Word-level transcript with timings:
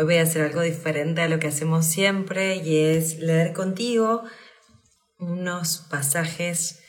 Hoy 0.00 0.06
voy 0.06 0.16
a 0.16 0.22
hacer 0.22 0.40
algo 0.40 0.62
diferente 0.62 1.20
a 1.20 1.28
lo 1.28 1.38
que 1.38 1.48
hacemos 1.48 1.84
siempre 1.84 2.56
y 2.56 2.78
es 2.78 3.18
leer 3.18 3.52
contigo 3.52 4.22
unos 5.18 5.84
pasajes 5.90 6.82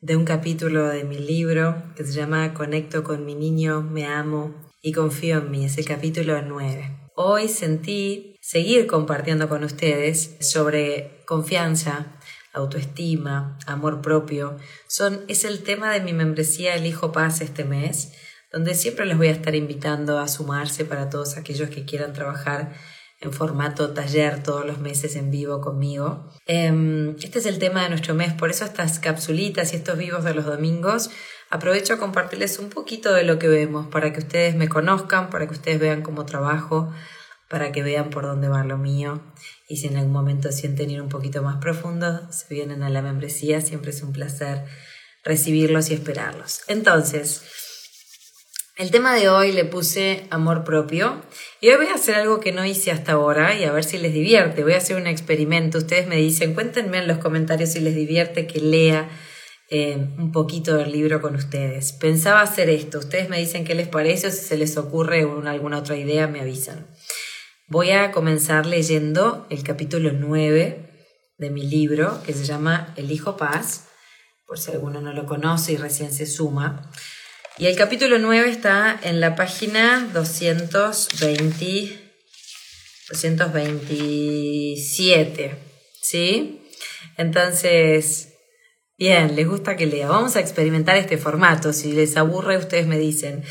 de 0.00 0.16
un 0.16 0.24
capítulo 0.24 0.88
de 0.88 1.04
mi 1.04 1.16
libro 1.16 1.80
que 1.94 2.02
se 2.02 2.12
llama 2.12 2.54
Conecto 2.54 3.04
con 3.04 3.24
mi 3.24 3.36
niño, 3.36 3.82
me 3.82 4.06
amo 4.06 4.52
y 4.82 4.90
confío 4.90 5.38
en 5.38 5.52
mí. 5.52 5.64
Es 5.64 5.78
el 5.78 5.84
capítulo 5.84 6.42
9. 6.42 7.12
Hoy 7.14 7.46
sentí 7.46 8.34
seguir 8.40 8.88
compartiendo 8.88 9.48
con 9.48 9.62
ustedes 9.62 10.36
sobre 10.40 11.22
confianza, 11.24 12.18
autoestima, 12.52 13.60
amor 13.68 14.02
propio. 14.02 14.56
Son, 14.88 15.24
es 15.28 15.44
el 15.44 15.62
tema 15.62 15.92
de 15.92 16.00
mi 16.00 16.12
membresía 16.12 16.74
El 16.74 16.86
Hijo 16.86 17.12
Paz 17.12 17.42
este 17.42 17.62
mes 17.62 18.12
donde 18.52 18.74
siempre 18.74 19.06
les 19.06 19.16
voy 19.16 19.28
a 19.28 19.32
estar 19.32 19.54
invitando 19.54 20.18
a 20.18 20.28
sumarse 20.28 20.84
para 20.84 21.10
todos 21.10 21.36
aquellos 21.36 21.70
que 21.70 21.84
quieran 21.84 22.12
trabajar 22.12 22.72
en 23.20 23.32
formato 23.32 23.94
taller 23.94 24.42
todos 24.42 24.66
los 24.66 24.78
meses 24.78 25.16
en 25.16 25.30
vivo 25.30 25.60
conmigo. 25.60 26.30
Em, 26.46 27.16
este 27.22 27.38
es 27.38 27.46
el 27.46 27.58
tema 27.58 27.82
de 27.82 27.88
nuestro 27.88 28.14
mes, 28.14 28.34
por 28.34 28.50
eso 28.50 28.64
estas 28.64 28.98
capsulitas 28.98 29.72
y 29.72 29.76
estos 29.76 29.96
vivos 29.96 30.24
de 30.24 30.34
los 30.34 30.44
domingos 30.44 31.10
aprovecho 31.48 31.94
a 31.94 31.98
compartirles 31.98 32.58
un 32.58 32.68
poquito 32.68 33.14
de 33.14 33.24
lo 33.24 33.38
que 33.38 33.48
vemos 33.48 33.86
para 33.86 34.12
que 34.12 34.18
ustedes 34.18 34.54
me 34.54 34.68
conozcan, 34.68 35.30
para 35.30 35.46
que 35.46 35.54
ustedes 35.54 35.78
vean 35.78 36.02
cómo 36.02 36.26
trabajo, 36.26 36.92
para 37.48 37.72
que 37.72 37.82
vean 37.82 38.10
por 38.10 38.24
dónde 38.24 38.48
va 38.48 38.64
lo 38.64 38.76
mío 38.76 39.22
y 39.68 39.76
si 39.76 39.86
en 39.86 39.96
algún 39.96 40.12
momento 40.12 40.52
sienten 40.52 40.90
ir 40.90 41.00
un 41.00 41.08
poquito 41.08 41.42
más 41.42 41.56
profundo, 41.56 42.30
se 42.30 42.52
vienen 42.52 42.82
a 42.82 42.90
la 42.90 43.02
membresía, 43.02 43.60
siempre 43.60 43.90
es 43.90 44.02
un 44.02 44.12
placer 44.12 44.64
recibirlos 45.24 45.90
y 45.90 45.94
esperarlos. 45.94 46.60
Entonces, 46.68 47.42
el 48.76 48.90
tema 48.90 49.14
de 49.14 49.30
hoy 49.30 49.52
le 49.52 49.64
puse 49.64 50.26
amor 50.28 50.62
propio 50.62 51.22
y 51.62 51.70
hoy 51.70 51.76
voy 51.76 51.86
a 51.86 51.94
hacer 51.94 52.14
algo 52.16 52.40
que 52.40 52.52
no 52.52 52.64
hice 52.66 52.90
hasta 52.90 53.12
ahora 53.12 53.58
y 53.58 53.64
a 53.64 53.72
ver 53.72 53.84
si 53.84 53.96
les 53.96 54.12
divierte. 54.12 54.62
Voy 54.62 54.74
a 54.74 54.78
hacer 54.78 54.96
un 54.96 55.06
experimento. 55.06 55.78
Ustedes 55.78 56.06
me 56.06 56.16
dicen, 56.16 56.52
cuéntenme 56.52 56.98
en 56.98 57.08
los 57.08 57.16
comentarios 57.16 57.70
si 57.70 57.80
les 57.80 57.94
divierte 57.94 58.46
que 58.46 58.60
lea 58.60 59.08
eh, 59.70 59.96
un 60.18 60.30
poquito 60.30 60.76
del 60.76 60.92
libro 60.92 61.22
con 61.22 61.36
ustedes. 61.36 61.94
Pensaba 61.94 62.42
hacer 62.42 62.68
esto. 62.68 62.98
Ustedes 62.98 63.30
me 63.30 63.38
dicen 63.38 63.64
qué 63.64 63.74
les 63.74 63.88
parece 63.88 64.26
o 64.26 64.30
si 64.30 64.44
se 64.44 64.58
les 64.58 64.76
ocurre 64.76 65.26
alguna 65.46 65.78
otra 65.78 65.96
idea 65.96 66.26
me 66.26 66.40
avisan. 66.40 66.86
Voy 67.68 67.92
a 67.92 68.12
comenzar 68.12 68.66
leyendo 68.66 69.46
el 69.48 69.62
capítulo 69.62 70.12
9 70.12 70.90
de 71.38 71.50
mi 71.50 71.66
libro 71.66 72.22
que 72.26 72.34
se 72.34 72.44
llama 72.44 72.92
El 72.96 73.10
Hijo 73.10 73.38
Paz, 73.38 73.88
por 74.46 74.58
si 74.58 74.70
alguno 74.70 75.00
no 75.00 75.14
lo 75.14 75.24
conoce 75.24 75.72
y 75.72 75.76
recién 75.78 76.12
se 76.12 76.26
suma. 76.26 76.90
Y 77.58 77.68
el 77.68 77.76
capítulo 77.76 78.18
9 78.18 78.50
está 78.50 79.00
en 79.02 79.18
la 79.18 79.34
página 79.34 80.10
220, 80.12 81.98
227, 83.08 85.54
¿sí? 86.02 86.60
Entonces, 87.16 88.34
bien, 88.98 89.36
les 89.36 89.48
gusta 89.48 89.74
que 89.74 89.86
lea. 89.86 90.08
Vamos 90.08 90.36
a 90.36 90.40
experimentar 90.40 90.98
este 90.98 91.16
formato. 91.16 91.72
Si 91.72 91.92
les 91.92 92.18
aburre, 92.18 92.58
ustedes 92.58 92.86
me 92.86 92.98
dicen. 92.98 93.42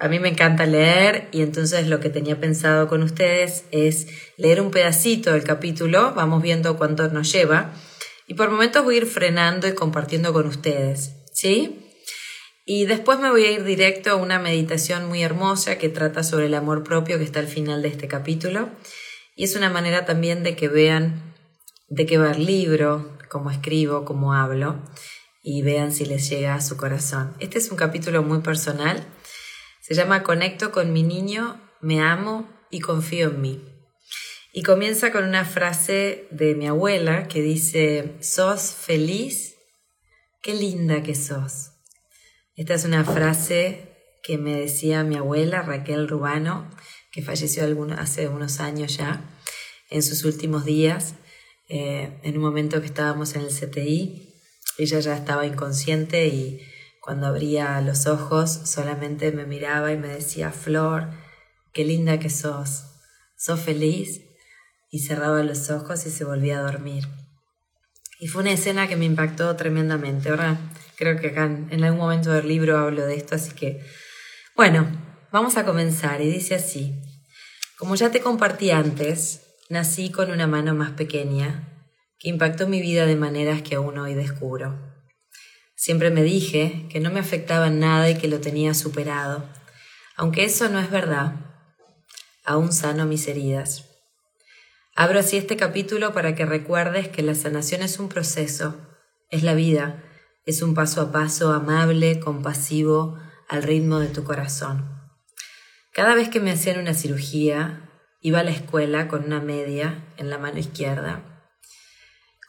A 0.00 0.08
mí 0.08 0.18
me 0.18 0.30
encanta 0.30 0.66
leer 0.66 1.28
y 1.30 1.42
entonces 1.42 1.86
lo 1.86 2.00
que 2.00 2.10
tenía 2.10 2.40
pensado 2.40 2.88
con 2.88 3.04
ustedes 3.04 3.66
es 3.70 4.08
leer 4.36 4.60
un 4.60 4.72
pedacito 4.72 5.32
del 5.32 5.44
capítulo, 5.44 6.14
vamos 6.14 6.42
viendo 6.42 6.76
cuánto 6.76 7.06
nos 7.10 7.30
lleva 7.30 7.72
y 8.26 8.34
por 8.34 8.50
momentos 8.50 8.82
voy 8.82 8.96
a 8.96 8.98
ir 8.98 9.06
frenando 9.06 9.68
y 9.68 9.74
compartiendo 9.74 10.32
con 10.32 10.48
ustedes, 10.48 11.12
¿sí? 11.32 11.81
Y 12.64 12.86
después 12.86 13.18
me 13.18 13.30
voy 13.30 13.44
a 13.44 13.50
ir 13.50 13.64
directo 13.64 14.10
a 14.10 14.16
una 14.16 14.38
meditación 14.38 15.08
muy 15.08 15.22
hermosa 15.22 15.78
que 15.78 15.88
trata 15.88 16.22
sobre 16.22 16.46
el 16.46 16.54
amor 16.54 16.84
propio 16.84 17.18
que 17.18 17.24
está 17.24 17.40
al 17.40 17.48
final 17.48 17.82
de 17.82 17.88
este 17.88 18.06
capítulo. 18.06 18.70
Y 19.34 19.44
es 19.44 19.56
una 19.56 19.68
manera 19.68 20.04
también 20.04 20.42
de 20.42 20.54
que 20.54 20.68
vean 20.68 21.34
de 21.88 22.06
qué 22.06 22.18
va 22.18 22.32
libro, 22.34 23.18
cómo 23.28 23.50
escribo, 23.50 24.04
cómo 24.04 24.34
hablo, 24.34 24.80
y 25.42 25.62
vean 25.62 25.92
si 25.92 26.06
les 26.06 26.28
llega 26.30 26.54
a 26.54 26.60
su 26.60 26.76
corazón. 26.76 27.34
Este 27.40 27.58
es 27.58 27.70
un 27.70 27.76
capítulo 27.76 28.22
muy 28.22 28.40
personal. 28.40 29.04
Se 29.80 29.94
llama 29.94 30.22
Conecto 30.22 30.70
con 30.70 30.92
mi 30.92 31.02
niño, 31.02 31.60
me 31.80 32.00
amo 32.00 32.48
y 32.70 32.80
confío 32.80 33.30
en 33.30 33.40
mí. 33.40 33.64
Y 34.52 34.62
comienza 34.62 35.10
con 35.10 35.24
una 35.24 35.44
frase 35.44 36.28
de 36.30 36.54
mi 36.54 36.68
abuela 36.68 37.26
que 37.26 37.42
dice, 37.42 38.16
sos 38.20 38.74
feliz, 38.74 39.56
qué 40.42 40.54
linda 40.54 41.02
que 41.02 41.14
sos. 41.14 41.71
Esta 42.54 42.74
es 42.74 42.84
una 42.84 43.02
frase 43.02 43.88
que 44.22 44.36
me 44.36 44.60
decía 44.60 45.04
mi 45.04 45.16
abuela 45.16 45.62
Raquel 45.62 46.06
Rubano, 46.06 46.68
que 47.10 47.22
falleció 47.22 47.64
hace 47.98 48.28
unos 48.28 48.60
años 48.60 48.96
ya, 48.96 49.24
en 49.88 50.02
sus 50.02 50.24
últimos 50.24 50.66
días, 50.66 51.14
eh, 51.68 52.20
en 52.22 52.36
un 52.36 52.42
momento 52.42 52.80
que 52.80 52.86
estábamos 52.86 53.34
en 53.36 53.42
el 53.42 53.48
CTI. 53.48 54.34
Ella 54.76 55.00
ya 55.00 55.16
estaba 55.16 55.46
inconsciente 55.46 56.26
y 56.26 56.60
cuando 57.00 57.26
abría 57.26 57.80
los 57.80 58.06
ojos 58.06 58.50
solamente 58.64 59.32
me 59.32 59.46
miraba 59.46 59.90
y 59.92 59.96
me 59.96 60.08
decía, 60.08 60.52
Flor, 60.52 61.08
qué 61.72 61.86
linda 61.86 62.18
que 62.18 62.28
sos, 62.30 62.84
sos 63.36 63.60
feliz. 63.60 64.20
Y 64.90 64.98
cerraba 64.98 65.42
los 65.42 65.70
ojos 65.70 66.04
y 66.04 66.10
se 66.10 66.24
volvía 66.24 66.58
a 66.58 66.62
dormir. 66.62 67.08
Y 68.20 68.28
fue 68.28 68.42
una 68.42 68.52
escena 68.52 68.88
que 68.88 68.96
me 68.96 69.06
impactó 69.06 69.56
tremendamente. 69.56 70.28
Ahora 70.28 70.58
creo 71.02 71.20
que 71.20 71.28
acá 71.28 71.46
en 71.46 71.82
algún 71.82 71.98
momento 71.98 72.30
del 72.30 72.46
libro 72.46 72.78
hablo 72.78 73.04
de 73.04 73.16
esto, 73.16 73.34
así 73.34 73.50
que 73.50 73.84
bueno, 74.54 74.86
vamos 75.32 75.56
a 75.56 75.64
comenzar. 75.64 76.20
Y 76.20 76.30
dice 76.30 76.54
así, 76.54 76.94
como 77.76 77.96
ya 77.96 78.12
te 78.12 78.20
compartí 78.20 78.70
antes, 78.70 79.42
nací 79.68 80.12
con 80.12 80.30
una 80.30 80.46
mano 80.46 80.76
más 80.76 80.92
pequeña 80.92 81.68
que 82.20 82.28
impactó 82.28 82.68
mi 82.68 82.80
vida 82.80 83.04
de 83.04 83.16
maneras 83.16 83.62
que 83.62 83.74
aún 83.74 83.98
hoy 83.98 84.14
descubro. 84.14 84.78
Siempre 85.74 86.10
me 86.10 86.22
dije 86.22 86.86
que 86.88 87.00
no 87.00 87.10
me 87.10 87.18
afectaba 87.18 87.68
nada 87.68 88.08
y 88.08 88.16
que 88.16 88.28
lo 88.28 88.38
tenía 88.38 88.72
superado, 88.72 89.48
aunque 90.14 90.44
eso 90.44 90.68
no 90.68 90.78
es 90.78 90.88
verdad. 90.88 91.34
Aún 92.44 92.72
sano 92.72 93.06
mis 93.06 93.26
heridas. 93.26 93.86
Abro 94.94 95.18
así 95.18 95.36
este 95.36 95.56
capítulo 95.56 96.14
para 96.14 96.36
que 96.36 96.46
recuerdes 96.46 97.08
que 97.08 97.22
la 97.22 97.34
sanación 97.34 97.82
es 97.82 97.98
un 97.98 98.08
proceso, 98.08 98.76
es 99.30 99.42
la 99.42 99.54
vida, 99.54 100.04
es 100.44 100.62
un 100.62 100.74
paso 100.74 101.00
a 101.00 101.12
paso 101.12 101.52
amable, 101.52 102.18
compasivo, 102.18 103.18
al 103.48 103.62
ritmo 103.62 104.00
de 104.00 104.08
tu 104.08 104.24
corazón. 104.24 104.90
Cada 105.92 106.14
vez 106.14 106.30
que 106.30 106.40
me 106.40 106.50
hacían 106.50 106.80
una 106.80 106.94
cirugía, 106.94 107.90
iba 108.20 108.40
a 108.40 108.44
la 108.44 108.50
escuela 108.50 109.08
con 109.08 109.24
una 109.24 109.40
media 109.40 110.04
en 110.16 110.30
la 110.30 110.38
mano 110.38 110.58
izquierda. 110.58 111.48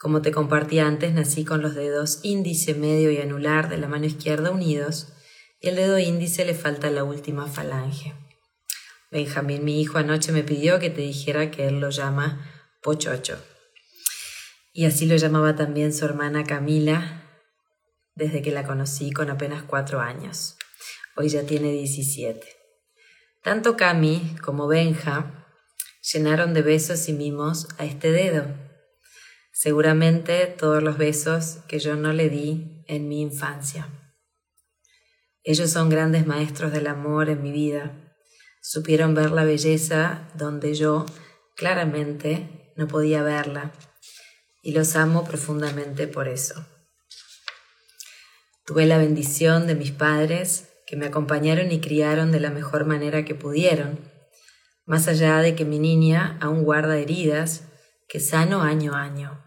Como 0.00 0.22
te 0.22 0.32
compartí 0.32 0.80
antes, 0.80 1.14
nací 1.14 1.44
con 1.44 1.62
los 1.62 1.74
dedos 1.74 2.20
índice, 2.22 2.74
medio 2.74 3.10
y 3.10 3.18
anular 3.18 3.68
de 3.68 3.78
la 3.78 3.86
mano 3.86 4.06
izquierda 4.06 4.50
unidos 4.50 5.12
y 5.60 5.68
el 5.68 5.76
dedo 5.76 5.98
índice 5.98 6.44
le 6.44 6.54
falta 6.54 6.90
la 6.90 7.04
última 7.04 7.46
falange. 7.46 8.14
Benjamín, 9.10 9.64
mi 9.64 9.80
hijo, 9.80 9.98
anoche 9.98 10.32
me 10.32 10.42
pidió 10.42 10.80
que 10.80 10.90
te 10.90 11.00
dijera 11.00 11.50
que 11.50 11.68
él 11.68 11.80
lo 11.80 11.90
llama 11.90 12.50
Pochocho. 12.82 13.38
Y 14.72 14.86
así 14.86 15.06
lo 15.06 15.16
llamaba 15.16 15.54
también 15.54 15.92
su 15.92 16.04
hermana 16.04 16.44
Camila 16.44 17.23
desde 18.14 18.42
que 18.42 18.50
la 18.50 18.64
conocí 18.64 19.12
con 19.12 19.30
apenas 19.30 19.62
cuatro 19.62 20.00
años. 20.00 20.56
Hoy 21.16 21.28
ya 21.28 21.44
tiene 21.44 21.72
17. 21.72 22.46
Tanto 23.42 23.76
Cami 23.76 24.36
como 24.42 24.66
Benja 24.66 25.46
llenaron 26.12 26.54
de 26.54 26.62
besos 26.62 27.08
y 27.08 27.12
mimos 27.12 27.68
a 27.78 27.84
este 27.84 28.12
dedo. 28.12 28.46
Seguramente 29.52 30.46
todos 30.46 30.82
los 30.82 30.98
besos 30.98 31.58
que 31.68 31.78
yo 31.78 31.96
no 31.96 32.12
le 32.12 32.28
di 32.28 32.84
en 32.88 33.08
mi 33.08 33.20
infancia. 33.20 33.88
Ellos 35.42 35.70
son 35.70 35.88
grandes 35.88 36.26
maestros 36.26 36.72
del 36.72 36.86
amor 36.86 37.28
en 37.28 37.42
mi 37.42 37.52
vida 37.52 38.00
supieron 38.64 39.14
ver 39.14 39.30
la 39.30 39.44
belleza 39.44 40.26
donde 40.34 40.74
yo 40.74 41.04
claramente 41.54 42.72
no 42.76 42.88
podía 42.88 43.22
verla 43.22 43.72
y 44.62 44.72
los 44.72 44.96
amo 44.96 45.24
profundamente 45.24 46.08
por 46.08 46.28
eso. 46.28 46.66
Tuve 48.66 48.86
la 48.86 48.96
bendición 48.96 49.66
de 49.66 49.74
mis 49.74 49.90
padres 49.90 50.70
que 50.86 50.96
me 50.96 51.06
acompañaron 51.06 51.70
y 51.70 51.80
criaron 51.80 52.32
de 52.32 52.40
la 52.40 52.50
mejor 52.50 52.86
manera 52.86 53.24
que 53.24 53.34
pudieron, 53.34 53.98
más 54.86 55.06
allá 55.06 55.38
de 55.38 55.54
que 55.54 55.66
mi 55.66 55.78
niña 55.78 56.38
aún 56.40 56.62
guarda 56.62 56.96
heridas 56.96 57.64
que 58.08 58.20
sano 58.20 58.62
año 58.62 58.94
a 58.94 59.02
año. 59.02 59.44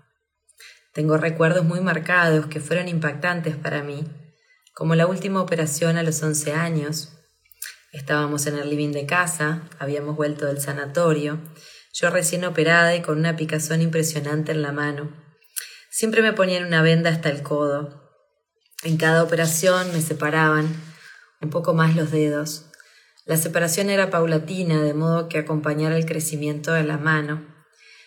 Tengo 0.93 1.17
recuerdos 1.17 1.65
muy 1.65 1.79
marcados 1.79 2.45
que 2.45 2.59
fueron 2.59 2.87
impactantes 2.87 3.55
para 3.55 3.81
mí, 3.81 4.03
como 4.75 4.93
la 4.93 5.07
última 5.07 5.41
operación 5.41 5.97
a 5.97 6.03
los 6.03 6.21
11 6.21 6.53
años. 6.53 7.13
Estábamos 7.91 8.45
en 8.45 8.59
el 8.59 8.69
living 8.69 8.91
de 8.91 9.07
casa, 9.07 9.63
habíamos 9.79 10.15
vuelto 10.15 10.45
del 10.45 10.61
sanatorio, 10.61 11.39
yo 11.91 12.11
recién 12.11 12.45
operada 12.45 12.95
y 12.95 13.01
con 13.01 13.17
una 13.17 13.35
picazón 13.35 13.81
impresionante 13.81 14.51
en 14.51 14.61
la 14.61 14.71
mano. 14.71 15.11
Siempre 15.89 16.21
me 16.21 16.33
ponían 16.33 16.65
una 16.65 16.83
venda 16.83 17.09
hasta 17.09 17.29
el 17.29 17.41
codo. 17.41 18.06
En 18.83 18.97
cada 18.97 19.23
operación 19.23 19.91
me 19.91 20.01
separaban 20.01 20.67
un 21.41 21.49
poco 21.49 21.73
más 21.73 21.95
los 21.95 22.11
dedos. 22.11 22.65
La 23.25 23.35
separación 23.35 23.89
era 23.89 24.11
paulatina, 24.11 24.83
de 24.83 24.93
modo 24.93 25.27
que 25.29 25.39
acompañara 25.39 25.97
el 25.97 26.05
crecimiento 26.05 26.71
de 26.73 26.83
la 26.83 26.99
mano. 26.99 27.43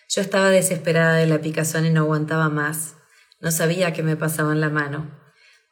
Yo 0.09 0.23
estaba 0.23 0.49
desesperada 0.51 1.15
de 1.17 1.27
la 1.27 1.41
picazón 1.41 1.87
y 1.87 1.91
no 1.91 2.03
aguantaba 2.03 2.49
más. 2.51 2.95
No 3.41 3.51
sabía 3.51 3.93
qué 3.93 4.05
me 4.05 4.17
pasaba 4.17 4.53
en 4.53 4.61
la 4.61 4.71
mano. 4.71 5.11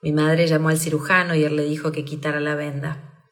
Mi 0.03 0.13
madre 0.13 0.49
llamó 0.49 0.69
al 0.69 0.79
cirujano 0.79 1.37
y 1.37 1.45
él 1.45 1.55
le 1.55 1.65
dijo 1.65 1.93
que 1.93 2.05
quitara 2.05 2.41
la 2.41 2.57
venda. 2.57 3.25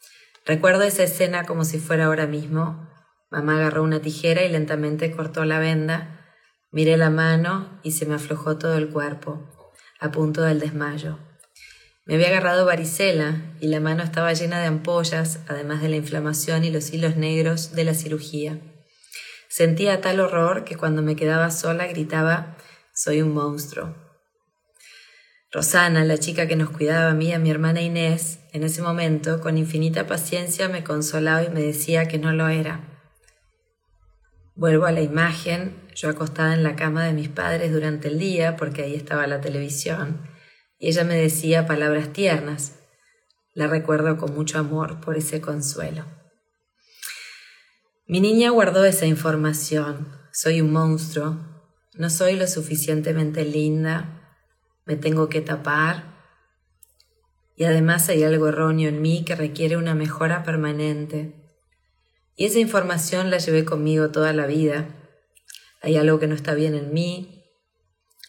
Recuerdo 0.45 0.85
esa 0.85 1.03
escena 1.03 1.45
como 1.47 1.65
si 1.65 1.81
fuera 1.81 2.07
ahora 2.07 2.29
mismo. 2.29 2.89
Mamá 3.29 3.57
agarró 3.57 3.83
una 3.83 4.01
tijera 4.01 4.45
y 4.45 4.49
lentamente 4.49 5.11
cortó 5.11 5.45
la 5.45 5.59
venda. 5.59 6.25
Miré 6.71 6.97
la 6.97 7.11
mano 7.11 7.81
y 7.83 7.91
se 7.91 8.07
me 8.07 8.15
aflojó 8.15 8.57
todo 8.57 8.77
el 8.77 8.89
cuerpo, 8.89 9.53
a 9.99 10.12
punto 10.12 10.43
del 10.43 10.61
desmayo. 10.61 11.19
Me 12.06 12.14
había 12.14 12.29
agarrado 12.29 12.64
varicela 12.64 13.43
y 13.61 13.67
la 13.67 13.81
mano 13.81 14.05
estaba 14.05 14.32
llena 14.32 14.61
de 14.61 14.67
ampollas, 14.67 15.41
además 15.49 15.82
de 15.82 15.88
la 15.88 15.97
inflamación 15.97 16.62
y 16.62 16.70
los 16.70 16.93
hilos 16.93 17.17
negros 17.17 17.73
de 17.73 17.82
la 17.82 17.94
cirugía. 17.94 18.61
Sentía 19.49 20.00
tal 20.00 20.20
horror 20.20 20.62
que 20.62 20.76
cuando 20.76 21.03
me 21.03 21.17
quedaba 21.17 21.50
sola 21.50 21.87
gritaba 21.88 22.56
Soy 22.94 23.23
un 23.23 23.35
monstruo. 23.35 23.97
Rosana, 25.50 26.05
la 26.05 26.19
chica 26.19 26.47
que 26.47 26.55
nos 26.55 26.70
cuidaba 26.70 27.11
a 27.11 27.14
mí 27.14 27.29
y 27.29 27.32
a 27.32 27.41
mi 27.41 27.50
hermana 27.50 27.81
Inés, 27.81 28.38
en 28.52 28.62
ese 28.62 28.82
momento, 28.82 29.41
con 29.41 29.59
infinita 29.59 30.06
paciencia, 30.06 30.69
me 30.69 30.85
consolaba 30.85 31.43
y 31.43 31.50
me 31.50 31.61
decía 31.61 32.06
que 32.06 32.19
no 32.19 32.32
lo 32.32 32.47
era. 32.49 32.85
Vuelvo 34.55 34.87
a 34.87 34.93
la 34.93 35.00
imagen, 35.00 35.75
yo 35.94 36.09
acostada 36.09 36.55
en 36.55 36.62
la 36.62 36.76
cama 36.76 37.05
de 37.05 37.12
mis 37.12 37.29
padres 37.29 37.73
durante 37.73 38.09
el 38.09 38.19
día, 38.20 38.56
porque 38.56 38.82
ahí 38.82 38.94
estaba 38.94 39.26
la 39.26 39.41
televisión, 39.41 40.36
ella 40.78 41.05
me 41.05 41.14
decía 41.14 41.67
palabras 41.67 42.12
tiernas. 42.12 42.75
La 43.55 43.67
recuerdo 43.67 44.19
con 44.19 44.34
mucho 44.34 44.58
amor 44.58 45.00
por 45.00 45.17
ese 45.17 45.40
consuelo. 45.40 46.05
Mi 48.06 48.20
niña 48.20 48.50
guardó 48.50 48.84
esa 48.84 49.06
información. 49.06 50.12
Soy 50.32 50.61
un 50.61 50.73
monstruo. 50.73 51.38
No 51.94 52.11
soy 52.11 52.37
lo 52.37 52.46
suficientemente 52.46 53.44
linda. 53.44 54.38
Me 54.84 54.96
tengo 54.96 55.31
que 55.31 55.40
tapar. 55.40 56.14
Y 57.56 57.64
además 57.64 58.11
hay 58.11 58.23
algo 58.23 58.49
erróneo 58.49 58.90
en 58.90 59.00
mí 59.00 59.25
que 59.25 59.34
requiere 59.34 59.78
una 59.78 59.94
mejora 59.94 60.43
permanente. 60.43 61.34
Y 62.37 62.44
esa 62.44 62.58
información 62.58 63.31
la 63.31 63.38
llevé 63.38 63.64
conmigo 63.64 64.11
toda 64.11 64.34
la 64.34 64.46
vida. 64.46 64.87
Hay 65.81 65.96
algo 65.96 66.19
que 66.19 66.26
no 66.26 66.34
está 66.34 66.52
bien 66.52 66.75
en 66.75 66.93
mí. 66.93 67.44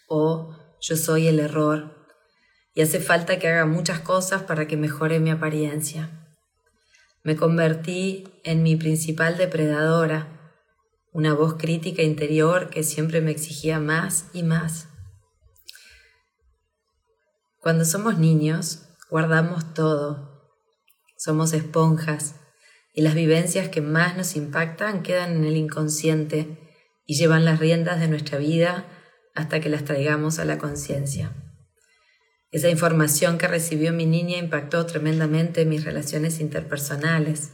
O 0.08 0.56
yo 0.80 0.96
soy 0.96 1.28
el 1.28 1.40
error. 1.40 1.97
Y 2.78 2.84
hace 2.84 3.00
falta 3.00 3.40
que 3.40 3.48
haga 3.48 3.66
muchas 3.66 4.02
cosas 4.02 4.44
para 4.44 4.68
que 4.68 4.78
mejore 4.78 5.20
mi 5.20 5.32
apariencia. 5.32 6.12
Me 7.24 7.36
convertí 7.36 8.26
en 8.44 8.62
mi 8.62 8.76
principal 8.76 9.36
depredadora, 9.36 10.54
una 11.12 11.34
voz 11.34 11.56
crítica 11.56 12.04
interior 12.04 12.70
que 12.70 12.84
siempre 12.84 13.20
me 13.20 13.32
exigía 13.32 13.80
más 13.80 14.28
y 14.32 14.44
más. 14.44 14.90
Cuando 17.62 17.84
somos 17.84 18.20
niños, 18.20 18.90
guardamos 19.10 19.74
todo. 19.74 20.54
Somos 21.18 21.54
esponjas 21.54 22.36
y 22.94 23.02
las 23.02 23.16
vivencias 23.16 23.70
que 23.70 23.82
más 23.82 24.16
nos 24.16 24.36
impactan 24.36 25.02
quedan 25.02 25.38
en 25.38 25.46
el 25.46 25.58
inconsciente 25.58 26.76
y 27.08 27.16
llevan 27.16 27.44
las 27.44 27.58
riendas 27.58 28.00
de 28.00 28.08
nuestra 28.08 28.38
vida 28.38 28.86
hasta 29.34 29.62
que 29.62 29.70
las 29.70 29.84
traigamos 29.84 30.38
a 30.38 30.46
la 30.46 30.60
conciencia. 30.60 31.47
Esa 32.52 32.70
información 32.70 33.38
que 33.38 33.48
recibió 33.48 33.92
mi 33.92 34.06
niña 34.06 34.38
impactó 34.38 34.86
tremendamente 34.86 35.66
mis 35.66 35.84
relaciones 35.84 36.40
interpersonales. 36.40 37.52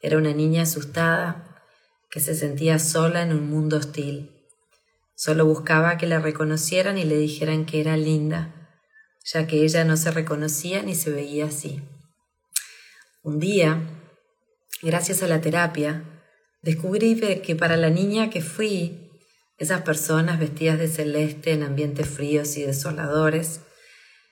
Era 0.00 0.16
una 0.16 0.32
niña 0.32 0.62
asustada 0.62 1.62
que 2.10 2.20
se 2.20 2.34
sentía 2.34 2.78
sola 2.78 3.22
en 3.22 3.32
un 3.32 3.50
mundo 3.50 3.76
hostil. 3.76 4.30
Solo 5.14 5.44
buscaba 5.44 5.98
que 5.98 6.06
la 6.06 6.20
reconocieran 6.20 6.96
y 6.96 7.04
le 7.04 7.18
dijeran 7.18 7.66
que 7.66 7.80
era 7.80 7.96
linda, 7.96 8.54
ya 9.24 9.46
que 9.46 9.62
ella 9.62 9.84
no 9.84 9.96
se 9.96 10.10
reconocía 10.10 10.82
ni 10.82 10.94
se 10.94 11.10
veía 11.10 11.46
así. 11.46 11.82
Un 13.22 13.38
día, 13.38 13.82
gracias 14.80 15.22
a 15.22 15.26
la 15.26 15.42
terapia, 15.42 16.02
descubrí 16.62 17.20
que 17.42 17.56
para 17.56 17.76
la 17.76 17.90
niña 17.90 18.30
que 18.30 18.40
fui, 18.40 19.10
esas 19.58 19.82
personas 19.82 20.38
vestidas 20.38 20.78
de 20.78 20.88
celeste 20.88 21.52
en 21.52 21.64
ambientes 21.64 22.08
fríos 22.08 22.56
y 22.56 22.62
desoladores, 22.62 23.60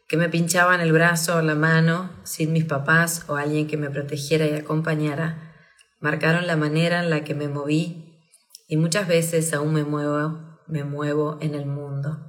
que 0.09 0.17
me 0.17 0.29
pinchaban 0.29 0.81
el 0.81 0.93
brazo 0.93 1.37
o 1.37 1.43
la 1.43 1.55
mano 1.55 2.11
sin 2.25 2.53
mis 2.53 2.65
papás 2.65 3.25
o 3.29 3.37
alguien 3.37 3.67
que 3.67 3.77
me 3.77 3.91
protegiera 3.91 4.47
y 4.47 4.55
acompañara, 4.55 5.55
marcaron 6.01 6.47
la 6.47 6.57
manera 6.57 7.03
en 7.03 7.11
la 7.11 7.25
que 7.25 7.35
me 7.35 7.49
moví 7.49 8.21
y 8.69 8.77
muchas 8.77 9.09
veces 9.09 9.53
aún 9.53 9.73
me 9.73 9.85
muevo, 9.85 10.61
me 10.67 10.85
muevo 10.85 11.39
en 11.41 11.55
el 11.55 11.67
mundo. 11.67 12.27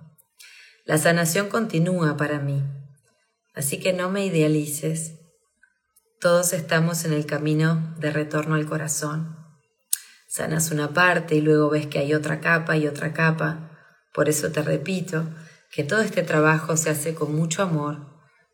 La 0.86 0.98
sanación 0.98 1.50
continúa 1.50 2.18
para 2.18 2.40
mí, 2.40 2.64
así 3.54 3.80
que 3.80 3.94
no 3.94 4.10
me 4.10 4.26
idealices. 4.26 5.20
Todos 6.20 6.54
estamos 6.54 7.06
en 7.06 7.14
el 7.14 7.26
camino 7.26 7.96
de 8.00 8.12
retorno 8.12 8.56
al 8.56 8.66
corazón. 8.66 9.38
Sanas 10.28 10.72
una 10.72 10.94
parte 10.94 11.36
y 11.36 11.42
luego 11.42 11.70
ves 11.70 11.88
que 11.88 12.00
hay 12.00 12.14
otra 12.14 12.40
capa 12.40 12.76
y 12.78 12.88
otra 12.88 13.14
capa. 13.14 13.72
Por 14.14 14.30
eso 14.30 14.52
te 14.52 14.62
repito, 14.62 15.26
que 15.72 15.84
todo 15.84 16.02
este 16.02 16.24
trabajo 16.24 16.78
se 16.78 16.90
hace 16.90 17.14
con 17.14 17.36
mucho 17.36 17.62
amor, 17.62 18.08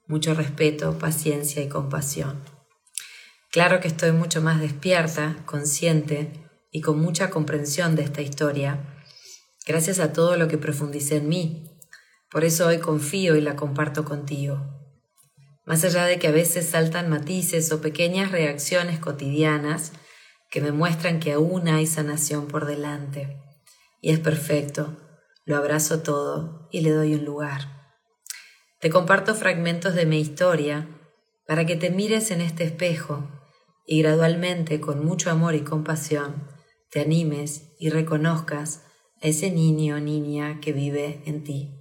mucho 0.08 0.34
respeto, 0.34 0.98
paciencia 0.98 1.62
y 1.62 1.70
compasión. 1.70 2.44
Claro 3.52 3.80
que 3.80 3.88
estoy 3.88 4.12
mucho 4.12 4.42
más 4.42 4.60
despierta, 4.60 5.38
consciente 5.46 6.50
y 6.72 6.82
con 6.82 7.00
mucha 7.00 7.30
comprensión 7.30 7.96
de 7.96 8.02
esta 8.02 8.22
historia, 8.22 9.04
gracias 9.68 10.00
a 10.00 10.12
todo 10.12 10.38
lo 10.38 10.48
que 10.48 10.58
profundicé 10.58 11.18
en 11.18 11.30
mí. 11.30 11.70
Por 12.32 12.44
eso 12.44 12.66
hoy 12.66 12.80
confío 12.80 13.36
y 13.36 13.42
la 13.42 13.56
comparto 13.56 14.04
contigo. 14.04 14.60
Más 15.66 15.84
allá 15.84 16.06
de 16.06 16.18
que 16.18 16.28
a 16.28 16.32
veces 16.32 16.68
saltan 16.68 17.10
matices 17.10 17.72
o 17.72 17.80
pequeñas 17.80 18.32
reacciones 18.32 19.00
cotidianas 19.00 19.92
que 20.50 20.60
me 20.60 20.72
muestran 20.72 21.20
que 21.20 21.34
aún 21.34 21.68
hay 21.68 21.86
sanación 21.86 22.48
por 22.48 22.66
delante. 22.66 23.38
Y 24.02 24.12
es 24.12 24.20
perfecto, 24.20 24.98
lo 25.46 25.58
abrazo 25.58 26.02
todo 26.02 26.68
y 26.72 26.82
le 26.82 26.92
doy 26.92 27.16
un 27.16 27.26
lugar. 27.26 27.92
Te 28.80 28.90
comparto 28.90 29.36
fragmentos 29.36 29.96
de 29.96 30.06
mi 30.06 30.20
historia 30.20 30.88
para 31.48 31.66
que 31.66 31.76
te 31.76 31.90
mires 31.90 32.32
en 32.32 32.42
este 32.42 32.64
espejo 32.64 33.30
y 33.86 34.02
gradualmente, 34.02 34.80
con 34.80 35.06
mucho 35.06 35.30
amor 35.30 35.56
y 35.56 35.62
compasión, 35.62 36.48
te 36.90 37.02
animes 37.02 37.74
y 37.80 37.90
reconozcas 37.90 38.84
a 39.22 39.28
ese 39.28 39.52
niño 39.52 39.96
o 39.96 40.00
niña 40.00 40.60
que 40.62 40.72
vive 40.72 41.22
en 41.26 41.44
ti. 41.44 41.80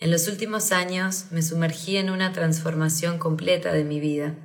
En 0.00 0.10
los 0.10 0.28
últimos 0.28 0.72
años 0.72 1.26
me 1.30 1.42
sumergí 1.42 1.96
en 1.96 2.10
una 2.10 2.32
transformación 2.32 3.18
completa 3.18 3.72
de 3.72 3.84
mi 3.84 4.00
vida. 4.00 4.36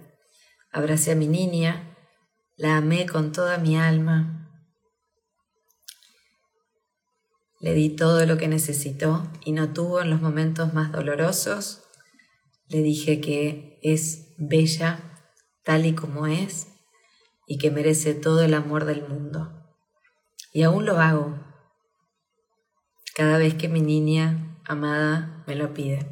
Abracé 0.71 1.13
a 1.13 1.15
mi 1.15 1.27
niña, 1.27 1.95
la 2.57 2.77
amé 2.77 3.05
con 3.05 3.31
toda 3.31 3.57
mi 3.57 3.77
alma, 3.77 4.44
Le 7.65 7.73
di 7.73 7.89
todo 7.89 8.27
lo 8.27 8.37
que 8.37 8.47
necesitó 8.47 9.27
y 9.43 9.51
no 9.51 9.73
tuvo 9.73 9.99
en 9.99 10.11
los 10.11 10.21
momentos 10.21 10.75
más 10.75 10.91
dolorosos. 10.91 11.81
Le 12.67 12.83
dije 12.83 13.19
que 13.21 13.79
es 13.81 14.35
bella 14.37 14.99
tal 15.63 15.87
y 15.87 15.95
como 15.95 16.27
es 16.27 16.67
y 17.47 17.57
que 17.57 17.71
merece 17.71 18.13
todo 18.13 18.43
el 18.43 18.53
amor 18.53 18.85
del 18.85 19.07
mundo. 19.09 19.51
Y 20.53 20.61
aún 20.61 20.85
lo 20.85 20.99
hago 20.99 21.39
cada 23.15 23.39
vez 23.39 23.55
que 23.55 23.67
mi 23.67 23.81
niña 23.81 24.61
amada 24.67 25.43
me 25.47 25.55
lo 25.55 25.73
pide. 25.73 26.05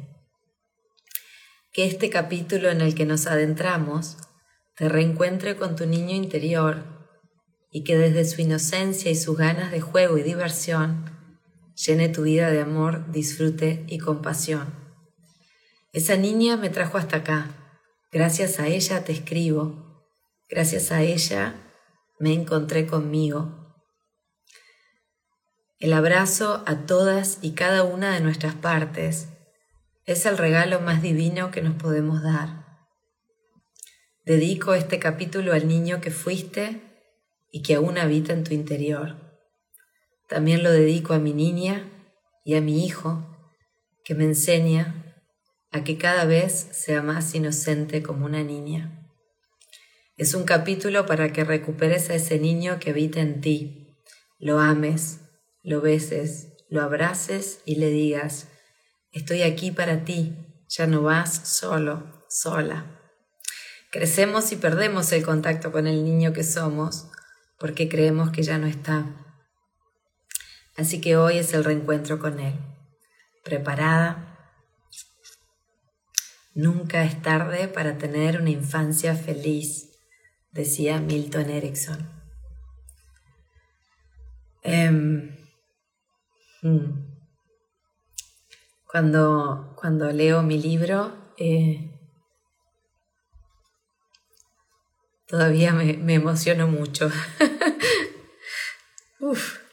Que 1.72 1.86
este 1.86 2.10
capítulo 2.10 2.68
en 2.68 2.80
el 2.80 2.96
que 2.96 3.06
nos 3.06 3.28
adentramos 3.28 4.16
te 4.74 4.88
reencuentre 4.88 5.54
con 5.54 5.76
tu 5.76 5.86
niño 5.86 6.16
interior 6.16 6.82
y 7.70 7.84
que 7.84 7.96
desde 7.96 8.24
su 8.24 8.40
inocencia 8.40 9.08
y 9.08 9.14
sus 9.14 9.36
ganas 9.36 9.70
de 9.70 9.80
juego 9.80 10.18
y 10.18 10.24
diversión 10.24 11.13
llene 11.74 12.08
tu 12.08 12.22
vida 12.22 12.50
de 12.50 12.60
amor, 12.60 13.10
disfrute 13.10 13.84
y 13.88 13.98
compasión. 13.98 14.74
Esa 15.92 16.16
niña 16.16 16.56
me 16.56 16.70
trajo 16.70 16.98
hasta 16.98 17.18
acá. 17.18 17.50
Gracias 18.10 18.58
a 18.60 18.66
ella 18.66 19.04
te 19.04 19.12
escribo. 19.12 20.06
Gracias 20.48 20.92
a 20.92 21.02
ella 21.02 21.54
me 22.18 22.32
encontré 22.32 22.86
conmigo. 22.86 23.74
El 25.78 25.92
abrazo 25.92 26.62
a 26.66 26.86
todas 26.86 27.38
y 27.42 27.52
cada 27.52 27.82
una 27.82 28.14
de 28.14 28.20
nuestras 28.20 28.54
partes 28.54 29.28
es 30.06 30.26
el 30.26 30.38
regalo 30.38 30.80
más 30.80 31.02
divino 31.02 31.50
que 31.50 31.62
nos 31.62 31.74
podemos 31.74 32.22
dar. 32.22 32.64
Dedico 34.24 34.74
este 34.74 34.98
capítulo 34.98 35.52
al 35.52 35.68
niño 35.68 36.00
que 36.00 36.10
fuiste 36.10 36.80
y 37.50 37.62
que 37.62 37.74
aún 37.74 37.98
habita 37.98 38.32
en 38.32 38.44
tu 38.44 38.54
interior. 38.54 39.23
También 40.28 40.62
lo 40.62 40.70
dedico 40.70 41.12
a 41.12 41.18
mi 41.18 41.32
niña 41.32 41.90
y 42.44 42.54
a 42.54 42.60
mi 42.60 42.84
hijo, 42.84 43.26
que 44.04 44.14
me 44.14 44.24
enseña 44.24 45.22
a 45.70 45.82
que 45.82 45.98
cada 45.98 46.24
vez 46.24 46.68
sea 46.72 47.02
más 47.02 47.34
inocente 47.34 48.02
como 48.02 48.26
una 48.26 48.42
niña. 48.42 49.10
Es 50.16 50.34
un 50.34 50.44
capítulo 50.44 51.06
para 51.06 51.32
que 51.32 51.42
recuperes 51.42 52.10
a 52.10 52.14
ese 52.14 52.38
niño 52.38 52.78
que 52.78 52.90
habita 52.90 53.20
en 53.20 53.40
ti, 53.40 53.98
lo 54.38 54.60
ames, 54.60 55.20
lo 55.62 55.80
beses, 55.80 56.52
lo 56.68 56.82
abraces 56.82 57.60
y 57.64 57.76
le 57.76 57.88
digas, 57.88 58.48
estoy 59.10 59.42
aquí 59.42 59.72
para 59.72 60.04
ti, 60.04 60.36
ya 60.68 60.86
no 60.86 61.02
vas 61.02 61.48
solo, 61.48 62.24
sola. 62.28 63.00
Crecemos 63.90 64.52
y 64.52 64.56
perdemos 64.56 65.10
el 65.12 65.24
contacto 65.24 65.72
con 65.72 65.86
el 65.86 66.04
niño 66.04 66.32
que 66.32 66.44
somos 66.44 67.08
porque 67.58 67.88
creemos 67.88 68.30
que 68.30 68.42
ya 68.42 68.58
no 68.58 68.66
está. 68.66 69.23
Así 70.76 71.00
que 71.00 71.16
hoy 71.16 71.38
es 71.38 71.54
el 71.54 71.64
reencuentro 71.64 72.18
con 72.18 72.40
él. 72.40 72.54
¿Preparada? 73.44 74.38
Nunca 76.54 77.04
es 77.04 77.20
tarde 77.22 77.68
para 77.68 77.98
tener 77.98 78.40
una 78.40 78.50
infancia 78.50 79.14
feliz, 79.14 79.90
decía 80.52 81.00
Milton 81.00 81.50
Erickson. 81.50 82.08
Em, 84.62 85.36
hmm. 86.62 87.04
cuando, 88.86 89.74
cuando 89.76 90.10
leo 90.10 90.42
mi 90.42 90.60
libro, 90.60 91.32
eh, 91.36 91.94
Todavía 95.26 95.72
me, 95.72 96.14
emociono 96.14 96.68
mucho. 96.68 97.10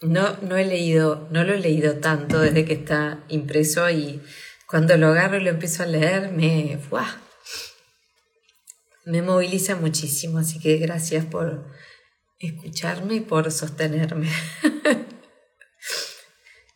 No, 0.00 0.36
no 0.42 0.56
he 0.56 0.64
leído, 0.64 1.28
no 1.30 1.44
lo 1.44 1.54
he 1.54 1.58
leído 1.58 1.98
tanto 1.98 2.38
desde 2.38 2.64
que 2.64 2.74
está 2.74 3.24
impreso 3.28 3.88
y 3.90 4.22
cuando 4.66 4.96
lo 4.96 5.08
agarro 5.08 5.38
y 5.38 5.44
lo 5.44 5.50
empiezo 5.50 5.82
a 5.82 5.86
leer 5.86 6.30
me, 6.30 6.78
me 9.06 9.22
moviliza 9.22 9.76
muchísimo. 9.76 10.38
Así 10.38 10.60
que 10.60 10.76
gracias 10.76 11.24
por 11.24 11.66
escucharme 12.38 13.14
y 13.14 13.20
por 13.20 13.50
sostenerme. 13.50 14.30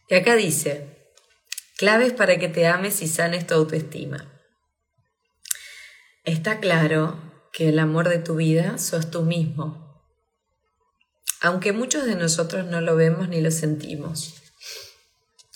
y 0.08 0.14
acá 0.14 0.34
dice, 0.34 1.12
claves 1.76 2.12
para 2.12 2.38
que 2.38 2.48
te 2.48 2.66
ames 2.66 3.02
y 3.02 3.08
sanes 3.08 3.46
tu 3.46 3.54
autoestima. 3.54 4.28
Está 6.24 6.60
claro 6.60 7.20
que 7.52 7.68
el 7.68 7.78
amor 7.78 8.08
de 8.08 8.18
tu 8.18 8.36
vida 8.36 8.78
sos 8.78 9.10
tú 9.10 9.22
mismo, 9.22 9.81
aunque 11.42 11.72
muchos 11.72 12.06
de 12.06 12.14
nosotros 12.14 12.66
no 12.66 12.80
lo 12.80 12.94
vemos 12.94 13.28
ni 13.28 13.40
lo 13.40 13.50
sentimos. 13.50 14.34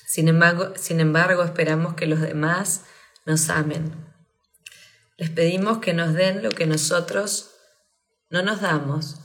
Sin 0.07 0.27
embargo, 0.29 0.73
sin 0.77 0.99
embargo, 0.99 1.45
esperamos 1.45 1.95
que 1.95 2.07
los 2.07 2.21
demás 2.21 2.83
nos 3.25 3.49
amen. 3.51 3.95
Les 5.17 5.31
pedimos 5.31 5.79
que 5.79 5.95
nos 5.95 6.13
den 6.13 6.43
lo 6.43 6.51
que 6.51 6.67
nosotros 6.67 7.53
no 8.31 8.43
nos 8.43 8.61
damos. 8.61 9.21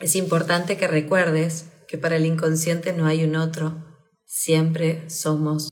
Es 0.00 0.14
importante 0.16 0.76
que 0.76 0.86
recuerdes 0.86 1.66
que 1.88 1.96
para 1.96 2.16
el 2.16 2.26
inconsciente 2.26 2.92
no 2.92 3.06
hay 3.06 3.24
un 3.24 3.36
otro, 3.36 3.82
siempre 4.26 5.08
somos. 5.08 5.70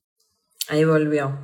Ahí 0.68 0.84
volvió. 0.84 1.38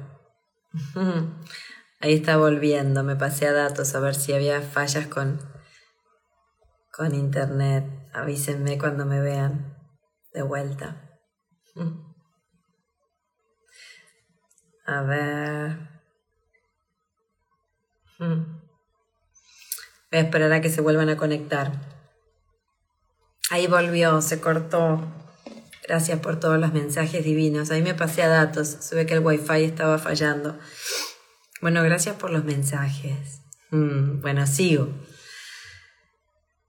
Ahí 2.00 2.14
está 2.14 2.38
volviendo, 2.38 3.04
me 3.04 3.14
pasé 3.14 3.46
a 3.46 3.52
datos 3.52 3.94
a 3.94 4.00
ver 4.00 4.14
si 4.14 4.32
había 4.32 4.62
fallas 4.62 5.06
con, 5.08 5.59
con 6.92 7.14
internet. 7.14 7.84
Avísenme 8.12 8.78
cuando 8.78 9.06
me 9.06 9.20
vean 9.20 9.76
de 10.32 10.42
vuelta. 10.42 11.18
A 14.86 15.02
ver. 15.02 15.78
Voy 18.18 18.44
a 20.10 20.18
esperar 20.18 20.52
a 20.52 20.60
que 20.60 20.68
se 20.68 20.80
vuelvan 20.80 21.08
a 21.08 21.16
conectar. 21.16 21.70
Ahí 23.50 23.68
volvió, 23.68 24.20
se 24.20 24.40
cortó. 24.40 25.00
Gracias 25.86 26.20
por 26.20 26.38
todos 26.38 26.58
los 26.58 26.72
mensajes 26.72 27.24
divinos. 27.24 27.70
Ahí 27.70 27.82
me 27.82 27.94
pasé 27.94 28.22
a 28.22 28.28
datos. 28.28 28.68
Se 28.68 28.96
ve 28.96 29.06
que 29.06 29.14
el 29.14 29.20
wifi 29.20 29.64
estaba 29.64 29.98
fallando. 29.98 30.58
Bueno, 31.60 31.82
gracias 31.82 32.16
por 32.16 32.30
los 32.30 32.44
mensajes. 32.44 33.42
Mm, 33.70 34.20
bueno, 34.20 34.46
sigo. 34.46 34.88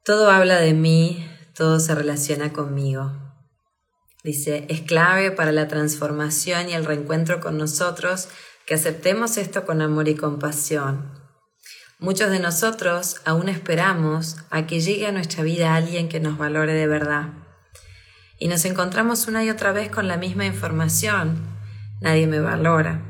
Todo 0.04 0.32
habla 0.32 0.60
de 0.60 0.74
mí, 0.74 1.30
todo 1.54 1.80
se 1.80 1.94
relaciona 1.94 2.52
conmigo. 2.52 3.12
Dice, 4.24 4.66
es 4.68 4.82
clave 4.82 5.30
para 5.30 5.52
la 5.52 5.68
transformación 5.68 6.70
y 6.70 6.74
el 6.74 6.86
reencuentro 6.86 7.40
con 7.40 7.60
nosotros 7.60 8.28
que 8.66 8.74
aceptemos 8.74 9.38
esto 9.38 9.64
con 9.64 9.80
amor 9.80 10.08
y 10.08 10.16
compasión. 10.16 11.12
Muchos 12.00 12.32
de 12.32 12.40
nosotros 12.40 13.22
aún 13.26 13.48
esperamos 13.48 14.38
a 14.50 14.66
que 14.66 14.82
llegue 14.82 15.06
a 15.06 15.12
nuestra 15.12 15.44
vida 15.44 15.76
alguien 15.76 16.10
que 16.10 16.20
nos 16.20 16.36
valore 16.36 16.74
de 16.74 16.88
verdad. 16.88 17.34
Y 18.40 18.48
nos 18.48 18.66
encontramos 18.66 19.28
una 19.28 19.44
y 19.44 19.52
otra 19.52 19.72
vez 19.72 19.92
con 19.92 20.08
la 20.08 20.18
misma 20.18 20.48
información. 20.48 21.46
Nadie 22.00 22.26
me 22.26 22.40
valora. 22.40 23.04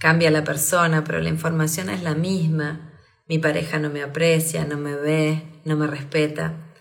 Cambia 0.00 0.32
la 0.32 0.42
persona, 0.42 1.04
pero 1.04 1.20
la 1.20 1.28
información 1.28 1.88
es 1.88 2.02
la 2.02 2.16
misma. 2.16 2.98
Mi 3.28 3.38
pareja 3.38 3.78
no 3.78 3.90
me 3.90 4.02
aprecia, 4.02 4.64
no 4.64 4.76
me 4.76 4.96
ve, 4.96 5.57
no 5.68 5.76
me 5.76 5.86
respeta. 5.86 6.74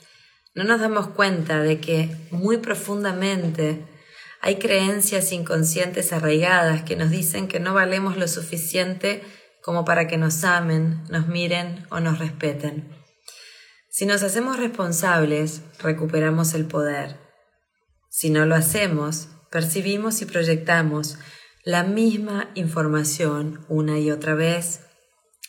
No 0.56 0.64
nos 0.64 0.80
damos 0.80 1.10
cuenta 1.10 1.62
de 1.62 1.80
que 1.80 2.10
muy 2.32 2.58
profundamente 2.58 3.86
hay 4.42 4.58
creencias 4.58 5.32
inconscientes 5.32 6.14
arraigadas 6.14 6.84
que 6.84 6.96
nos 6.96 7.12
dicen 7.12 7.48
que 7.48 7.60
no 7.60 7.74
valemos 7.74 8.18
lo 8.18 8.28
suficiente 8.28 9.22
como 9.62 9.86
para 9.86 10.08
que 10.08 10.18
nos 10.18 10.44
amen, 10.44 11.04
nos 11.10 11.28
miren 11.28 11.86
o 11.92 12.00
nos 12.00 12.20
respeten. 12.20 12.90
Si 13.90 14.06
nos 14.06 14.24
hacemos 14.24 14.58
responsables, 14.58 15.62
recuperamos 15.80 16.54
el 16.54 16.66
poder. 16.66 17.18
Si 18.10 18.30
no 18.30 18.46
lo 18.46 18.56
hacemos, 18.56 19.28
percibimos 19.52 20.22
y 20.22 20.26
proyectamos 20.26 21.18
la 21.64 21.84
misma 21.84 22.50
información 22.56 23.66
una 23.68 24.00
y 24.00 24.12
otra 24.12 24.36
vez 24.36 24.87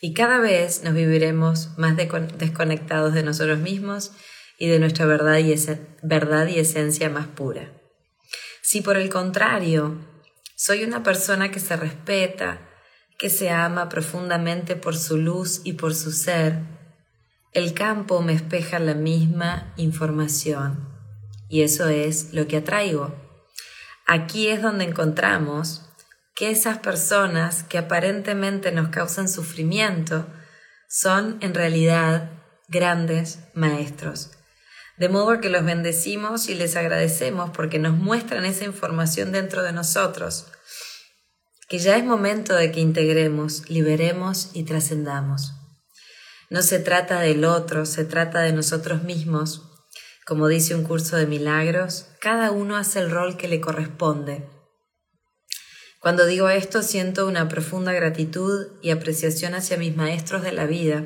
y 0.00 0.14
cada 0.14 0.38
vez 0.38 0.82
nos 0.84 0.94
viviremos 0.94 1.76
más 1.76 1.96
desconectados 1.96 3.14
de 3.14 3.22
nosotros 3.22 3.58
mismos 3.58 4.12
y 4.58 4.68
de 4.68 4.78
nuestra 4.78 5.06
verdad 5.06 5.38
y, 5.38 5.52
esencia 6.60 7.10
más 7.10 7.26
pura. 7.28 7.72
Si 8.62 8.80
por 8.80 8.96
el 8.96 9.08
contrario 9.08 9.98
soy 10.56 10.84
una 10.84 11.02
persona 11.02 11.50
que 11.50 11.60
se 11.60 11.76
respeta, 11.76 12.60
que 13.18 13.30
se 13.30 13.50
ama 13.50 13.88
profundamente 13.88 14.76
por 14.76 14.96
su 14.96 15.16
luz 15.16 15.60
y 15.64 15.74
por 15.74 15.94
su 15.94 16.12
ser, 16.12 16.60
el 17.52 17.74
campo 17.74 18.20
me 18.20 18.32
espeja 18.32 18.78
la 18.78 18.94
misma 18.94 19.72
información 19.76 20.88
y 21.48 21.62
eso 21.62 21.88
es 21.88 22.32
lo 22.32 22.46
que 22.46 22.58
atraigo. 22.58 23.14
Aquí 24.06 24.48
es 24.48 24.62
donde 24.62 24.84
encontramos 24.84 25.87
que 26.38 26.52
esas 26.52 26.78
personas 26.78 27.64
que 27.64 27.78
aparentemente 27.78 28.70
nos 28.70 28.90
causan 28.90 29.28
sufrimiento 29.28 30.24
son 30.88 31.36
en 31.40 31.52
realidad 31.52 32.30
grandes 32.68 33.40
maestros. 33.54 34.30
De 34.98 35.08
modo 35.08 35.40
que 35.40 35.50
los 35.50 35.64
bendecimos 35.64 36.48
y 36.48 36.54
les 36.54 36.76
agradecemos 36.76 37.50
porque 37.50 37.80
nos 37.80 37.94
muestran 37.94 38.44
esa 38.44 38.64
información 38.64 39.32
dentro 39.32 39.64
de 39.64 39.72
nosotros, 39.72 40.46
que 41.68 41.80
ya 41.80 41.96
es 41.96 42.04
momento 42.04 42.54
de 42.54 42.70
que 42.70 42.78
integremos, 42.78 43.68
liberemos 43.68 44.50
y 44.52 44.62
trascendamos. 44.62 45.54
No 46.50 46.62
se 46.62 46.78
trata 46.78 47.18
del 47.18 47.44
otro, 47.44 47.84
se 47.84 48.04
trata 48.04 48.42
de 48.42 48.52
nosotros 48.52 49.02
mismos. 49.02 49.62
Como 50.24 50.46
dice 50.46 50.76
un 50.76 50.84
curso 50.84 51.16
de 51.16 51.26
milagros, 51.26 52.06
cada 52.20 52.52
uno 52.52 52.76
hace 52.76 53.00
el 53.00 53.10
rol 53.10 53.36
que 53.36 53.48
le 53.48 53.60
corresponde 53.60 54.46
cuando 56.00 56.26
digo 56.26 56.48
esto 56.48 56.82
siento 56.82 57.26
una 57.26 57.48
profunda 57.48 57.92
gratitud 57.92 58.68
y 58.82 58.90
apreciación 58.90 59.54
hacia 59.54 59.76
mis 59.76 59.96
maestros 59.96 60.42
de 60.42 60.52
la 60.52 60.66
vida. 60.66 61.04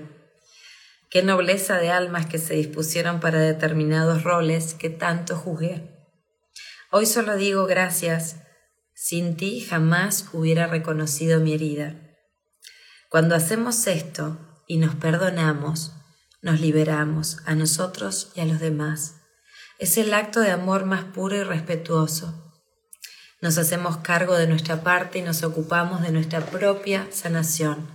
Qué 1.11 1.23
nobleza 1.23 1.79
de 1.79 1.91
almas 1.91 2.27
que 2.27 2.39
se 2.39 2.55
dispusieron 2.55 3.21
para 3.21 3.41
determinados 3.41 4.23
roles 4.23 4.75
que 4.75 4.91
tanto 4.91 5.37
juzgué. 5.37 5.91
Hoy 6.91 7.07
solo 7.07 7.37
digo 7.37 7.67
gracias. 7.67 8.37
Sin 8.95 9.37
ti 9.37 9.61
jamás 9.61 10.29
hubiera 10.33 10.67
reconocido 10.67 11.41
mi 11.41 11.55
herida. 11.55 11.97
Cuando 13.09 13.35
hacemos 13.35 13.87
esto 13.87 14.39
y 14.67 14.77
nos 14.77 14.95
perdonamos, 14.95 15.93
nos 16.43 16.61
liberamos 16.61 17.39
a 17.47 17.55
nosotros 17.55 18.33
y 18.35 18.41
a 18.41 18.45
los 18.45 18.61
demás. 18.61 19.17
Es 19.79 19.97
el 19.97 20.13
acto 20.15 20.41
de 20.41 20.51
amor 20.51 20.85
más 20.85 21.05
puro 21.05 21.37
y 21.37 21.43
respetuoso. 21.43 22.52
Nos 23.43 23.59
hacemos 23.59 23.97
cargo 23.97 24.37
de 24.37 24.47
nuestra 24.47 24.85
parte 24.85 25.19
y 25.19 25.23
nos 25.23 25.43
ocupamos 25.43 26.01
de 26.01 26.13
nuestra 26.13 26.47
propia 26.47 27.09
sanación. 27.11 27.89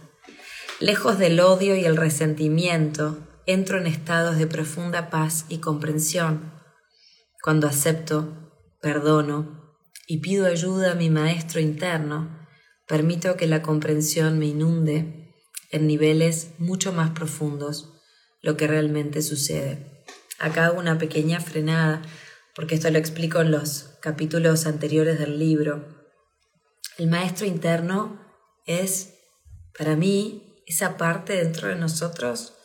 Lejos 0.82 1.18
del 1.18 1.40
odio 1.40 1.78
y 1.78 1.86
el 1.86 1.96
resentimiento, 1.96 3.26
entro 3.46 3.78
en 3.78 3.88
estados 3.88 4.38
de 4.38 4.46
profunda 4.46 5.10
paz 5.10 5.46
y 5.48 5.60
comprensión. 5.60 6.52
Cuando 7.42 7.66
acepto, 7.66 8.52
perdono 8.82 9.74
y 10.06 10.18
pido 10.18 10.48
ayuda 10.48 10.92
a 10.92 10.96
mi 10.96 11.10
maestro 11.10 11.62
interno, 11.62 12.46
permito 12.86 13.38
que 13.38 13.48
la 13.48 13.62
comprensión 13.62 14.40
me 14.40 14.48
inunde 14.48 15.34
en 15.72 15.88
niveles 15.88 16.56
mucho 16.58 16.92
más 16.92 17.12
profundos 17.12 17.94
lo 18.42 18.58
que 18.58 18.68
realmente 18.68 19.22
sucede. 19.22 20.04
Acá 20.40 20.72
una 20.72 20.98
pequeña 20.98 21.40
frenada, 21.40 22.02
porque 22.58 22.74
esto 22.74 22.90
lo 22.90 22.98
explico 22.98 23.40
en 23.40 23.52
los 23.52 23.98
capítulos 24.02 24.66
anteriores 24.66 25.20
del 25.20 25.38
libro. 25.38 25.86
El 26.98 27.06
maestro 27.06 27.46
interno 27.46 28.20
es, 28.66 29.14
para 29.78 29.96
mí, 29.96 30.64
esa 30.66 30.98
parte 30.98 31.34
dentro 31.34 31.68
de 31.68 31.76
nosotros 31.76 32.56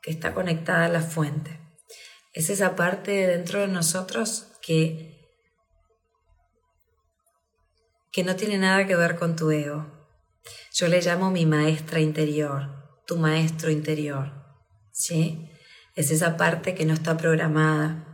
que 0.00 0.12
está 0.12 0.34
conectada 0.34 0.84
a 0.84 0.88
la 0.88 1.00
fuente. 1.00 1.58
Es 2.32 2.48
esa 2.48 2.76
parte 2.76 3.26
dentro 3.26 3.58
de 3.58 3.66
nosotros 3.66 4.52
que, 4.62 5.20
que 8.12 8.22
no 8.22 8.36
tiene 8.36 8.56
nada 8.58 8.86
que 8.86 8.94
ver 8.94 9.16
con 9.16 9.34
tu 9.34 9.50
ego. 9.50 10.08
Yo 10.72 10.86
le 10.86 11.02
llamo 11.02 11.32
mi 11.32 11.44
maestra 11.44 11.98
interior, 11.98 13.02
tu 13.04 13.16
maestro 13.16 13.72
interior. 13.72 14.32
¿Sí? 14.92 15.50
Es 15.96 16.12
esa 16.12 16.36
parte 16.36 16.76
que 16.76 16.84
no 16.84 16.94
está 16.94 17.16
programada. 17.16 18.13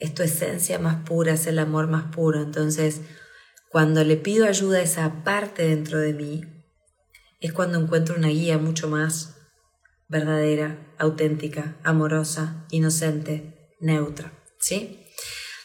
Es 0.00 0.14
tu 0.14 0.24
esencia 0.24 0.78
más 0.80 1.04
pura, 1.06 1.34
es 1.34 1.46
el 1.46 1.58
amor 1.58 1.86
más 1.86 2.12
puro. 2.12 2.42
Entonces, 2.42 3.02
cuando 3.68 4.02
le 4.02 4.16
pido 4.16 4.46
ayuda 4.46 4.78
a 4.78 4.82
esa 4.82 5.22
parte 5.22 5.68
dentro 5.68 5.98
de 5.98 6.12
mí, 6.12 6.44
es 7.38 7.52
cuando 7.52 7.78
encuentro 7.78 8.16
una 8.16 8.28
guía 8.28 8.58
mucho 8.58 8.88
más 8.88 9.36
verdadera, 10.08 10.92
auténtica, 10.98 11.76
amorosa, 11.84 12.66
inocente, 12.70 13.74
neutra. 13.78 14.32
¿Sí? 14.58 15.06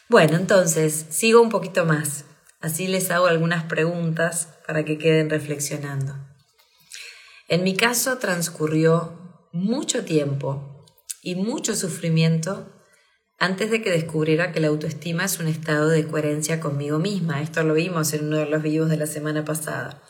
Bueno, 0.08 0.38
entonces, 0.38 1.08
sigo 1.10 1.42
un 1.42 1.50
poquito 1.50 1.86
más. 1.86 2.25
Así 2.62 2.88
les 2.88 3.10
hago 3.10 3.25
algunas 3.25 3.63
preguntas 3.63 4.50
para 4.68 4.86
que 4.86 4.98
queden 4.98 5.30
reflexionando. 5.30 6.15
En 7.48 7.63
mi 7.63 7.75
caso 7.75 8.18
transcurrió 8.18 9.50
mucho 9.51 10.04
tiempo 10.04 10.86
y 11.22 11.36
mucho 11.36 11.75
sufrimiento 11.75 12.75
antes 13.38 13.70
de 13.70 13.82
que 13.82 13.92
descubriera 13.92 14.51
que 14.51 14.60
la 14.60 14.68
autoestima 14.68 15.25
es 15.25 15.39
un 15.39 15.48
estado 15.48 15.89
de 15.89 16.08
coherencia 16.08 16.60
conmigo 16.60 17.00
misma. 17.00 17.42
Esto 17.42 17.63
lo 17.63 17.74
vimos 17.74 18.13
en 18.13 18.27
uno 18.27 18.38
de 18.38 18.46
los 18.46 18.63
vivos 18.63 18.89
de 18.89 18.98
la 18.98 19.08
semana 19.08 19.44
pasada. 19.44 20.01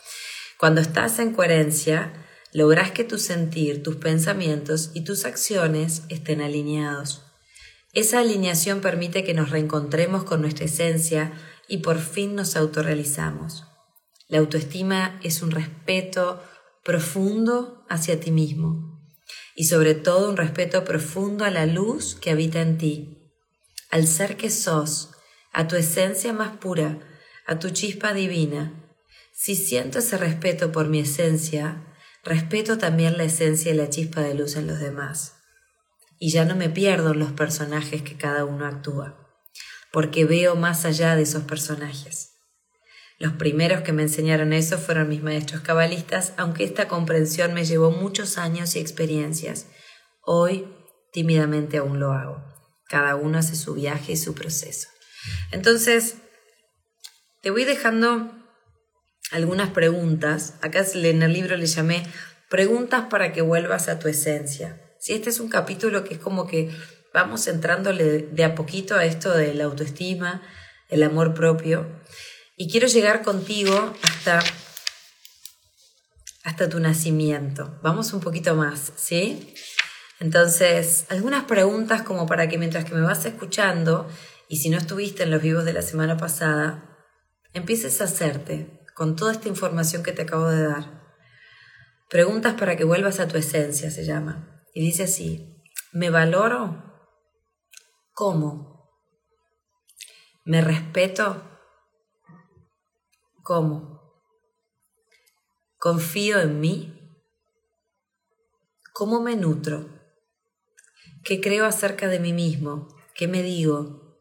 Cuando 0.60 0.82
estás 0.82 1.20
en 1.20 1.34
coherencia, 1.34 2.14
logras 2.54 2.92
que 2.92 3.04
tu 3.04 3.18
sentir, 3.18 3.84
tus 3.84 3.98
pensamientos 3.98 4.92
y 4.94 5.04
tus 5.04 5.26
acciones 5.26 6.04
estén 6.10 6.42
alineados. 6.42 7.24
Esa 7.94 8.20
alineación 8.20 8.82
permite 8.82 9.24
que 9.24 9.34
nos 9.34 9.50
reencontremos 9.50 10.24
con 10.24 10.42
nuestra 10.42 10.66
esencia 10.66 11.34
y 11.68 11.80
por 11.80 11.98
fin 11.98 12.36
nos 12.36 12.56
autorrealizamos. 12.56 13.66
La 14.28 14.40
autoestima 14.40 15.20
es 15.24 15.42
un 15.42 15.52
respeto 15.52 16.44
profundo 16.84 17.86
hacia 17.90 18.20
ti 18.20 18.32
mismo 18.32 18.96
y 19.56 19.66
sobre 19.66 19.96
todo 19.96 20.30
un 20.30 20.38
respeto 20.38 20.84
profundo 20.84 21.46
a 21.46 21.52
la 21.52 21.66
luz 21.66 22.16
que 22.16 22.32
habita 22.32 22.62
en 22.62 22.78
ti, 22.78 23.15
al 23.90 24.08
ser 24.08 24.38
que 24.38 24.50
sos, 24.50 25.12
a 25.52 25.68
tu 25.68 25.76
esencia 25.76 26.34
más 26.34 26.58
pura, 26.58 27.00
a 27.46 27.60
tu 27.60 27.70
chispa 27.70 28.14
divina. 28.14 28.74
Si 29.34 29.56
siento 29.56 30.00
ese 30.00 30.18
respeto 30.18 30.72
por 30.72 30.88
mi 30.90 31.00
esencia, 31.00 31.96
respeto 32.24 32.78
también 32.78 33.18
la 33.18 33.24
esencia 33.24 33.72
y 33.72 33.76
la 33.76 33.90
chispa 33.90 34.22
de 34.22 34.34
luz 34.34 34.56
en 34.56 34.68
los 34.68 34.80
demás. 34.80 35.36
Y 36.20 36.32
ya 36.32 36.46
no 36.46 36.56
me 36.56 36.70
pierdo 36.70 37.12
en 37.12 37.20
los 37.20 37.32
personajes 37.32 38.02
que 38.02 38.18
cada 38.18 38.46
uno 38.46 38.66
actúa, 38.66 39.18
porque 39.92 40.26
veo 40.26 40.56
más 40.56 40.86
allá 40.86 41.16
de 41.16 41.24
esos 41.24 41.44
personajes. 41.44 42.32
Los 43.18 43.34
primeros 43.34 43.82
que 43.82 43.94
me 43.94 44.04
enseñaron 44.04 44.52
eso 44.52 44.78
fueron 44.78 45.08
mis 45.08 45.24
maestros 45.24 45.62
cabalistas, 45.62 46.34
aunque 46.38 46.66
esta 46.66 46.88
comprensión 46.88 47.54
me 47.54 47.64
llevó 47.64 47.92
muchos 47.92 48.38
años 48.38 48.76
y 48.76 48.80
experiencias. 48.80 49.68
Hoy 50.22 50.68
tímidamente 51.14 51.78
aún 51.78 52.00
lo 52.00 52.12
hago. 52.12 52.55
Cada 52.88 53.16
uno 53.16 53.40
hace 53.40 53.56
su 53.56 53.74
viaje 53.74 54.14
y 54.14 54.18
su 54.18 54.34
proceso. 54.34 54.90
Entonces, 55.52 56.16
te 57.42 57.50
voy 57.50 57.64
dejando 57.66 58.32
algunas 59.32 59.70
preguntas. 59.72 60.56
Acá 60.62 60.86
en 60.94 61.24
el 61.24 61.34
libro 61.34 61.58
le 61.58 61.66
llamé 61.66 62.06
preguntas 62.50 63.06
para 63.10 63.34
que 63.34 63.42
vuelvas 63.42 63.88
a 63.88 64.00
tu 64.00 64.08
esencia. 64.08 64.82
Si 65.00 65.14
este 65.14 65.30
es 65.30 65.40
un 65.40 65.50
capítulo 65.50 66.04
que 66.04 66.16
es 66.16 66.20
como 66.20 66.48
que 66.48 66.70
vamos 67.14 67.48
entrándole 67.48 68.20
de 68.20 68.44
a 68.44 68.56
poquito 68.56 68.96
a 68.96 69.06
esto 69.06 69.32
de 69.32 69.54
la 69.54 69.66
autoestima, 69.66 70.42
el 70.90 71.04
amor 71.04 71.34
propio. 71.34 71.88
Y 72.58 72.70
quiero 72.70 72.88
llegar 72.88 73.22
contigo 73.22 73.94
hasta, 74.02 74.44
hasta 76.44 76.70
tu 76.70 76.80
nacimiento. 76.80 77.80
Vamos 77.82 78.14
un 78.14 78.22
poquito 78.22 78.56
más, 78.56 78.94
¿sí? 78.96 79.54
Entonces, 80.20 81.06
algunas 81.10 81.44
preguntas 81.46 82.04
como 82.04 82.26
para 82.26 82.48
que 82.48 82.58
mientras 82.58 82.86
que 82.86 82.94
me 82.94 83.02
vas 83.02 83.26
escuchando, 83.26 84.08
y 84.48 84.58
si 84.58 84.70
no 84.70 84.78
estuviste 84.78 85.24
en 85.24 85.32
los 85.32 85.42
vivos 85.42 85.66
de 85.66 85.74
la 85.74 85.82
semana 85.82 86.18
pasada, 86.18 86.98
empieces 87.54 88.00
a 88.02 88.06
hacerte 88.06 88.82
con 88.94 89.16
toda 89.16 89.34
esta 89.34 89.50
información 89.50 90.04
que 90.04 90.14
te 90.14 90.22
acabo 90.22 90.48
de 90.48 90.64
dar. 90.64 91.04
Preguntas 92.10 92.54
para 92.54 92.78
que 92.78 92.84
vuelvas 92.84 93.20
a 93.20 93.28
tu 93.28 93.38
esencia, 93.38 93.92
se 93.92 94.06
llama. 94.06 94.64
Y 94.74 94.82
dice 94.82 95.04
así, 95.04 95.64
¿me 95.92 96.10
valoro? 96.10 96.84
¿Cómo? 98.14 98.90
¿Me 100.46 100.62
respeto? 100.62 101.44
¿Cómo? 103.44 103.96
¿Confío 105.78 106.40
en 106.40 106.60
mí? 106.60 107.20
¿Cómo 108.94 109.22
me 109.22 109.36
nutro? 109.36 109.95
¿Qué 111.26 111.42
creo 111.42 111.66
acerca 111.66 112.08
de 112.08 112.20
mí 112.20 112.34
mismo? 112.34 112.88
¿Qué 113.16 113.28
me 113.28 113.42
digo? 113.42 114.16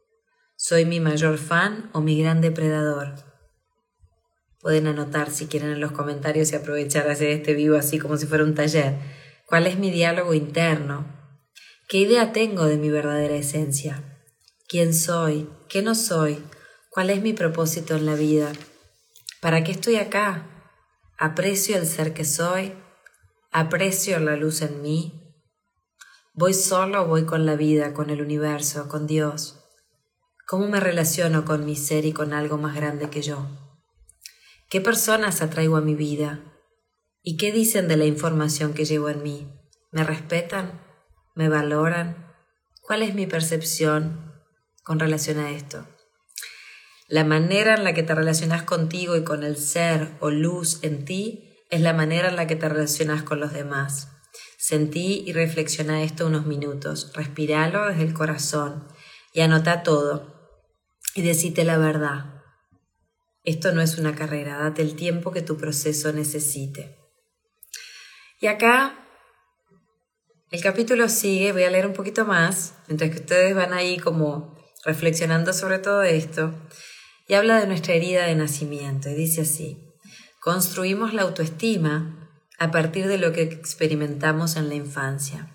¿Soy 0.56 0.86
mi 0.86 1.00
mayor 1.00 1.36
fan 1.36 1.90
o 1.92 2.00
mi 2.00 2.18
gran 2.18 2.40
depredador? 2.40 3.16
Pueden 4.58 4.86
anotar 4.86 5.30
si 5.30 5.46
quieren 5.46 5.72
en 5.72 5.80
los 5.80 5.92
comentarios 5.92 6.50
y 6.50 6.56
aprovechar 6.56 7.10
hacer 7.10 7.28
este 7.28 7.52
vivo 7.52 7.76
así 7.76 7.98
como 7.98 8.16
si 8.16 8.24
fuera 8.24 8.42
un 8.42 8.54
taller. 8.54 8.94
¿Cuál 9.46 9.66
es 9.66 9.78
mi 9.78 9.90
diálogo 9.90 10.32
interno? 10.32 11.04
¿Qué 11.88 11.98
idea 11.98 12.32
tengo 12.32 12.64
de 12.64 12.78
mi 12.78 12.88
verdadera 12.88 13.34
esencia? 13.34 14.02
¿Quién 14.66 14.94
soy? 14.94 15.46
¿Qué 15.68 15.82
no 15.82 15.94
soy? 15.94 16.42
¿Cuál 16.88 17.10
es 17.10 17.20
mi 17.20 17.34
propósito 17.34 17.96
en 17.96 18.06
la 18.06 18.14
vida? 18.14 18.50
¿Para 19.42 19.62
qué 19.62 19.72
estoy 19.72 19.96
acá? 19.96 20.72
¿Aprecio 21.18 21.76
el 21.76 21.86
ser 21.86 22.14
que 22.14 22.24
soy? 22.24 22.72
¿Aprecio 23.52 24.18
la 24.20 24.36
luz 24.36 24.62
en 24.62 24.80
mí? 24.80 25.23
¿Voy 26.37 26.53
solo 26.53 27.03
o 27.03 27.07
voy 27.07 27.27
con 27.27 27.47
la 27.47 27.55
vida, 27.55 27.94
con 27.94 28.11
el 28.11 28.20
universo, 28.20 28.88
con 28.88 29.07
Dios? 29.07 29.61
¿Cómo 30.49 30.66
me 30.66 30.81
relaciono 30.81 31.44
con 31.44 31.64
mi 31.64 31.77
ser 31.77 32.05
y 32.05 32.12
con 32.12 32.33
algo 32.33 32.59
más 32.59 32.75
grande 32.75 33.09
que 33.09 33.23
yo? 33.23 33.47
¿Qué 34.68 34.81
personas 34.81 35.42
atraigo 35.42 35.77
a 35.77 35.81
mi 35.81 35.94
vida? 35.94 36.40
¿Y 37.23 37.37
qué 37.37 37.53
dicen 37.53 37.87
de 37.87 37.97
la 37.97 38.07
información 38.07 38.75
que 38.75 38.85
llevo 38.85 39.11
en 39.11 39.23
mí? 39.23 39.49
¿Me 39.92 40.03
respetan? 40.03 40.83
¿Me 41.37 41.49
valoran? 41.49 42.35
¿Cuál 42.83 43.03
es 43.03 43.14
mi 43.14 43.29
percepción 43.29 44.35
con 44.83 44.99
relación 44.99 45.38
a 45.38 45.53
esto? 45.53 45.87
La 47.07 47.23
manera 47.23 47.75
en 47.75 47.85
la 47.85 47.94
que 47.94 48.03
te 48.03 48.12
relacionas 48.12 48.64
contigo 48.64 49.14
y 49.14 49.23
con 49.23 49.44
el 49.44 49.57
ser 49.57 50.11
o 50.18 50.31
luz 50.31 50.83
en 50.83 51.05
ti 51.05 51.64
es 51.70 51.81
la 51.81 51.92
manera 51.92 52.29
en 52.29 52.35
la 52.35 52.49
que 52.49 52.57
te 52.57 52.68
relacionas 52.68 53.23
con 53.23 53.38
los 53.38 53.53
demás. 53.53 54.13
Sentí 54.66 55.22
y 55.27 55.35
reflexiona 55.35 56.03
esto 56.05 56.27
unos 56.27 56.46
minutos, 56.46 57.12
respiralo 57.12 57.87
desde 57.87 58.05
el 58.05 58.14
corazón 58.14 58.88
y 59.35 59.42
anota 59.42 59.83
todo 59.83 60.57
y 61.14 61.20
decite 61.20 61.64
la 61.64 61.77
verdad. 61.77 62.42
Esto 63.42 63.72
no 63.72 63.83
es 63.83 63.98
una 63.98 64.14
carrera, 64.14 64.57
date 64.57 64.81
el 64.81 64.96
tiempo 64.96 65.33
que 65.33 65.42
tu 65.42 65.59
proceso 65.59 66.14
necesite. 66.14 66.96
Y 68.40 68.46
acá 68.46 69.07
el 70.50 70.62
capítulo 70.62 71.11
sigue, 71.11 71.53
voy 71.53 71.64
a 71.64 71.70
leer 71.70 71.87
un 71.87 71.92
poquito 71.92 72.24
más, 72.24 72.72
mientras 72.88 73.11
que 73.11 73.20
ustedes 73.20 73.55
van 73.55 73.74
ahí 73.74 73.98
como 73.98 74.57
reflexionando 74.83 75.53
sobre 75.53 75.79
todo 75.79 76.03
esto 76.05 76.55
y 77.29 77.35
habla 77.35 77.61
de 77.61 77.66
nuestra 77.66 77.92
herida 77.92 78.24
de 78.24 78.35
nacimiento 78.35 79.11
y 79.11 79.14
dice 79.14 79.42
así, 79.42 79.92
construimos 80.40 81.12
la 81.12 81.20
autoestima 81.20 82.23
a 82.58 82.70
partir 82.70 83.08
de 83.08 83.18
lo 83.18 83.32
que 83.32 83.42
experimentamos 83.42 84.56
en 84.56 84.68
la 84.68 84.74
infancia. 84.74 85.50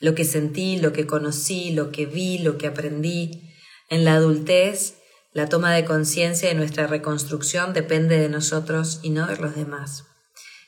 Lo 0.00 0.14
que 0.14 0.24
sentí, 0.24 0.78
lo 0.78 0.92
que 0.92 1.06
conocí, 1.06 1.72
lo 1.72 1.90
que 1.90 2.06
vi, 2.06 2.38
lo 2.38 2.58
que 2.58 2.66
aprendí, 2.66 3.50
En 3.90 4.04
la 4.04 4.14
adultez, 4.14 4.94
la 5.34 5.48
toma 5.48 5.74
de 5.74 5.84
conciencia 5.84 6.48
de 6.48 6.54
nuestra 6.54 6.86
reconstrucción 6.86 7.74
depende 7.74 8.18
de 8.18 8.30
nosotros 8.30 9.00
y 9.02 9.10
no 9.10 9.26
de 9.26 9.36
los 9.36 9.54
demás. 9.54 10.04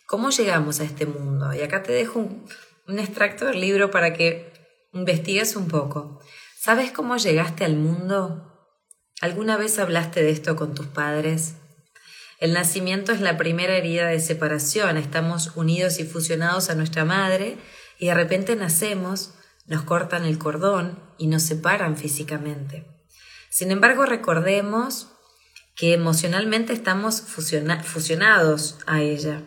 ¿Cómo 0.06 0.30
llegamos 0.30 0.80
a 0.80 0.84
este 0.84 1.06
mundo? 1.06 1.54
Y 1.54 1.62
acá 1.62 1.82
te 1.82 1.92
dejo 1.92 2.18
un, 2.18 2.44
un 2.86 2.98
extracto 2.98 3.46
del 3.46 3.60
libro 3.60 3.90
para 3.90 4.12
que 4.12 4.52
investigues 4.92 5.56
un 5.56 5.68
poco. 5.68 6.20
¿Sabes 6.58 6.92
cómo 6.92 7.16
llegaste 7.16 7.64
al 7.64 7.76
mundo? 7.76 8.52
¿Alguna 9.20 9.56
vez 9.56 9.78
hablaste 9.78 10.22
de 10.22 10.30
esto 10.30 10.56
con 10.56 10.74
tus 10.74 10.86
padres? 10.86 11.54
El 12.38 12.52
nacimiento 12.52 13.12
es 13.12 13.20
la 13.20 13.38
primera 13.38 13.76
herida 13.76 14.08
de 14.08 14.20
separación. 14.20 14.98
Estamos 14.98 15.52
unidos 15.56 15.98
y 15.98 16.04
fusionados 16.04 16.68
a 16.68 16.74
nuestra 16.74 17.04
madre 17.04 17.56
y 17.98 18.06
de 18.06 18.14
repente 18.14 18.56
nacemos, 18.56 19.32
nos 19.66 19.82
cortan 19.82 20.24
el 20.26 20.38
cordón 20.38 21.02
y 21.16 21.28
nos 21.28 21.42
separan 21.42 21.96
físicamente. 21.96 22.86
Sin 23.48 23.70
embargo, 23.70 24.04
recordemos 24.04 25.08
que 25.74 25.94
emocionalmente 25.94 26.74
estamos 26.74 27.22
fusionados 27.22 28.78
a 28.86 29.00
ella. 29.00 29.42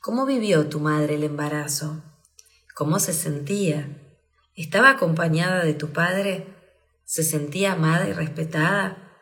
¿Cómo 0.00 0.24
vivió 0.24 0.66
tu 0.68 0.80
madre 0.80 1.16
el 1.16 1.24
embarazo? 1.24 2.02
¿Cómo 2.74 2.98
se 3.00 3.12
sentía? 3.12 4.00
¿Estaba 4.56 4.90
acompañada 4.90 5.62
de 5.62 5.74
tu 5.74 5.92
padre? 5.92 6.46
¿Se 7.04 7.22
sentía 7.22 7.72
amada 7.72 8.08
y 8.08 8.12
respetada? 8.12 9.12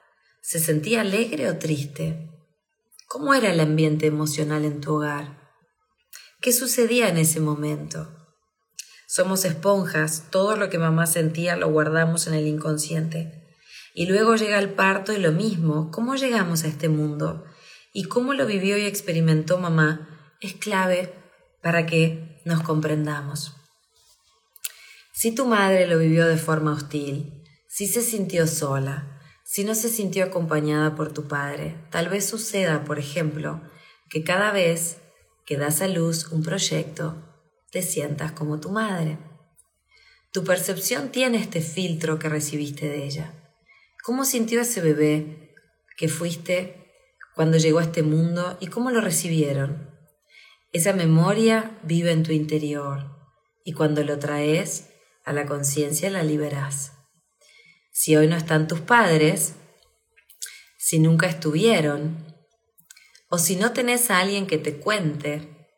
¿Se 0.40 0.60
sentía 0.60 1.00
alegre 1.00 1.50
o 1.50 1.58
triste? 1.58 2.31
¿Cómo 3.12 3.34
era 3.34 3.50
el 3.50 3.60
ambiente 3.60 4.06
emocional 4.06 4.64
en 4.64 4.80
tu 4.80 4.94
hogar? 4.94 5.38
¿Qué 6.40 6.50
sucedía 6.50 7.10
en 7.10 7.18
ese 7.18 7.40
momento? 7.40 8.08
Somos 9.06 9.44
esponjas, 9.44 10.30
todo 10.30 10.56
lo 10.56 10.70
que 10.70 10.78
mamá 10.78 11.04
sentía 11.04 11.54
lo 11.56 11.70
guardamos 11.70 12.26
en 12.26 12.32
el 12.32 12.46
inconsciente. 12.46 13.54
Y 13.92 14.06
luego 14.06 14.36
llega 14.36 14.58
el 14.58 14.72
parto 14.72 15.12
y 15.12 15.18
lo 15.18 15.30
mismo, 15.30 15.90
¿cómo 15.90 16.14
llegamos 16.14 16.64
a 16.64 16.68
este 16.68 16.88
mundo? 16.88 17.44
Y 17.92 18.04
cómo 18.04 18.32
lo 18.32 18.46
vivió 18.46 18.78
y 18.78 18.86
experimentó 18.86 19.58
mamá 19.58 20.34
es 20.40 20.54
clave 20.54 21.12
para 21.60 21.84
que 21.84 22.40
nos 22.46 22.62
comprendamos. 22.62 23.54
Si 25.12 25.34
tu 25.34 25.44
madre 25.44 25.86
lo 25.86 25.98
vivió 25.98 26.26
de 26.26 26.38
forma 26.38 26.72
hostil, 26.72 27.44
si 27.68 27.88
se 27.88 28.00
sintió 28.00 28.46
sola, 28.46 29.20
si 29.44 29.64
no 29.64 29.74
se 29.74 29.88
sintió 29.88 30.24
acompañada 30.24 30.94
por 30.94 31.12
tu 31.12 31.28
padre, 31.28 31.76
tal 31.90 32.08
vez 32.08 32.26
suceda, 32.26 32.84
por 32.84 32.98
ejemplo, 32.98 33.60
que 34.08 34.24
cada 34.24 34.52
vez 34.52 34.98
que 35.44 35.56
das 35.56 35.82
a 35.82 35.88
luz 35.88 36.28
un 36.28 36.42
proyecto, 36.42 37.16
te 37.70 37.82
sientas 37.82 38.32
como 38.32 38.60
tu 38.60 38.70
madre. 38.70 39.18
Tu 40.32 40.44
percepción 40.44 41.10
tiene 41.10 41.38
este 41.38 41.60
filtro 41.60 42.18
que 42.18 42.28
recibiste 42.28 42.88
de 42.88 43.04
ella. 43.04 43.34
¿Cómo 44.02 44.24
sintió 44.24 44.60
ese 44.60 44.80
bebé 44.80 45.54
que 45.96 46.08
fuiste 46.08 46.90
cuando 47.34 47.58
llegó 47.58 47.78
a 47.80 47.84
este 47.84 48.02
mundo 48.02 48.56
y 48.60 48.68
cómo 48.68 48.90
lo 48.90 49.00
recibieron? 49.00 49.90
Esa 50.72 50.92
memoria 50.92 51.78
vive 51.82 52.12
en 52.12 52.22
tu 52.22 52.32
interior 52.32 53.12
y 53.64 53.74
cuando 53.74 54.02
lo 54.04 54.18
traes, 54.18 54.88
a 55.24 55.32
la 55.32 55.46
conciencia 55.46 56.10
la 56.10 56.22
liberás. 56.22 57.01
Si 58.02 58.16
hoy 58.16 58.26
no 58.26 58.34
están 58.34 58.66
tus 58.66 58.80
padres, 58.80 59.54
si 60.76 60.98
nunca 60.98 61.28
estuvieron, 61.28 62.34
o 63.30 63.38
si 63.38 63.54
no 63.54 63.70
tenés 63.70 64.10
a 64.10 64.18
alguien 64.18 64.48
que 64.48 64.58
te 64.58 64.78
cuente 64.78 65.70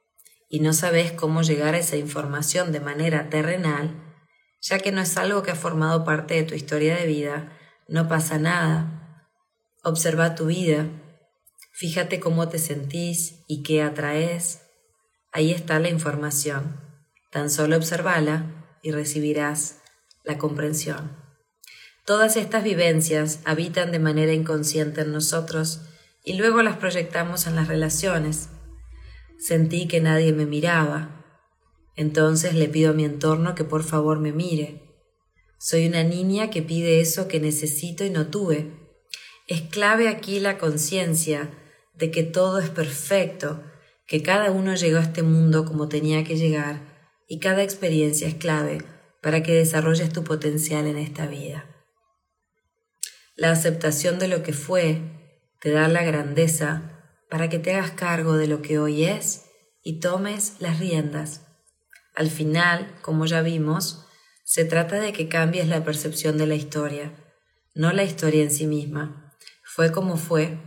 y 0.49 0.61
no 0.61 0.73
sabes 0.73 1.13
cómo 1.13 1.43
llegar 1.43 1.75
a 1.75 1.81
esa 1.81 1.99
información 1.99 2.73
de 2.73 2.81
manera 2.81 3.29
terrenal, 3.29 4.17
ya 4.63 4.79
que 4.79 4.91
no 4.91 5.03
es 5.03 5.19
algo 5.19 5.43
que 5.43 5.51
ha 5.51 5.55
formado 5.55 6.07
parte 6.07 6.33
de 6.33 6.45
tu 6.45 6.55
historia 6.55 6.97
de 6.97 7.07
vida, 7.07 7.59
no 7.89 8.09
pasa 8.09 8.39
nada. 8.39 9.29
Observa 9.83 10.35
tu 10.35 10.47
vida, 10.47 10.87
fíjate 11.75 12.21
cómo 12.21 12.49
te 12.49 12.59
sentís 12.59 13.45
y 13.49 13.63
qué 13.63 13.83
atraes. 13.83 14.63
Ahí 15.31 15.53
está 15.53 15.79
la 15.79 15.91
información. 15.91 16.81
Tan 17.31 17.51
solo 17.51 17.77
observala 17.77 18.79
y 18.83 18.93
recibirás 18.93 19.83
la 20.25 20.39
comprensión. 20.39 21.24
Todas 22.07 22.37
estas 22.37 22.63
vivencias 22.65 23.41
habitan 23.47 23.91
de 23.91 23.99
manera 23.99 24.35
inconsciente 24.35 25.01
en 25.01 25.13
nosotros 25.13 25.81
y 26.23 26.35
luego 26.35 26.63
las 26.63 26.77
proyectamos 26.77 27.47
en 27.47 27.57
las 27.57 27.67
relaciones. 27.67 28.51
Sentí 29.39 29.89
que 29.89 30.03
nadie 30.03 30.35
me 30.35 30.45
miraba. 30.45 31.25
Entonces 31.97 32.55
le 32.55 32.69
pido 32.69 32.91
a 32.91 32.95
mi 32.95 33.07
entorno 33.07 33.55
que 33.55 33.65
por 33.65 33.85
favor 33.85 34.19
me 34.19 34.33
mire. 34.33 34.83
Soy 35.59 35.87
una 35.87 36.05
niña 36.05 36.51
que 36.51 36.61
pide 36.61 37.01
eso 37.01 37.27
que 37.27 37.41
necesito 37.41 38.05
y 38.05 38.11
no 38.11 38.27
tuve. 38.27 38.71
Es 39.49 39.63
clave 39.63 40.09
aquí 40.09 40.41
la 40.41 40.59
conciencia 40.59 41.51
de 41.95 42.11
que 42.11 42.23
todo 42.23 42.59
es 42.59 42.69
perfecto, 42.69 43.63
que 44.07 44.23
cada 44.23 44.51
uno 44.51 44.75
llegó 44.75 44.99
a 44.99 45.03
este 45.03 45.23
mundo 45.23 45.65
como 45.65 45.89
tenía 45.89 46.23
que 46.23 46.37
llegar 46.37 46.83
y 47.29 47.39
cada 47.39 47.63
experiencia 47.63 48.29
es 48.29 48.35
clave 48.35 48.85
para 49.23 49.43
que 49.43 49.55
desarrolles 49.55 50.13
tu 50.13 50.23
potencial 50.23 50.87
en 50.87 50.99
esta 50.99 51.27
vida. 51.27 51.74
La 53.37 53.51
aceptación 53.51 54.19
de 54.19 54.29
lo 54.29 54.43
que 54.43 54.53
fue 54.53 55.03
te 55.61 55.71
da 55.73 55.89
la 55.89 56.05
grandeza 56.05 57.03
para 57.29 57.49
que 57.49 57.59
te 57.59 57.75
hagas 57.75 57.91
cargo 57.91 58.37
de 58.37 58.47
lo 58.47 58.63
que 58.63 58.79
hoy 58.79 59.05
es 59.05 59.47
y 59.83 59.99
tomes 59.99 60.55
las 60.61 60.79
riendas. 60.79 61.43
Al 62.15 62.31
final, 62.31 62.95
como 63.03 63.27
ya 63.27 63.43
vimos, 63.43 64.07
se 64.45 64.65
trata 64.65 65.01
de 65.01 65.13
que 65.13 65.29
cambies 65.29 65.67
la 65.67 65.83
percepción 65.83 66.39
de 66.39 66.47
la 66.47 66.55
historia, 66.55 67.13
no 67.75 67.93
la 67.93 68.05
historia 68.05 68.43
en 68.43 68.53
sí 68.53 68.69
misma. 68.69 69.33
Fue 69.65 69.91
como 69.91 70.17
fue 70.17 70.59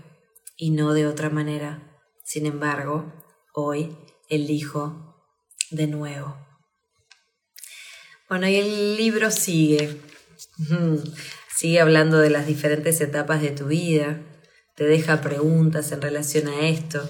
y 0.58 0.71
no 0.71 0.93
de 0.93 1.08
otra 1.08 1.30
manera. 1.30 2.01
Sin 2.25 2.45
embargo, 2.45 3.13
hoy 3.53 3.97
elijo 4.27 5.23
de 5.71 5.88
nuevo. 5.88 6.36
Bueno, 8.27 8.49
y 8.49 8.56
el 8.58 8.97
libro 8.97 9.32
sigue, 9.32 10.01
sigue 11.58 11.80
hablando 11.80 12.20
de 12.20 12.30
las 12.30 12.46
diferentes 12.46 13.02
etapas 13.02 13.41
de 13.41 13.50
tu 13.50 13.65
vida, 13.65 14.22
te 14.76 14.84
deja 14.84 15.22
preguntas 15.22 15.91
en 15.91 16.04
relación 16.04 16.48
a 16.50 16.67
esto, 16.67 17.02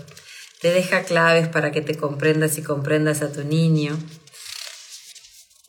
te 0.61 0.71
deja 0.71 1.03
claves 1.03 1.49
para 1.49 1.71
que 1.71 1.81
te 1.81 1.97
comprendas 1.97 2.57
y 2.57 2.61
comprendas 2.61 3.21
a 3.21 3.31
tu 3.33 3.43
niño, 3.43 3.97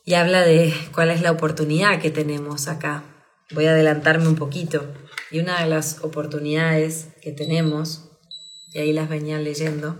y 0.05 0.13
habla 0.13 0.43
de 0.43 0.73
cuál 0.93 1.11
es 1.11 1.21
la 1.21 1.31
oportunidad 1.31 2.01
que 2.01 2.09
tenemos 2.09 2.69
acá. 2.69 3.03
Voy 3.51 3.65
a 3.65 3.71
adelantarme 3.71 4.27
un 4.27 4.37
poquito. 4.37 4.91
Y 5.29 5.39
una 5.39 5.61
de 5.61 5.69
las 5.69 5.99
oportunidades 6.01 7.09
que 7.21 7.31
tenemos, 7.31 8.09
y 8.73 8.79
ahí 8.79 8.93
las 8.93 9.09
venía 9.09 9.37
leyendo, 9.39 9.99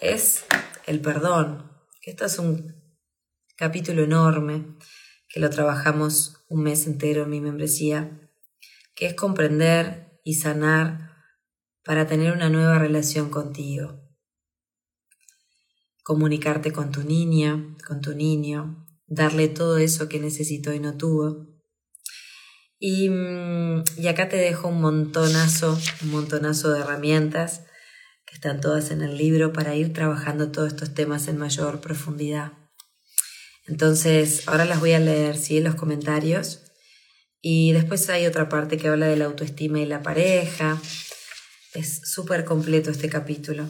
es 0.00 0.44
el 0.86 1.00
perdón. 1.00 1.70
Esto 2.02 2.24
es 2.24 2.38
un 2.38 2.74
capítulo 3.54 4.02
enorme 4.02 4.64
que 5.28 5.38
lo 5.38 5.50
trabajamos 5.50 6.41
un 6.52 6.62
mes 6.62 6.86
entero 6.86 7.22
en 7.24 7.30
mi 7.30 7.40
membresía, 7.40 8.20
que 8.94 9.06
es 9.06 9.14
comprender 9.14 10.20
y 10.22 10.34
sanar 10.34 11.16
para 11.82 12.06
tener 12.06 12.32
una 12.32 12.50
nueva 12.50 12.78
relación 12.78 13.30
contigo. 13.30 14.00
Comunicarte 16.04 16.70
con 16.70 16.92
tu 16.92 17.04
niña, 17.04 17.74
con 17.86 18.02
tu 18.02 18.14
niño, 18.14 18.86
darle 19.06 19.48
todo 19.48 19.78
eso 19.78 20.10
que 20.10 20.20
necesitó 20.20 20.74
y 20.74 20.78
no 20.78 20.96
tuvo. 20.98 21.46
Y, 22.78 23.08
mm, 23.08 23.84
y 23.96 24.08
acá 24.08 24.28
te 24.28 24.36
dejo 24.36 24.68
un 24.68 24.82
montonazo, 24.82 25.78
un 26.02 26.10
montonazo 26.10 26.70
de 26.70 26.80
herramientas 26.80 27.62
que 28.26 28.34
están 28.34 28.60
todas 28.60 28.90
en 28.90 29.00
el 29.00 29.16
libro 29.16 29.54
para 29.54 29.74
ir 29.74 29.94
trabajando 29.94 30.52
todos 30.52 30.68
estos 30.68 30.92
temas 30.92 31.28
en 31.28 31.38
mayor 31.38 31.80
profundidad. 31.80 32.52
Entonces, 33.72 34.42
ahora 34.48 34.66
las 34.66 34.80
voy 34.80 34.92
a 34.92 34.98
leer, 34.98 35.38
¿sí? 35.38 35.58
Los 35.60 35.76
comentarios. 35.76 36.60
Y 37.40 37.72
después 37.72 38.06
hay 38.10 38.26
otra 38.26 38.50
parte 38.50 38.76
que 38.76 38.88
habla 38.88 39.06
de 39.06 39.16
la 39.16 39.24
autoestima 39.24 39.80
y 39.80 39.86
la 39.86 40.02
pareja. 40.02 40.78
Es 41.72 42.02
súper 42.04 42.44
completo 42.44 42.90
este 42.90 43.08
capítulo. 43.08 43.66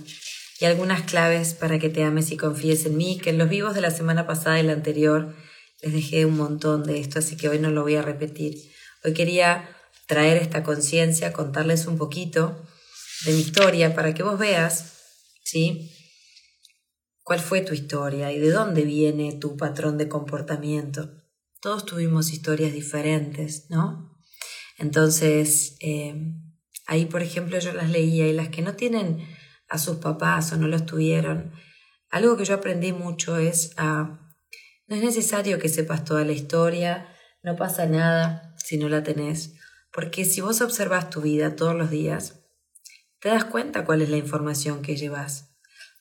Y 0.59 0.65
algunas 0.65 1.03
claves 1.03 1.55
para 1.55 1.79
que 1.79 1.89
te 1.89 2.03
ames 2.03 2.33
y 2.33 2.37
confíes 2.37 2.85
en 2.85 2.97
mí, 2.97 3.21
que 3.23 3.31
en 3.31 3.39
los 3.39 3.49
vivos 3.49 3.77
de 3.77 3.81
la 3.81 3.93
semana 3.93 4.27
pasada 4.27 4.59
y 4.59 4.65
la 4.65 4.73
anterior 4.73 5.37
les 5.83 5.93
dejé 5.93 6.27
un 6.27 6.37
montón 6.37 6.83
de 6.83 6.99
esto, 6.99 7.21
así 7.21 7.37
que 7.37 7.49
hoy 7.49 7.61
no 7.61 7.71
lo 7.71 7.83
voy 7.83 7.95
a 7.95 8.03
repetir. 8.03 8.57
Hoy 9.05 9.15
quería 9.15 9.69
traer 10.09 10.37
esta 10.37 10.65
conciencia, 10.65 11.33
contarles 11.33 11.87
un 11.87 11.97
poquito 11.97 12.61
de 13.25 13.35
mi 13.35 13.41
historia 13.41 13.95
para 13.95 14.15
que 14.15 14.25
vos 14.25 14.37
veas, 14.37 14.95
¿sí? 15.45 15.93
Cuál 17.23 17.41
fue 17.41 17.61
tu 17.61 17.75
historia 17.75 18.33
y 18.33 18.39
de 18.39 18.51
dónde 18.51 18.83
viene 18.83 19.33
tu 19.35 19.57
patrón 19.57 19.99
de 19.99 20.09
comportamiento. 20.09 21.11
Todos 21.61 21.87
tuvimos 21.87 22.33
historias 22.33 22.73
diferentes, 22.73 23.71
¿no? 23.71 24.19
Entonces, 24.79 25.77
eh, 25.81 26.15
ahí, 26.87 27.07
por 27.07 27.23
ejemplo, 27.23 27.59
yo 27.59 27.73
las 27.73 27.91
leía 27.91 28.27
y 28.27 28.33
las 28.33 28.49
que 28.49 28.63
no 28.63 28.75
tienen 28.75 29.25
a 29.69 29.79
sus 29.79 29.97
papás 29.97 30.53
o 30.53 30.57
no 30.57 30.67
los 30.67 30.87
tuvieron, 30.87 31.53
algo 32.11 32.37
que 32.37 32.45
yo 32.45 32.55
aprendí 32.55 32.93
mucho 32.93 33.39
es 33.39 33.73
a... 33.77 34.19
No 34.87 34.97
es 34.97 35.03
necesario 35.03 35.59
que 35.59 35.69
sepas 35.69 36.05
toda 36.05 36.25
la 36.25 36.33
historia, 36.33 37.09
no 37.43 37.57
pasa 37.57 37.87
nada 37.87 38.55
si 38.59 38.77
no 38.77 38.89
la 38.89 39.03
tenés. 39.03 39.55
Porque 39.91 40.25
si 40.25 40.41
vos 40.41 40.61
observas 40.61 41.09
tu 41.09 41.23
vida 41.23 41.57
todos 41.57 41.75
los 41.75 41.91
días, 41.91 42.41
te 43.21 43.29
das 43.29 43.45
cuenta 43.45 43.85
cuál 43.85 44.03
es 44.03 44.11
la 44.11 44.17
información 44.17 44.83
que 44.83 44.97
llevas, 44.97 45.52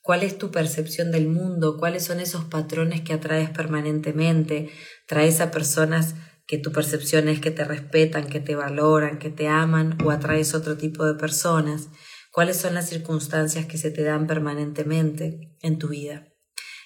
cuál 0.01 0.23
es 0.23 0.37
tu 0.37 0.51
percepción 0.51 1.11
del 1.11 1.27
mundo, 1.27 1.77
cuáles 1.77 2.03
son 2.03 2.19
esos 2.19 2.45
patrones 2.45 3.01
que 3.01 3.13
atraes 3.13 3.49
permanentemente, 3.49 4.69
traes 5.07 5.39
a 5.41 5.51
personas 5.51 6.15
que 6.47 6.57
tu 6.57 6.71
percepción 6.71 7.29
es 7.29 7.39
que 7.39 7.51
te 7.51 7.63
respetan, 7.63 8.27
que 8.27 8.41
te 8.41 8.55
valoran, 8.55 9.19
que 9.19 9.29
te 9.29 9.47
aman, 9.47 9.97
o 10.03 10.11
atraes 10.11 10.53
otro 10.53 10.75
tipo 10.75 11.05
de 11.05 11.13
personas, 11.13 11.89
cuáles 12.31 12.57
son 12.57 12.73
las 12.73 12.89
circunstancias 12.89 13.67
que 13.67 13.77
se 13.77 13.91
te 13.91 14.03
dan 14.03 14.27
permanentemente 14.27 15.57
en 15.61 15.79
tu 15.79 15.89
vida. 15.89 16.27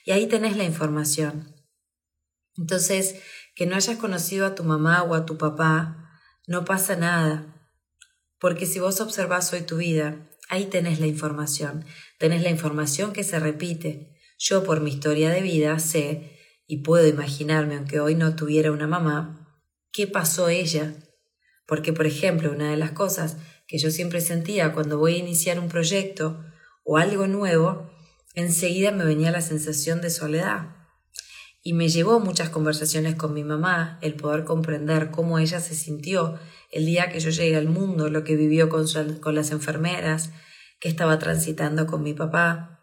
Y 0.06 0.12
ahí 0.12 0.28
tenés 0.28 0.56
la 0.56 0.66
información. 0.66 1.56
Entonces, 2.58 3.16
que 3.56 3.66
no 3.66 3.76
hayas 3.76 3.98
conocido 3.98 4.46
a 4.46 4.54
tu 4.54 4.64
mamá 4.64 5.02
o 5.04 5.16
a 5.16 5.26
tu 5.26 5.38
papá, 5.38 6.12
no 6.48 6.64
pasa 6.64 6.96
nada, 6.96 7.56
porque 8.40 8.66
si 8.66 8.80
vos 8.80 9.02
observás 9.02 9.52
hoy 9.54 9.62
tu 9.62 9.78
vida, 9.78 10.30
ahí 10.50 10.66
tenés 10.66 11.00
la 11.00 11.08
información, 11.08 11.86
tenés 12.20 12.42
la 12.44 12.50
información 12.50 13.14
que 13.14 13.24
se 13.24 13.40
repite. 13.40 14.16
Yo 14.38 14.64
por 14.64 14.82
mi 14.82 14.92
historia 14.92 15.30
de 15.30 15.42
vida 15.42 15.80
sé, 15.80 16.32
y 16.68 16.78
puedo 16.78 17.08
imaginarme, 17.08 17.76
aunque 17.76 18.00
hoy 18.00 18.16
no 18.16 18.36
tuviera 18.36 18.72
una 18.72 18.88
mamá, 18.88 19.60
qué 19.92 20.08
pasó 20.08 20.50
ella. 20.50 20.96
Porque, 21.68 21.94
por 21.94 22.06
ejemplo, 22.06 22.52
una 22.52 22.72
de 22.72 22.78
las 22.78 22.92
cosas 22.92 23.38
que 23.68 23.78
yo 23.78 23.92
siempre 23.92 24.22
sentía 24.22 24.74
cuando 24.74 24.98
voy 24.98 25.16
a 25.16 25.20
iniciar 25.20 25.60
un 25.60 25.70
proyecto 25.70 26.44
o 26.84 26.98
algo 26.98 27.28
nuevo, 27.28 27.92
enseguida 28.36 28.92
me 28.92 29.06
venía 29.06 29.32
la 29.32 29.42
sensación 29.42 30.02
de 30.02 30.10
soledad. 30.10 30.76
Y 31.64 31.74
me 31.74 31.90
llevó 31.90 32.20
muchas 32.20 32.50
conversaciones 32.50 33.16
con 33.16 33.34
mi 33.34 33.44
mamá 33.44 33.98
el 34.02 34.14
poder 34.14 34.44
comprender 34.44 35.10
cómo 35.10 35.40
ella 35.40 35.60
se 35.60 35.74
sintió 35.74 36.38
el 36.72 36.86
día 36.86 37.10
que 37.10 37.20
yo 37.20 37.32
llegué 37.32 37.56
al 37.56 37.70
mundo, 37.70 38.10
lo 38.10 38.24
que 38.24 38.36
vivió 38.36 38.70
con, 38.70 38.86
con 39.20 39.34
las 39.34 39.52
enfermeras, 39.52 40.32
que 40.80 40.90
estaba 40.90 41.20
transitando 41.20 41.88
con 41.88 42.04
mi 42.04 42.14
papá. 42.14 42.80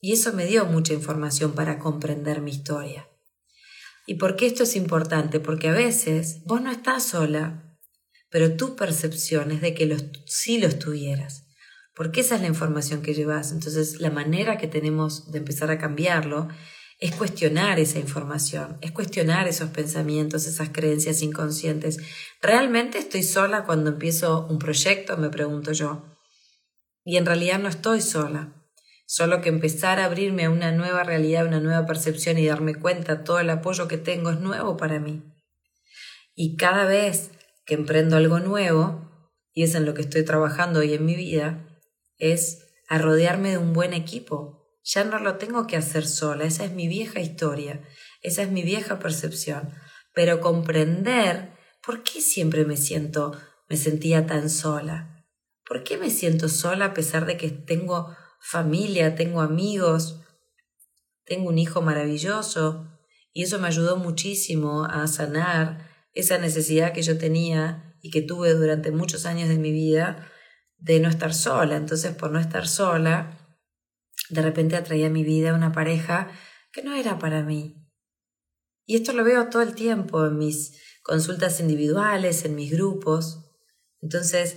Y 0.00 0.12
eso 0.12 0.32
me 0.32 0.46
dio 0.46 0.64
mucha 0.66 0.92
información 0.92 1.52
para 1.52 1.78
comprender 1.78 2.40
mi 2.40 2.50
historia. 2.50 3.08
¿Y 4.06 4.14
por 4.14 4.36
qué 4.36 4.46
esto 4.46 4.64
es 4.64 4.76
importante? 4.76 5.40
Porque 5.40 5.68
a 5.68 5.72
veces 5.72 6.42
vos 6.44 6.62
no 6.62 6.70
estás 6.70 7.04
sola, 7.04 7.76
pero 8.30 8.56
tu 8.56 8.76
percepción 8.76 9.50
es 9.50 9.60
de 9.60 9.74
que 9.74 10.10
sí 10.26 10.58
lo 10.58 10.66
estuvieras. 10.66 11.46
Porque 11.94 12.20
esa 12.20 12.36
es 12.36 12.40
la 12.40 12.46
información 12.46 13.02
que 13.02 13.14
llevas. 13.14 13.52
Entonces, 13.52 14.00
la 14.00 14.10
manera 14.10 14.56
que 14.56 14.68
tenemos 14.68 15.30
de 15.32 15.38
empezar 15.38 15.70
a 15.70 15.78
cambiarlo 15.78 16.48
es 16.98 17.14
cuestionar 17.14 17.80
esa 17.80 17.98
información, 17.98 18.76
es 18.82 18.92
cuestionar 18.92 19.48
esos 19.48 19.70
pensamientos, 19.70 20.46
esas 20.46 20.68
creencias 20.68 21.22
inconscientes. 21.22 21.98
¿Realmente 22.42 22.98
estoy 22.98 23.22
sola 23.22 23.64
cuando 23.64 23.90
empiezo 23.90 24.46
un 24.48 24.58
proyecto? 24.58 25.16
Me 25.16 25.30
pregunto 25.30 25.72
yo. 25.72 26.09
Y 27.04 27.16
en 27.16 27.26
realidad 27.26 27.58
no 27.58 27.68
estoy 27.68 28.00
sola. 28.00 28.54
Solo 29.06 29.40
que 29.40 29.48
empezar 29.48 29.98
a 29.98 30.04
abrirme 30.04 30.44
a 30.44 30.50
una 30.50 30.70
nueva 30.72 31.02
realidad, 31.02 31.46
una 31.46 31.60
nueva 31.60 31.86
percepción 31.86 32.38
y 32.38 32.46
darme 32.46 32.74
cuenta 32.74 33.24
todo 33.24 33.40
el 33.40 33.50
apoyo 33.50 33.88
que 33.88 33.98
tengo 33.98 34.30
es 34.30 34.38
nuevo 34.38 34.76
para 34.76 35.00
mí. 35.00 35.22
Y 36.34 36.56
cada 36.56 36.84
vez 36.84 37.32
que 37.66 37.74
emprendo 37.74 38.16
algo 38.16 38.38
nuevo, 38.38 39.10
y 39.52 39.64
es 39.64 39.74
en 39.74 39.84
lo 39.84 39.94
que 39.94 40.02
estoy 40.02 40.24
trabajando 40.24 40.80
hoy 40.80 40.94
en 40.94 41.04
mi 41.04 41.16
vida, 41.16 41.66
es 42.18 42.68
a 42.88 42.98
rodearme 42.98 43.50
de 43.50 43.58
un 43.58 43.72
buen 43.72 43.94
equipo, 43.94 44.60
ya 44.82 45.04
no 45.04 45.18
lo 45.18 45.36
tengo 45.36 45.66
que 45.66 45.76
hacer 45.76 46.06
sola, 46.06 46.44
esa 46.44 46.64
es 46.64 46.72
mi 46.72 46.88
vieja 46.88 47.20
historia, 47.20 47.80
esa 48.22 48.42
es 48.42 48.50
mi 48.50 48.62
vieja 48.62 48.98
percepción. 48.98 49.74
Pero 50.14 50.40
comprender 50.40 51.52
por 51.84 52.02
qué 52.02 52.20
siempre 52.20 52.64
me 52.64 52.76
siento, 52.76 53.32
me 53.68 53.76
sentía 53.76 54.26
tan 54.26 54.50
sola. 54.50 55.19
¿Por 55.70 55.84
qué 55.84 55.98
me 55.98 56.10
siento 56.10 56.48
sola 56.48 56.86
a 56.86 56.94
pesar 56.94 57.26
de 57.26 57.36
que 57.36 57.48
tengo 57.48 58.16
familia, 58.40 59.14
tengo 59.14 59.40
amigos, 59.40 60.20
tengo 61.24 61.48
un 61.48 61.58
hijo 61.58 61.80
maravilloso? 61.80 62.88
Y 63.32 63.44
eso 63.44 63.60
me 63.60 63.68
ayudó 63.68 63.96
muchísimo 63.96 64.84
a 64.84 65.06
sanar 65.06 65.88
esa 66.12 66.38
necesidad 66.38 66.92
que 66.92 67.02
yo 67.02 67.18
tenía 67.18 67.94
y 68.02 68.10
que 68.10 68.20
tuve 68.20 68.52
durante 68.54 68.90
muchos 68.90 69.26
años 69.26 69.48
de 69.48 69.58
mi 69.58 69.70
vida 69.70 70.28
de 70.76 70.98
no 70.98 71.08
estar 71.08 71.32
sola. 71.32 71.76
Entonces, 71.76 72.16
por 72.16 72.32
no 72.32 72.40
estar 72.40 72.66
sola, 72.66 73.38
de 74.28 74.42
repente 74.42 74.74
atraía 74.74 75.06
a 75.06 75.10
mi 75.10 75.22
vida 75.22 75.54
una 75.54 75.70
pareja 75.70 76.32
que 76.72 76.82
no 76.82 76.96
era 76.96 77.20
para 77.20 77.44
mí. 77.44 77.76
Y 78.86 78.96
esto 78.96 79.12
lo 79.12 79.22
veo 79.22 79.48
todo 79.50 79.62
el 79.62 79.76
tiempo 79.76 80.26
en 80.26 80.36
mis 80.36 80.82
consultas 81.04 81.60
individuales, 81.60 82.44
en 82.44 82.56
mis 82.56 82.72
grupos. 82.72 83.46
Entonces, 84.00 84.56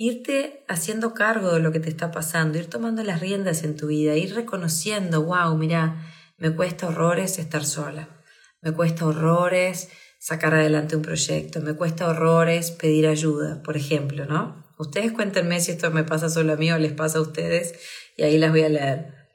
irte 0.00 0.64
haciendo 0.66 1.12
cargo 1.12 1.52
de 1.52 1.60
lo 1.60 1.72
que 1.72 1.78
te 1.78 1.90
está 1.90 2.10
pasando, 2.10 2.56
ir 2.56 2.70
tomando 2.70 3.02
las 3.02 3.20
riendas 3.20 3.64
en 3.64 3.76
tu 3.76 3.88
vida, 3.88 4.16
ir 4.16 4.34
reconociendo, 4.34 5.22
wow, 5.22 5.54
mira, 5.58 6.10
me 6.38 6.56
cuesta 6.56 6.88
horrores 6.88 7.38
estar 7.38 7.66
sola, 7.66 8.08
me 8.62 8.72
cuesta 8.72 9.04
horrores 9.04 9.90
sacar 10.18 10.54
adelante 10.54 10.96
un 10.96 11.02
proyecto, 11.02 11.60
me 11.60 11.74
cuesta 11.74 12.08
horrores 12.08 12.70
pedir 12.70 13.06
ayuda, 13.06 13.62
por 13.62 13.76
ejemplo, 13.76 14.24
¿no? 14.24 14.64
Ustedes 14.78 15.12
cuéntenme 15.12 15.60
si 15.60 15.72
esto 15.72 15.90
me 15.90 16.02
pasa 16.02 16.30
solo 16.30 16.54
a 16.54 16.56
mí 16.56 16.72
o 16.72 16.78
les 16.78 16.94
pasa 16.94 17.18
a 17.18 17.20
ustedes 17.22 17.74
y 18.16 18.22
ahí 18.22 18.38
las 18.38 18.52
voy 18.52 18.62
a 18.62 18.70
leer. 18.70 19.28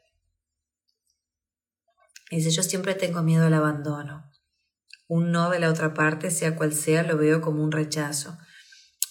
Dice, 2.32 2.50
yo 2.50 2.64
siempre 2.64 2.96
tengo 2.96 3.22
miedo 3.22 3.46
al 3.46 3.54
abandono. 3.54 4.32
Un 5.08 5.32
no 5.32 5.52
de 5.52 5.60
la 5.60 5.70
otra 5.70 5.94
parte, 5.94 6.32
sea 6.32 6.56
cual 6.56 6.74
sea, 6.74 7.04
lo 7.04 7.18
veo 7.18 7.40
como 7.40 7.64
un 7.64 7.72
rechazo. 7.72 8.36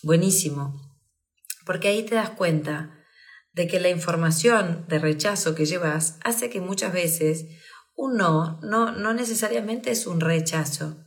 Buenísimo, 0.02 0.93
porque 1.64 1.88
ahí 1.88 2.05
te 2.05 2.14
das 2.14 2.31
cuenta 2.31 3.05
de 3.53 3.66
que 3.66 3.81
la 3.81 3.88
información 3.88 4.85
de 4.88 4.98
rechazo 4.98 5.55
que 5.55 5.66
llevas 5.66 6.18
hace 6.24 6.50
que 6.50 6.61
muchas 6.61 6.92
veces 6.92 7.46
un 7.96 8.16
no, 8.16 8.61
no, 8.62 8.92
no 8.92 9.14
necesariamente 9.14 9.90
es 9.90 10.07
un 10.07 10.20
rechazo. 10.20 11.05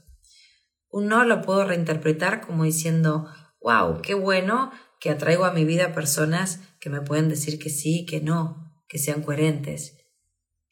Un 0.89 1.07
no 1.07 1.25
lo 1.25 1.41
puedo 1.41 1.65
reinterpretar 1.65 2.41
como 2.41 2.63
diciendo, 2.63 3.27
wow, 3.61 4.01
qué 4.01 4.13
bueno 4.13 4.71
que 4.99 5.09
atraigo 5.09 5.45
a 5.45 5.51
mi 5.51 5.65
vida 5.65 5.93
personas 5.93 6.61
que 6.79 6.89
me 6.89 7.01
pueden 7.01 7.27
decir 7.27 7.59
que 7.59 7.69
sí, 7.69 8.05
que 8.05 8.21
no, 8.21 8.73
que 8.87 8.97
sean 8.97 9.21
coherentes. 9.21 9.97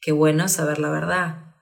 Qué 0.00 0.12
bueno 0.12 0.48
saber 0.48 0.78
la 0.78 0.90
verdad. 0.90 1.54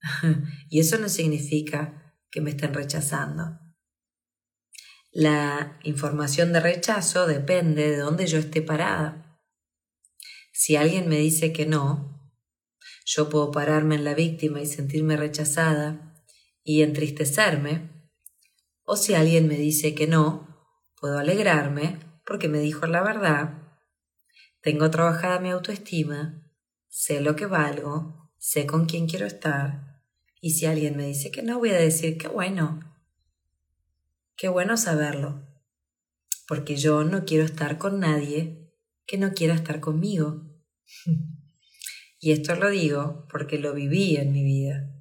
y 0.68 0.80
eso 0.80 0.98
no 0.98 1.08
significa 1.08 2.14
que 2.30 2.40
me 2.40 2.50
estén 2.50 2.74
rechazando. 2.74 3.60
La 5.18 5.78
información 5.82 6.52
de 6.52 6.60
rechazo 6.60 7.26
depende 7.26 7.90
de 7.90 7.96
dónde 7.96 8.26
yo 8.26 8.36
esté 8.36 8.60
parada. 8.60 9.40
Si 10.52 10.76
alguien 10.76 11.08
me 11.08 11.16
dice 11.16 11.54
que 11.54 11.64
no, 11.64 12.20
yo 13.06 13.30
puedo 13.30 13.50
pararme 13.50 13.94
en 13.94 14.04
la 14.04 14.12
víctima 14.12 14.60
y 14.60 14.66
sentirme 14.66 15.16
rechazada 15.16 16.22
y 16.62 16.82
entristecerme, 16.82 18.10
o 18.84 18.94
si 18.96 19.14
alguien 19.14 19.48
me 19.48 19.56
dice 19.56 19.94
que 19.94 20.06
no, 20.06 20.70
puedo 21.00 21.18
alegrarme 21.18 21.98
porque 22.26 22.48
me 22.48 22.58
dijo 22.58 22.86
la 22.86 23.02
verdad. 23.02 23.54
Tengo 24.60 24.90
trabajada 24.90 25.40
mi 25.40 25.48
autoestima, 25.48 26.46
sé 26.88 27.22
lo 27.22 27.36
que 27.36 27.46
valgo, 27.46 28.34
sé 28.36 28.66
con 28.66 28.84
quién 28.84 29.08
quiero 29.08 29.24
estar, 29.24 30.02
y 30.42 30.50
si 30.50 30.66
alguien 30.66 30.94
me 30.94 31.06
dice 31.06 31.30
que 31.30 31.42
no, 31.42 31.58
voy 31.58 31.70
a 31.70 31.78
decir 31.78 32.18
qué 32.18 32.28
bueno, 32.28 32.80
qué 34.36 34.48
bueno 34.48 34.76
saberlo, 34.76 35.46
porque 36.48 36.76
yo 36.76 37.04
no 37.04 37.24
quiero 37.24 37.44
estar 37.44 37.78
con 37.78 38.00
nadie 38.00 38.72
que 39.06 39.18
no 39.18 39.32
quiera 39.32 39.54
estar 39.54 39.80
conmigo. 39.80 40.44
y 42.20 42.32
esto 42.32 42.54
lo 42.56 42.70
digo 42.70 43.26
porque 43.30 43.58
lo 43.58 43.74
viví 43.74 44.16
en 44.16 44.32
mi 44.32 44.44
vida. 44.44 44.92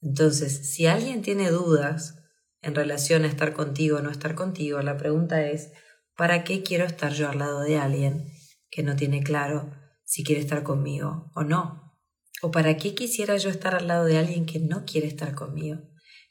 Entonces, 0.00 0.70
si 0.70 0.86
alguien 0.86 1.22
tiene 1.22 1.50
dudas 1.50 2.22
en 2.60 2.74
relación 2.74 3.24
a 3.24 3.28
estar 3.28 3.52
contigo 3.54 3.98
o 3.98 4.02
no 4.02 4.10
estar 4.10 4.34
contigo, 4.34 4.80
la 4.82 4.96
pregunta 4.96 5.46
es, 5.46 5.72
¿para 6.16 6.44
qué 6.44 6.62
quiero 6.62 6.84
estar 6.84 7.12
yo 7.12 7.28
al 7.28 7.38
lado 7.38 7.60
de 7.60 7.78
alguien 7.78 8.26
que 8.74 8.82
no 8.82 8.96
tiene 8.96 9.22
claro 9.22 9.70
si 10.04 10.24
quiere 10.24 10.40
estar 10.40 10.62
conmigo 10.62 11.30
o 11.34 11.44
no. 11.44 11.96
¿O 12.42 12.50
para 12.50 12.76
qué 12.76 12.94
quisiera 12.94 13.36
yo 13.36 13.48
estar 13.48 13.74
al 13.74 13.86
lado 13.86 14.04
de 14.04 14.18
alguien 14.18 14.46
que 14.46 14.58
no 14.58 14.84
quiere 14.84 15.06
estar 15.06 15.34
conmigo? 15.34 15.80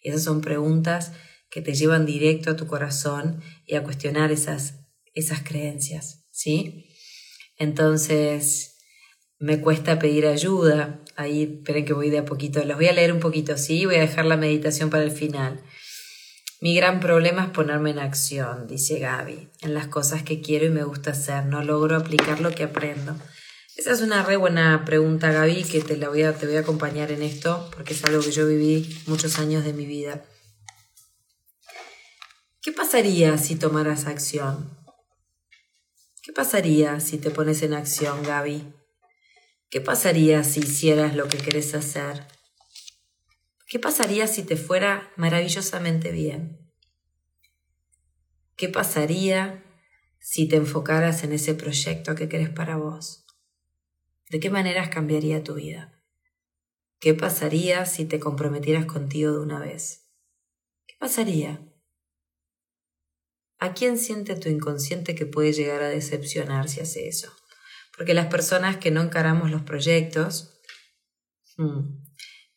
Esas 0.02 0.24
son 0.24 0.42
preguntas 0.42 1.14
que 1.54 1.62
te 1.62 1.76
llevan 1.76 2.08
directo 2.08 2.50
a 2.50 2.56
tu 2.56 2.66
corazón 2.66 3.44
y 3.68 3.76
a 3.76 3.84
cuestionar 3.84 4.32
esas, 4.32 4.80
esas 5.14 5.44
creencias, 5.44 6.26
¿sí? 6.32 6.90
Entonces, 7.60 8.78
me 9.38 9.62
cuesta 9.62 10.00
pedir 10.00 10.26
ayuda. 10.26 11.04
Ahí, 11.16 11.44
esperen 11.44 11.86
que 11.86 11.94
voy 11.94 12.10
de 12.10 12.18
a 12.18 12.26
poquito. 12.26 12.66
Los 12.66 12.78
voy 12.78 12.88
a 12.88 12.94
leer 12.94 13.14
un 13.14 13.20
poquito, 13.20 13.56
¿sí? 13.56 13.86
Voy 13.86 13.98
a 13.98 14.00
dejar 14.00 14.26
la 14.26 14.36
meditación 14.36 14.90
para 14.90 15.04
el 15.04 15.12
final. 15.12 15.62
Mi 16.60 16.76
gran 16.76 17.00
problema 17.00 17.44
es 17.44 17.50
ponerme 17.52 17.92
en 17.92 18.00
acción, 18.00 18.66
dice 18.66 18.98
Gaby, 18.98 19.50
en 19.62 19.76
las 19.76 19.88
cosas 19.88 20.24
que 20.24 20.42
quiero 20.42 20.66
y 20.66 20.70
me 20.72 20.84
gusta 20.84 21.12
hacer. 21.12 21.46
No 21.46 21.64
logro 21.64 21.98
aplicar 21.98 22.40
lo 22.40 22.50
que 22.50 22.64
aprendo. 22.64 23.16
Esa 23.76 23.92
es 23.92 24.02
una 24.02 24.24
re 24.24 24.38
buena 24.38 24.86
pregunta, 24.86 25.32
Gaby, 25.32 25.66
que 25.66 25.82
te 25.82 25.98
la 25.98 26.10
voy 26.10 26.24
a, 26.24 26.34
te 26.34 26.48
voy 26.48 26.56
a 26.56 26.62
acompañar 26.62 27.12
en 27.12 27.22
esto, 27.22 27.70
porque 27.76 27.94
es 27.94 28.04
algo 28.06 28.24
que 28.24 28.32
yo 28.32 28.48
viví 28.48 28.98
muchos 29.06 29.38
años 29.38 29.64
de 29.64 29.74
mi 29.74 29.86
vida. 29.86 30.24
¿Qué 32.64 32.72
pasaría 32.72 33.38
si 33.38 33.58
tomaras 33.58 34.08
acción? 34.08 34.80
¿Qué 36.22 36.32
pasaría 36.32 37.02
si 37.02 37.18
te 37.18 37.30
pones 37.30 37.62
en 37.62 37.74
acción, 37.74 38.24
Gaby? 38.24 38.74
¿Qué 39.70 39.82
pasaría 39.82 40.46
si 40.46 40.62
hicieras 40.62 41.14
lo 41.14 41.28
que 41.28 41.40
querés 41.40 41.76
hacer? 41.76 42.26
¿Qué 43.68 43.80
pasaría 43.80 44.28
si 44.28 44.44
te 44.44 44.56
fuera 44.56 45.12
maravillosamente 45.18 46.14
bien? 46.14 46.72
¿Qué 48.56 48.70
pasaría 48.70 49.66
si 50.22 50.48
te 50.48 50.56
enfocaras 50.56 51.26
en 51.26 51.34
ese 51.34 51.56
proyecto 51.56 52.16
que 52.16 52.30
querés 52.30 52.50
para 52.50 52.78
vos? 52.78 53.26
¿De 54.30 54.40
qué 54.40 54.50
maneras 54.50 54.88
cambiaría 54.88 55.44
tu 55.44 55.56
vida? 55.56 56.02
¿Qué 57.02 57.14
pasaría 57.14 57.86
si 57.86 58.06
te 58.06 58.22
comprometieras 58.22 58.86
contigo 58.86 59.34
de 59.34 59.40
una 59.40 59.60
vez? 59.60 60.08
¿Qué 60.88 60.96
pasaría? 60.98 61.73
¿A 63.64 63.74
quién 63.74 63.98
siente 63.98 64.36
tu 64.36 64.50
inconsciente 64.50 65.16
que 65.16 65.26
puede 65.26 65.54
llegar 65.54 65.82
a 65.82 65.90
decepcionar 65.90 66.68
si 66.68 66.82
hace 66.82 67.08
eso? 67.08 67.32
Porque 67.96 68.14
las 68.14 68.28
personas 68.28 68.78
que 68.78 68.92
no 68.92 69.02
encaramos 69.02 69.52
los 69.52 69.62
proyectos 69.62 70.60
hmm, 71.58 71.80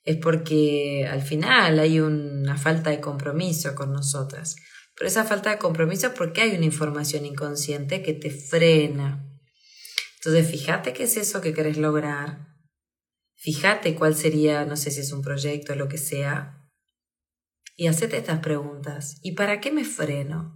es 0.02 0.16
porque 0.16 1.06
al 1.10 1.22
final 1.22 1.78
hay 1.78 2.00
una 2.00 2.56
falta 2.58 2.90
de 2.90 3.00
compromiso 3.00 3.74
con 3.74 3.92
nosotras. 3.92 4.56
Pero 4.96 5.08
esa 5.08 5.24
falta 5.24 5.50
de 5.50 5.58
compromiso 5.58 6.08
es 6.08 6.12
porque 6.14 6.42
hay 6.42 6.56
una 6.56 6.64
información 6.64 7.24
inconsciente 7.24 8.02
que 8.02 8.14
te 8.14 8.30
frena. 8.30 9.26
Entonces, 10.16 10.50
fíjate 10.50 10.92
qué 10.92 11.04
es 11.04 11.16
eso 11.16 11.40
que 11.40 11.54
querés 11.54 11.76
lograr 11.76 12.46
Fíjate 13.46 13.94
cuál 13.94 14.16
sería, 14.16 14.64
no 14.64 14.76
sé 14.76 14.90
si 14.90 15.00
es 15.00 15.12
un 15.12 15.22
proyecto, 15.22 15.74
o 15.74 15.76
lo 15.76 15.88
que 15.88 15.98
sea, 15.98 16.68
y 17.76 17.86
hacete 17.86 18.16
estas 18.16 18.40
preguntas. 18.40 19.20
¿Y 19.22 19.32
para 19.32 19.60
qué 19.60 19.70
me 19.70 19.84
freno? 19.84 20.55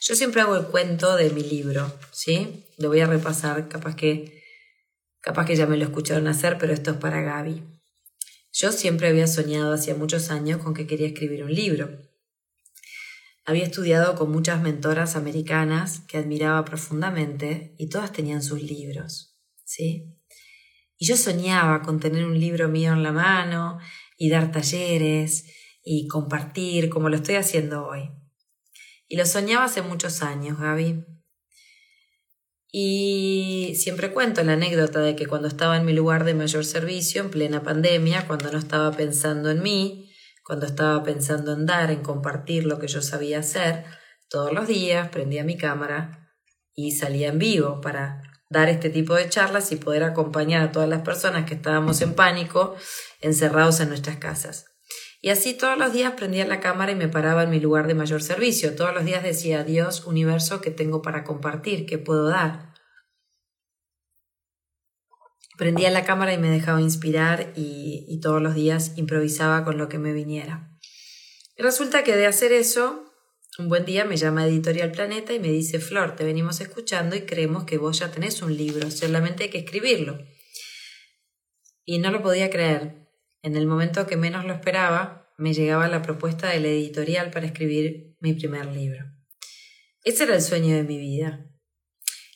Yo 0.00 0.14
siempre 0.14 0.40
hago 0.40 0.56
el 0.56 0.66
cuento 0.66 1.16
de 1.16 1.30
mi 1.30 1.42
libro, 1.42 1.92
¿sí? 2.12 2.64
Lo 2.78 2.88
voy 2.88 3.00
a 3.00 3.06
repasar, 3.06 3.68
capaz 3.68 3.96
que, 3.96 4.42
capaz 5.20 5.46
que 5.46 5.56
ya 5.56 5.66
me 5.66 5.76
lo 5.76 5.84
escucharon 5.84 6.28
hacer, 6.28 6.58
pero 6.58 6.72
esto 6.72 6.92
es 6.92 6.96
para 6.96 7.22
Gaby. 7.22 7.62
Yo 8.52 8.72
siempre 8.72 9.08
había 9.08 9.26
soñado 9.26 9.74
hacía 9.74 9.94
muchos 9.94 10.30
años 10.30 10.62
con 10.62 10.74
que 10.74 10.86
quería 10.86 11.08
escribir 11.08 11.44
un 11.44 11.52
libro. 11.52 11.90
Había 13.44 13.64
estudiado 13.64 14.16
con 14.16 14.32
muchas 14.32 14.60
mentoras 14.62 15.14
americanas 15.14 16.00
que 16.08 16.18
admiraba 16.18 16.64
profundamente 16.64 17.74
y 17.78 17.88
todas 17.88 18.12
tenían 18.12 18.42
sus 18.42 18.62
libros, 18.62 19.36
¿sí? 19.64 20.16
Y 20.96 21.06
yo 21.06 21.16
soñaba 21.16 21.82
con 21.82 22.00
tener 22.00 22.24
un 22.24 22.40
libro 22.40 22.68
mío 22.68 22.92
en 22.92 23.02
la 23.02 23.12
mano 23.12 23.78
y 24.16 24.30
dar 24.30 24.50
talleres 24.50 25.44
y 25.84 26.08
compartir 26.08 26.88
como 26.88 27.08
lo 27.08 27.16
estoy 27.16 27.36
haciendo 27.36 27.86
hoy. 27.86 28.10
Y 29.08 29.16
lo 29.16 29.26
soñaba 29.26 29.64
hace 29.64 29.82
muchos 29.82 30.22
años, 30.22 30.58
Gaby. 30.58 31.04
Y 32.72 33.74
siempre 33.78 34.12
cuento 34.12 34.42
la 34.42 34.54
anécdota 34.54 35.00
de 35.00 35.16
que 35.16 35.26
cuando 35.26 35.48
estaba 35.48 35.76
en 35.76 35.86
mi 35.86 35.92
lugar 35.92 36.24
de 36.24 36.34
mayor 36.34 36.64
servicio, 36.64 37.22
en 37.22 37.30
plena 37.30 37.62
pandemia, 37.62 38.26
cuando 38.26 38.50
no 38.50 38.58
estaba 38.58 38.90
pensando 38.92 39.50
en 39.50 39.62
mí, 39.62 40.12
cuando 40.44 40.66
estaba 40.66 41.02
pensando 41.02 41.52
en 41.52 41.66
dar, 41.66 41.90
en 41.90 42.02
compartir 42.02 42.66
lo 42.66 42.78
que 42.78 42.88
yo 42.88 43.00
sabía 43.00 43.38
hacer, 43.38 43.84
todos 44.28 44.52
los 44.52 44.66
días 44.66 45.08
prendía 45.08 45.44
mi 45.44 45.56
cámara 45.56 46.34
y 46.74 46.92
salía 46.92 47.28
en 47.28 47.38
vivo 47.38 47.80
para 47.80 48.22
dar 48.50 48.68
este 48.68 48.90
tipo 48.90 49.14
de 49.14 49.28
charlas 49.28 49.72
y 49.72 49.76
poder 49.76 50.02
acompañar 50.04 50.62
a 50.62 50.72
todas 50.72 50.88
las 50.88 51.02
personas 51.02 51.46
que 51.46 51.54
estábamos 51.54 52.02
en 52.02 52.14
pánico, 52.14 52.76
encerrados 53.20 53.80
en 53.80 53.88
nuestras 53.88 54.18
casas. 54.18 54.75
Y 55.20 55.30
así 55.30 55.54
todos 55.54 55.78
los 55.78 55.92
días 55.92 56.12
prendía 56.12 56.46
la 56.46 56.60
cámara 56.60 56.92
y 56.92 56.94
me 56.94 57.08
paraba 57.08 57.42
en 57.44 57.50
mi 57.50 57.60
lugar 57.60 57.86
de 57.86 57.94
mayor 57.94 58.22
servicio. 58.22 58.74
Todos 58.76 58.94
los 58.94 59.04
días 59.04 59.22
decía, 59.22 59.64
Dios, 59.64 60.06
universo, 60.06 60.60
¿qué 60.60 60.70
tengo 60.70 61.02
para 61.02 61.24
compartir? 61.24 61.86
¿Qué 61.86 61.98
puedo 61.98 62.28
dar? 62.28 62.74
Prendía 65.56 65.90
la 65.90 66.04
cámara 66.04 66.34
y 66.34 66.38
me 66.38 66.50
dejaba 66.50 66.82
inspirar 66.82 67.52
y, 67.56 68.04
y 68.08 68.20
todos 68.20 68.42
los 68.42 68.54
días 68.54 68.92
improvisaba 68.96 69.64
con 69.64 69.78
lo 69.78 69.88
que 69.88 69.98
me 69.98 70.12
viniera. 70.12 70.70
Resulta 71.56 72.04
que 72.04 72.14
de 72.14 72.26
hacer 72.26 72.52
eso 72.52 73.06
un 73.58 73.70
buen 73.70 73.86
día 73.86 74.04
me 74.04 74.18
llama 74.18 74.46
Editorial 74.46 74.92
Planeta 74.92 75.32
y 75.32 75.40
me 75.40 75.48
dice, 75.48 75.80
Flor, 75.80 76.14
te 76.14 76.24
venimos 76.24 76.60
escuchando 76.60 77.16
y 77.16 77.22
creemos 77.22 77.64
que 77.64 77.78
vos 77.78 77.98
ya 77.98 78.10
tenés 78.10 78.42
un 78.42 78.54
libro, 78.54 78.90
solamente 78.90 79.44
hay 79.44 79.50
que 79.50 79.58
escribirlo. 79.58 80.18
Y 81.86 81.98
no 81.98 82.10
lo 82.10 82.22
podía 82.22 82.50
creer. 82.50 83.05
En 83.46 83.54
el 83.54 83.68
momento 83.68 84.08
que 84.08 84.16
menos 84.16 84.44
lo 84.44 84.52
esperaba, 84.52 85.32
me 85.38 85.54
llegaba 85.54 85.86
la 85.86 86.02
propuesta 86.02 86.48
de 86.48 86.58
la 86.58 86.66
editorial 86.66 87.30
para 87.30 87.46
escribir 87.46 88.16
mi 88.18 88.32
primer 88.32 88.66
libro. 88.66 89.04
Ese 90.02 90.24
era 90.24 90.34
el 90.34 90.42
sueño 90.42 90.74
de 90.74 90.82
mi 90.82 90.98
vida. 90.98 91.48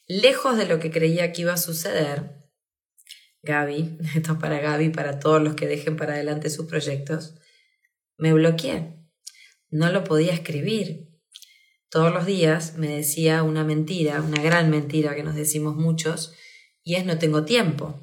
Lejos 0.06 0.56
de 0.56 0.66
lo 0.66 0.78
que 0.78 0.92
creía 0.92 1.32
que 1.32 1.42
iba 1.42 1.52
a 1.52 1.56
suceder, 1.56 2.46
Gaby, 3.42 3.98
esto 4.14 4.34
es 4.34 4.38
para 4.38 4.60
Gaby, 4.60 4.90
para 4.90 5.18
todos 5.18 5.42
los 5.42 5.56
que 5.56 5.66
dejen 5.66 5.96
para 5.96 6.12
adelante 6.12 6.48
sus 6.48 6.66
proyectos, 6.66 7.34
me 8.16 8.32
bloqueé. 8.32 8.94
No 9.68 9.90
lo 9.90 10.04
podía 10.04 10.32
escribir, 10.32 11.08
todos 11.88 12.14
los 12.14 12.24
días 12.24 12.76
me 12.76 12.86
decía 12.86 13.42
una 13.42 13.64
mentira, 13.64 14.22
una 14.22 14.40
gran 14.40 14.70
mentira 14.70 15.16
que 15.16 15.24
nos 15.24 15.34
decimos 15.34 15.74
muchos, 15.74 16.34
y 16.84 16.94
es 16.94 17.04
no 17.04 17.18
tengo 17.18 17.44
tiempo. 17.44 17.98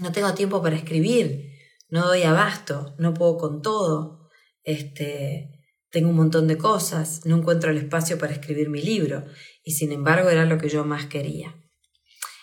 No 0.00 0.10
tengo 0.10 0.34
tiempo 0.34 0.60
para 0.60 0.74
escribir, 0.74 1.47
no 1.88 2.06
doy 2.06 2.22
abasto, 2.22 2.94
no 2.98 3.14
puedo 3.14 3.36
con 3.38 3.62
todo, 3.62 4.28
este, 4.62 5.64
tengo 5.90 6.10
un 6.10 6.16
montón 6.16 6.46
de 6.48 6.58
cosas, 6.58 7.24
no 7.24 7.36
encuentro 7.36 7.70
el 7.70 7.78
espacio 7.78 8.18
para 8.18 8.32
escribir 8.32 8.68
mi 8.68 8.82
libro, 8.82 9.24
y 9.64 9.72
sin 9.72 9.92
embargo 9.92 10.28
era 10.28 10.44
lo 10.44 10.58
que 10.58 10.68
yo 10.68 10.84
más 10.84 11.06
quería. 11.06 11.54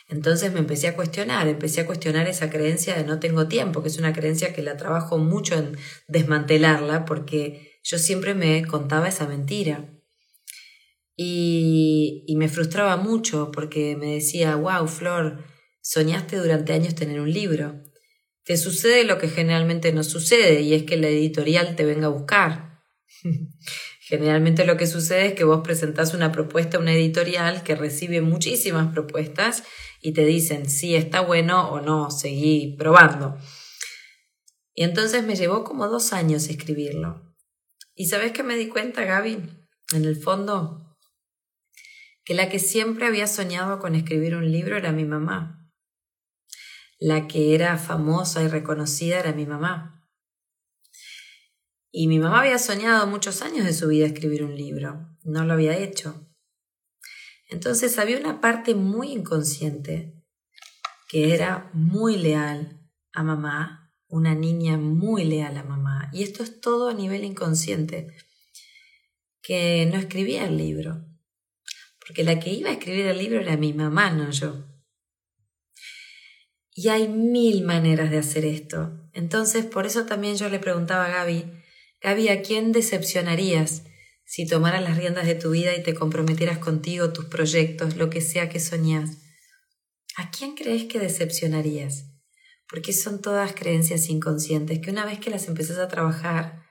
Entonces 0.07 0.53
me 0.53 0.59
empecé 0.59 0.87
a 0.87 0.95
cuestionar, 0.95 1.47
empecé 1.47 1.81
a 1.81 1.85
cuestionar 1.85 2.27
esa 2.27 2.49
creencia 2.49 2.95
de 2.95 3.03
no 3.03 3.19
tengo 3.19 3.47
tiempo, 3.47 3.81
que 3.81 3.87
es 3.87 3.97
una 3.97 4.13
creencia 4.13 4.53
que 4.53 4.61
la 4.61 4.77
trabajo 4.77 5.17
mucho 5.17 5.55
en 5.55 5.77
desmantelarla, 6.07 7.05
porque 7.05 7.79
yo 7.83 7.97
siempre 7.97 8.35
me 8.35 8.65
contaba 8.65 9.07
esa 9.07 9.27
mentira. 9.27 9.91
Y, 11.17 12.25
me 12.37 12.49
frustraba 12.49 12.97
mucho 12.97 13.51
porque 13.51 13.95
me 13.95 14.15
decía, 14.15 14.55
wow, 14.57 14.87
Flor, 14.87 15.45
soñaste 15.81 16.35
durante 16.35 16.73
años 16.73 16.95
tener 16.95 17.21
un 17.21 17.31
libro. 17.31 17.81
Te 18.45 18.57
sucede 18.57 19.03
lo 19.03 19.17
que 19.17 19.27
generalmente 19.27 19.91
no 19.91 20.03
sucede 20.03 20.61
y 20.61 20.73
es 20.73 20.83
que 20.83 20.97
la 20.97 21.07
editorial 21.07 21.75
te 21.75 21.83
venga 21.83 22.07
a 22.07 22.11
buscar. 22.11 22.79
generalmente 24.01 24.65
lo 24.65 24.77
que 24.77 24.85
sucede 24.85 25.27
es 25.27 25.33
que 25.33 25.43
vos 25.43 25.61
presentás 25.63 26.13
una 26.13 26.31
propuesta 26.31 26.77
a 26.77 26.79
una 26.79 26.93
editorial 26.93 27.63
que 27.63 27.75
recibe 27.75 28.21
muchísimas 28.21 28.93
propuestas 28.93 29.63
y 29.99 30.13
te 30.13 30.23
dicen 30.25 30.69
si 30.69 30.95
está 30.95 31.21
bueno 31.21 31.69
o 31.69 31.81
no, 31.81 32.11
seguí 32.11 32.75
probando. 32.77 33.35
Y 34.75 34.83
entonces 34.83 35.23
me 35.25 35.35
llevó 35.35 35.63
como 35.63 35.87
dos 35.87 36.13
años 36.13 36.47
escribirlo. 36.47 37.35
¿Y 37.95 38.07
sabes 38.07 38.31
qué 38.31 38.43
me 38.43 38.57
di 38.57 38.67
cuenta, 38.67 39.05
Gaby? 39.05 39.39
En 39.95 40.05
el 40.05 40.17
fondo, 40.17 40.95
que 42.23 42.35
la 42.35 42.49
que 42.49 42.59
siempre 42.59 43.07
había 43.07 43.25
soñado 43.25 43.79
con 43.79 43.95
escribir 43.95 44.35
un 44.35 44.51
libro 44.51 44.77
era 44.77 44.91
mi 44.91 45.05
mamá. 45.05 45.64
La 46.97 47.27
que 47.27 47.55
era 47.55 47.77
famosa 47.77 48.43
y 48.43 48.47
reconocida 48.47 49.19
era 49.19 49.33
mi 49.33 49.45
mamá. 49.45 50.07
Y 51.91 52.07
mi 52.07 52.19
mamá 52.19 52.41
había 52.41 52.59
soñado 52.59 53.07
muchos 53.07 53.41
años 53.41 53.65
de 53.65 53.73
su 53.73 53.87
vida 53.87 54.05
escribir 54.05 54.43
un 54.43 54.55
libro, 54.55 55.07
no 55.23 55.45
lo 55.45 55.53
había 55.53 55.77
hecho. 55.77 56.29
Entonces 57.47 57.97
había 57.99 58.19
una 58.19 58.41
parte 58.41 58.75
muy 58.75 59.11
inconsciente 59.11 60.13
que 61.07 61.33
era 61.33 61.69
muy 61.73 62.17
leal 62.17 62.81
a 63.13 63.23
mamá, 63.23 63.93
una 64.07 64.35
niña 64.35 64.77
muy 64.77 65.23
leal 65.23 65.57
a 65.57 65.63
mamá. 65.63 66.09
Y 66.11 66.23
esto 66.23 66.43
es 66.43 66.59
todo 66.59 66.89
a 66.89 66.93
nivel 66.93 67.23
inconsciente, 67.23 68.15
que 69.41 69.87
no 69.91 69.97
escribía 69.97 70.45
el 70.45 70.57
libro 70.57 71.05
porque 72.05 72.23
la 72.23 72.39
que 72.39 72.53
iba 72.53 72.69
a 72.69 72.73
escribir 72.73 73.07
el 73.07 73.17
libro 73.17 73.39
era 73.39 73.57
mi 73.57 73.73
mamá, 73.73 74.11
no 74.11 74.29
yo. 74.29 74.63
Y 76.77 76.89
hay 76.89 77.07
mil 77.07 77.63
maneras 77.63 78.11
de 78.11 78.17
hacer 78.17 78.43
esto. 78.43 78.91
Entonces, 79.13 79.65
por 79.65 79.85
eso 79.85 80.05
también 80.05 80.35
yo 80.35 80.49
le 80.49 80.59
preguntaba 80.59 81.05
a 81.05 81.09
Gaby, 81.09 81.45
Gaby, 82.01 82.27
¿a 82.27 82.41
quién 82.41 82.73
decepcionarías 82.73 83.83
si 84.25 84.45
tomaras 84.45 84.83
las 84.83 84.97
riendas 84.97 85.25
de 85.25 85.35
tu 85.35 85.51
vida 85.51 85.73
y 85.73 85.83
te 85.83 85.93
comprometieras 85.93 86.57
contigo, 86.57 87.13
tus 87.13 87.25
proyectos, 87.25 87.95
lo 87.95 88.09
que 88.09 88.19
sea 88.19 88.49
que 88.49 88.59
soñás? 88.59 89.19
¿A 90.17 90.31
quién 90.31 90.55
crees 90.55 90.83
que 90.83 90.99
decepcionarías? 90.99 92.11
Porque 92.67 92.91
son 92.91 93.21
todas 93.21 93.53
creencias 93.53 94.09
inconscientes 94.09 94.79
que 94.79 94.91
una 94.91 95.05
vez 95.05 95.19
que 95.19 95.29
las 95.29 95.47
empezás 95.47 95.77
a 95.77 95.87
trabajar, 95.87 96.65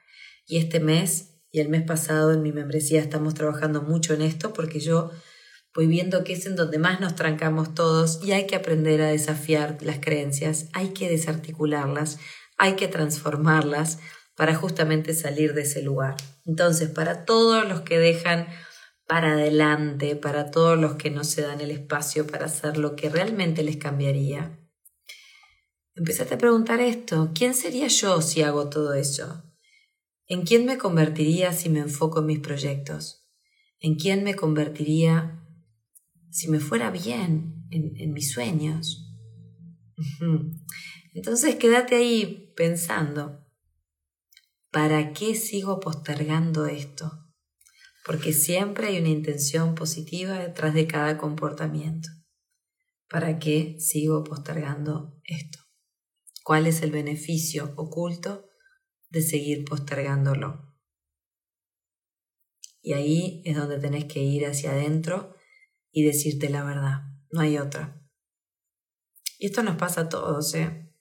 y 0.47 0.59
este 0.59 0.81
mes 0.81 1.41
y 1.51 1.61
el 1.61 1.71
mes 1.71 1.83
pasado 1.83 2.33
en 2.33 2.43
mi 2.43 2.53
membresía 2.53 3.01
estamos 3.01 3.33
trabajando 3.33 3.81
mucho 3.81 4.13
en 4.13 4.21
esto 4.21 4.53
porque 4.53 4.81
yo 4.81 5.11
voy 5.75 5.87
viendo 5.89 6.23
que 6.23 6.35
es 6.35 6.47
en 6.47 6.57
donde 6.57 6.79
más 6.79 7.01
nos 7.01 7.17
trancamos 7.17 7.75
todos 7.75 8.21
y 8.23 8.33
hay 8.33 8.47
que 8.47 8.57
aprender 8.57 9.03
a 9.03 9.09
desafiar 9.09 9.79
las 9.81 9.99
creencias, 9.99 10.69
hay 10.73 10.91
que 10.91 11.09
desarticularlas, 11.09 12.19
hay 12.57 12.75
que 12.75 12.87
transformarlas 12.87 13.99
para 14.37 14.55
justamente 14.55 15.15
salir 15.15 15.53
de 15.55 15.63
ese 15.63 15.83
lugar. 15.83 16.17
Entonces, 16.45 16.91
para 16.91 17.25
todos 17.25 17.69
los 17.69 17.81
que 17.81 17.99
dejan 17.99 18.47
para 19.07 19.33
adelante, 19.33 20.17
para 20.17 20.51
todos 20.51 20.79
los 20.79 20.95
que 20.95 21.11
no 21.11 21.25
se 21.25 21.43
dan 21.43 21.61
el 21.61 21.71
espacio 21.71 22.27
para 22.27 22.47
hacer 22.47 22.79
lo 22.79 22.97
que 22.97 23.09
realmente 23.09 23.63
les 23.63 23.77
cambiaría, 23.77 24.59
empezate 25.95 26.35
a 26.35 26.39
preguntar 26.39 26.81
esto, 26.81 27.33
¿quién 27.35 27.55
sería 27.55 27.89
yo 27.89 28.23
si 28.23 28.43
hago 28.43 28.69
todo 28.71 28.95
eso? 28.95 29.43
¿En 30.27 30.43
quién 30.43 30.65
me 30.65 30.79
convertiría 30.79 31.53
si 31.53 31.69
me 31.69 31.81
enfoco 31.81 32.21
en 32.21 32.27
mis 32.27 32.41
proyectos? 32.41 33.29
¿En 33.79 33.97
quién 33.97 34.25
me 34.25 34.35
convertiría 34.35 35.44
si 36.35 36.49
me 36.49 36.59
fuera 36.59 36.91
bien 36.91 37.65
en, 37.71 38.13
mis 38.13 38.33
sueños? 38.33 39.09
Entonces 41.15 41.55
quédate 41.55 41.95
ahí 41.95 42.53
pensando, 42.57 43.47
¿para 44.73 45.13
qué 45.13 45.37
sigo 45.37 45.79
postergando 45.79 46.67
esto? 46.67 47.13
Porque 48.05 48.33
siempre 48.33 48.89
hay 48.89 48.99
una 48.99 49.11
intención 49.11 49.77
positiva 49.77 50.41
detrás 50.41 50.75
de 50.75 50.89
cada 50.89 51.19
comportamiento. 51.19 52.09
¿Para 53.09 53.39
qué 53.39 53.77
sigo 53.79 54.25
postergando 54.25 55.21
esto? 55.23 55.61
¿Cuál 56.43 56.67
es 56.67 56.83
el 56.83 56.91
beneficio 56.91 57.75
oculto 57.77 58.49
de 59.09 59.23
seguir 59.23 59.65
postergándolo? 59.65 60.75
Y 62.83 62.95
ahí 62.95 63.41
es 63.45 63.57
donde 63.57 63.79
tenés 63.79 64.07
que 64.07 64.21
ir 64.21 64.47
hacia 64.47 64.73
adentro 64.73 65.34
y 65.95 66.03
decirte 66.03 66.51
la 66.51 66.65
verdad. 66.65 67.05
No 67.31 67.41
hay 67.41 67.57
otra. 67.57 68.05
Y 69.39 69.47
esto 69.47 69.63
nos 69.63 69.77
pasa 69.77 70.03
a 70.03 70.09
todos, 70.09 70.55
¿eh? 70.55 70.93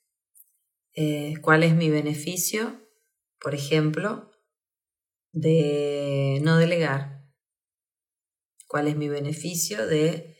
eh 0.93 1.33
cuál 1.41 1.63
es 1.63 1.73
mi 1.73 1.89
beneficio, 1.89 2.79
por 3.41 3.55
ejemplo, 3.55 4.31
de 5.31 6.39
no 6.43 6.57
delegar. 6.57 7.25
¿Cuál 8.67 8.87
es 8.87 8.95
mi 8.95 9.09
beneficio 9.09 9.87
de 9.87 10.37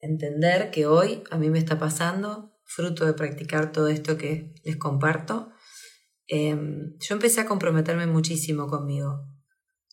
entender 0.00 0.70
que 0.70 0.86
hoy 0.86 1.24
a 1.30 1.38
mí 1.38 1.48
me 1.48 1.58
está 1.58 1.78
pasando, 1.78 2.58
fruto 2.64 3.06
de 3.06 3.14
practicar 3.14 3.72
todo 3.72 3.88
esto 3.88 4.18
que 4.18 4.54
les 4.64 4.76
comparto? 4.76 5.50
Em, 6.26 6.98
yo 6.98 7.14
empecé 7.14 7.40
a 7.40 7.46
comprometerme 7.46 8.06
muchísimo 8.06 8.66
conmigo, 8.66 9.26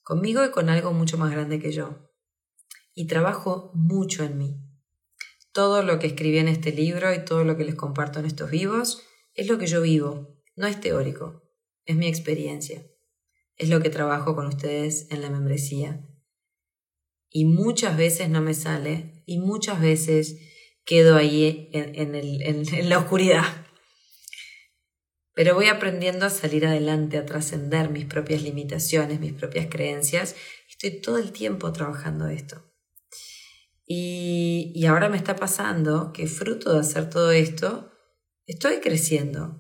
conmigo 0.04 0.44
y 0.44 0.52
con 0.52 0.70
algo 0.70 0.92
mucho 0.92 1.18
más 1.18 1.32
grande 1.32 1.60
que 1.60 1.72
yo. 1.72 2.11
Y 2.94 3.08
trabajo 3.08 3.72
mucho 3.74 4.24
en 4.24 4.38
mí. 4.38 4.58
Todo 5.52 5.84
lo 5.84 6.00
que 6.00 6.08
escribí 6.08 6.38
en 6.38 6.48
este 6.48 6.72
libro 6.72 7.14
y 7.14 7.26
todo 7.26 7.44
lo 7.44 7.58
que 7.58 7.66
les 7.66 7.76
comparto 7.76 8.20
en 8.20 8.26
estos 8.26 8.50
vivos 8.50 9.04
es 9.34 9.48
lo 9.48 9.58
que 9.58 9.68
yo 9.68 9.82
vivo, 9.82 10.38
no 10.56 10.68
es 10.68 10.80
teórico, 10.80 11.44
es 11.86 11.96
mi 11.96 12.08
experiencia. 12.08 12.86
Es 13.58 13.70
lo 13.70 13.82
que 13.82 13.90
trabajo 13.90 14.36
con 14.36 14.48
ustedes 14.48 15.12
en 15.12 15.22
la 15.22 15.30
membresía. 15.30 16.08
Y 17.30 17.46
muchas 17.46 17.96
veces 17.98 18.30
no 18.30 18.42
me 18.42 18.54
sale 18.54 19.24
y 19.26 19.40
muchas 19.40 19.82
veces 19.82 20.38
quedo 20.86 21.16
ahí 21.16 21.70
en, 21.74 22.16
en 22.16 22.90
la 22.90 22.98
oscuridad. 22.98 23.44
Pero 25.34 25.56
voy 25.56 25.68
aprendiendo 25.68 26.26
a 26.26 26.30
salir 26.30 26.66
adelante, 26.66 27.18
a 27.18 27.26
trascender 27.26 27.90
mis 27.90 28.06
propias 28.06 28.42
limitaciones, 28.42 29.20
mis 29.20 29.34
propias 29.34 29.68
creencias. 29.68 30.36
Estoy 30.70 31.02
todo 31.02 31.18
el 31.18 31.32
tiempo 31.32 31.72
trabajando 31.72 32.28
esto. 32.28 32.71
Y, 33.94 34.86
ahora 34.86 35.10
me 35.10 35.18
está 35.18 35.36
pasando 35.36 36.14
que 36.14 36.26
fruto 36.26 36.74
de 36.74 36.80
hacer 36.80 37.10
todo 37.10 37.34
esto, 37.34 37.92
estoy 38.46 38.80
creciendo. 38.80 39.60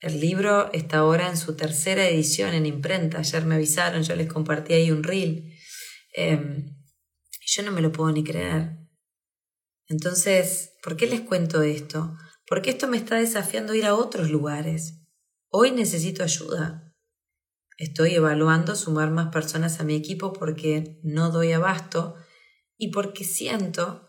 El 0.00 0.20
libro 0.20 0.72
está 0.72 0.98
ahora 0.98 1.28
en 1.28 1.36
su 1.36 1.54
tercera 1.54 2.08
edición 2.08 2.54
en 2.54 2.64
imprenta. 2.64 3.18
Ayer 3.18 3.44
me 3.44 3.56
avisaron, 3.56 4.02
yo 4.04 4.16
les 4.16 4.32
compartí 4.32 4.72
ahí 4.72 4.90
un 4.90 5.02
reel. 5.02 5.52
Em, 6.14 6.78
yo 7.46 7.62
no 7.62 7.72
me 7.72 7.82
lo 7.82 7.92
puedo 7.92 8.10
ni 8.10 8.24
creer. 8.24 8.78
Entonces, 9.86 10.72
¿por 10.82 10.96
qué 10.96 11.06
les 11.06 11.20
cuento 11.20 11.60
esto? 11.60 12.16
Porque 12.46 12.70
esto 12.70 12.88
me 12.88 12.96
está 12.96 13.16
desafiando 13.16 13.74
a 13.74 13.76
ir 13.76 13.84
a 13.84 13.96
otros 13.96 14.30
lugares. 14.30 15.02
Hoy 15.50 15.72
necesito 15.72 16.22
ayuda. 16.22 16.94
Estoy 17.76 18.14
evaluando 18.14 18.74
sumar 18.76 19.10
más 19.10 19.30
personas 19.30 19.78
a 19.78 19.84
mi 19.84 19.94
equipo 19.94 20.32
porque 20.32 20.98
no 21.02 21.30
doy 21.30 21.52
abasto 21.52 22.16
y 22.76 22.90
porque 22.90 23.24
siento 23.24 24.06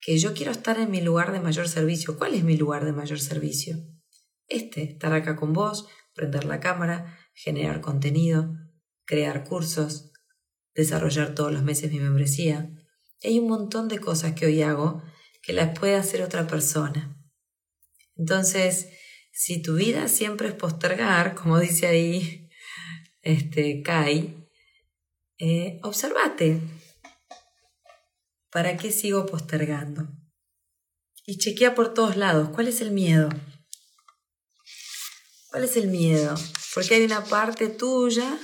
que 0.00 0.18
yo 0.18 0.34
quiero 0.34 0.50
estar 0.50 0.78
en 0.78 0.90
mi 0.90 1.00
lugar 1.00 1.32
de 1.32 1.40
mayor 1.40 1.68
servicio. 1.68 2.18
¿Cuál 2.18 2.34
es 2.34 2.42
mi 2.42 2.56
lugar 2.56 2.84
de 2.84 2.92
mayor 2.92 3.20
servicio? 3.20 3.76
Este, 4.48 4.82
estar 4.82 5.12
acá 5.12 5.36
con 5.36 5.52
vos, 5.52 5.86
prender 6.14 6.44
la 6.44 6.60
cámara, 6.60 7.18
generar 7.34 7.80
contenido, 7.80 8.52
crear 9.04 9.44
cursos, 9.44 10.12
desarrollar 10.74 11.34
todos 11.34 11.52
los 11.52 11.62
meses 11.62 11.92
mi 11.92 12.00
membresía. 12.00 12.70
hay 13.22 13.38
un 13.38 13.48
montón 13.48 13.88
de 13.88 14.00
cosas 14.00 14.32
que 14.32 14.46
hoy 14.46 14.62
hago 14.62 15.02
que 15.42 15.52
las 15.52 15.78
puede 15.78 15.96
hacer 15.96 16.22
otra 16.22 16.46
persona. 16.46 17.16
Entonces, 18.16 18.88
si 19.32 19.62
tu 19.62 19.74
vida 19.74 20.08
siempre 20.08 20.48
es 20.48 20.54
postergar, 20.54 21.34
como 21.34 21.58
dice 21.58 21.86
ahí 21.86 22.48
este, 23.22 23.82
Kai, 23.82 24.48
eh, 25.38 25.80
observate, 25.82 26.60
¿Para 28.52 28.76
qué 28.76 28.92
sigo 28.92 29.24
postergando? 29.24 30.08
Y 31.24 31.38
chequea 31.38 31.74
por 31.74 31.94
todos 31.94 32.16
lados. 32.18 32.50
¿Cuál 32.50 32.68
es 32.68 32.82
el 32.82 32.90
miedo? 32.90 33.30
¿Cuál 35.48 35.64
es 35.64 35.78
el 35.78 35.88
miedo? 35.88 36.34
Porque 36.74 36.96
hay 36.96 37.04
una 37.04 37.24
parte 37.24 37.68
tuya 37.68 38.38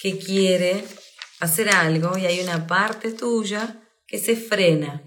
que 0.00 0.18
quiere 0.18 0.84
hacer 1.40 1.70
algo 1.70 2.18
y 2.18 2.26
hay 2.26 2.40
una 2.40 2.66
parte 2.66 3.10
tuya 3.12 3.82
que 4.06 4.18
se 4.18 4.36
frena. 4.36 5.02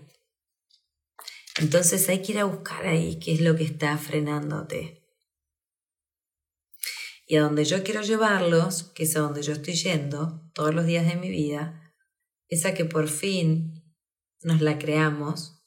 Entonces 1.60 2.10
hay 2.10 2.24
que 2.24 2.32
ir 2.32 2.40
a 2.40 2.46
buscar 2.46 2.88
ahí 2.88 3.20
qué 3.20 3.34
es 3.34 3.42
lo 3.42 3.56
que 3.56 3.64
está 3.64 3.96
frenándote. 4.00 5.04
Y 7.28 7.36
a 7.36 7.42
donde 7.42 7.64
yo 7.64 7.84
quiero 7.84 8.02
llevarlos, 8.02 8.84
que 8.96 9.04
es 9.04 9.16
a 9.16 9.20
donde 9.20 9.44
yo 9.44 9.54
estoy 9.54 9.76
yendo 9.76 10.50
todos 10.56 10.74
los 10.74 10.88
días 10.88 11.06
de 11.06 11.16
mi 11.16 11.30
vida, 11.30 11.94
es 12.48 12.66
a 12.66 12.74
que 12.74 12.86
por 12.86 13.08
fin 13.08 13.81
nos 14.44 14.62
la 14.62 14.78
creamos, 14.78 15.64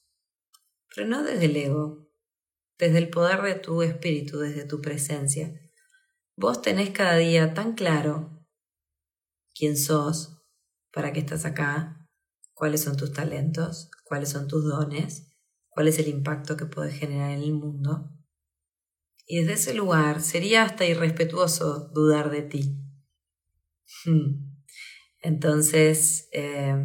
pero 0.95 1.07
no 1.07 1.23
desde 1.23 1.47
el 1.47 1.57
ego, 1.57 2.09
desde 2.79 2.99
el 2.99 3.11
poder 3.11 3.43
de 3.43 3.55
tu 3.55 3.83
espíritu, 3.83 4.39
desde 4.39 4.65
tu 4.65 4.81
presencia. 4.81 5.53
Vos 6.37 6.63
tenés 6.63 6.91
cada 6.91 7.17
día 7.17 7.55
tan 7.55 7.75
claro 7.75 8.47
quién 9.55 9.77
sos, 9.77 10.43
para 10.93 11.13
qué 11.13 11.21
estás 11.21 11.45
acá, 11.45 12.09
cuáles 12.53 12.83
son 12.83 12.97
tus 12.97 13.13
talentos, 13.13 13.91
cuáles 14.05 14.31
son 14.31 14.49
tus 14.49 14.65
dones, 14.65 15.29
cuál 15.69 15.89
es 15.89 15.99
el 15.99 16.09
impacto 16.09 16.57
que 16.57 16.67
puedes 16.67 16.95
generar 16.95 17.31
en 17.31 17.43
el 17.43 17.53
mundo. 17.53 18.11
Y 19.27 19.41
desde 19.41 19.55
ese 19.55 19.75
lugar 19.75 20.21
sería 20.21 20.65
hasta 20.65 20.85
irrespetuoso 20.85 21.91
dudar 21.95 22.31
de 22.31 22.43
ti. 22.43 22.79
Entonces, 25.23 26.29
eh, 26.33 26.77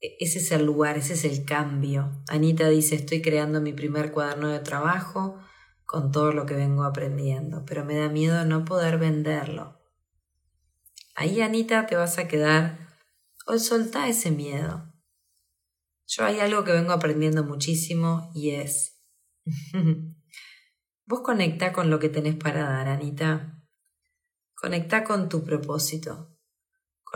ese 0.00 0.38
es 0.38 0.52
el 0.52 0.66
lugar, 0.66 0.98
ese 0.98 1.14
es 1.14 1.24
el 1.24 1.44
cambio. 1.44 2.22
Anita 2.28 2.68
dice, 2.68 2.96
estoy 2.96 3.22
creando 3.22 3.60
mi 3.60 3.72
primer 3.72 4.12
cuaderno 4.12 4.48
de 4.48 4.60
trabajo 4.60 5.38
con 5.84 6.10
todo 6.10 6.32
lo 6.32 6.46
que 6.46 6.54
vengo 6.54 6.84
aprendiendo, 6.84 7.64
pero 7.64 7.84
me 7.84 7.96
da 7.96 8.08
miedo 8.08 8.44
no 8.44 8.64
poder 8.64 8.98
venderlo. 8.98 9.80
Ahí, 11.14 11.40
Anita, 11.40 11.86
te 11.86 11.96
vas 11.96 12.18
a 12.18 12.28
quedar 12.28 12.78
o 13.46 13.58
soltá 13.58 14.08
ese 14.08 14.30
miedo. 14.30 14.92
Yo 16.06 16.24
hay 16.24 16.40
algo 16.40 16.64
que 16.64 16.72
vengo 16.72 16.92
aprendiendo 16.92 17.42
muchísimo 17.42 18.30
y 18.34 18.50
es, 18.50 19.00
vos 21.06 21.20
conectá 21.20 21.72
con 21.72 21.90
lo 21.90 21.98
que 21.98 22.08
tenés 22.08 22.36
para 22.36 22.64
dar, 22.64 22.88
Anita. 22.88 23.62
Conectá 24.54 25.04
con 25.04 25.28
tu 25.28 25.44
propósito. 25.44 26.35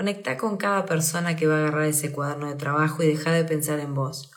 Conecta 0.01 0.39
con 0.39 0.57
cada 0.57 0.87
persona 0.87 1.37
que 1.37 1.47
va 1.47 1.57
a 1.57 1.59
agarrar 1.59 1.85
ese 1.85 2.11
cuaderno 2.11 2.49
de 2.49 2.55
trabajo 2.55 3.03
y 3.03 3.07
deja 3.07 3.33
de 3.33 3.45
pensar 3.45 3.81
en 3.81 3.93
vos. 3.93 4.31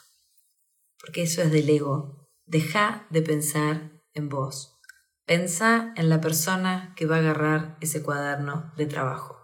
Porque 1.00 1.22
eso 1.22 1.40
es 1.40 1.50
del 1.50 1.70
ego. 1.70 2.28
Deja 2.44 3.06
de 3.08 3.22
pensar 3.22 4.02
en 4.12 4.28
vos. 4.28 4.78
Pensa 5.24 5.94
en 5.96 6.10
la 6.10 6.20
persona 6.20 6.92
que 6.96 7.06
va 7.06 7.16
a 7.16 7.20
agarrar 7.20 7.78
ese 7.80 8.02
cuaderno 8.02 8.74
de 8.76 8.84
trabajo. 8.84 9.38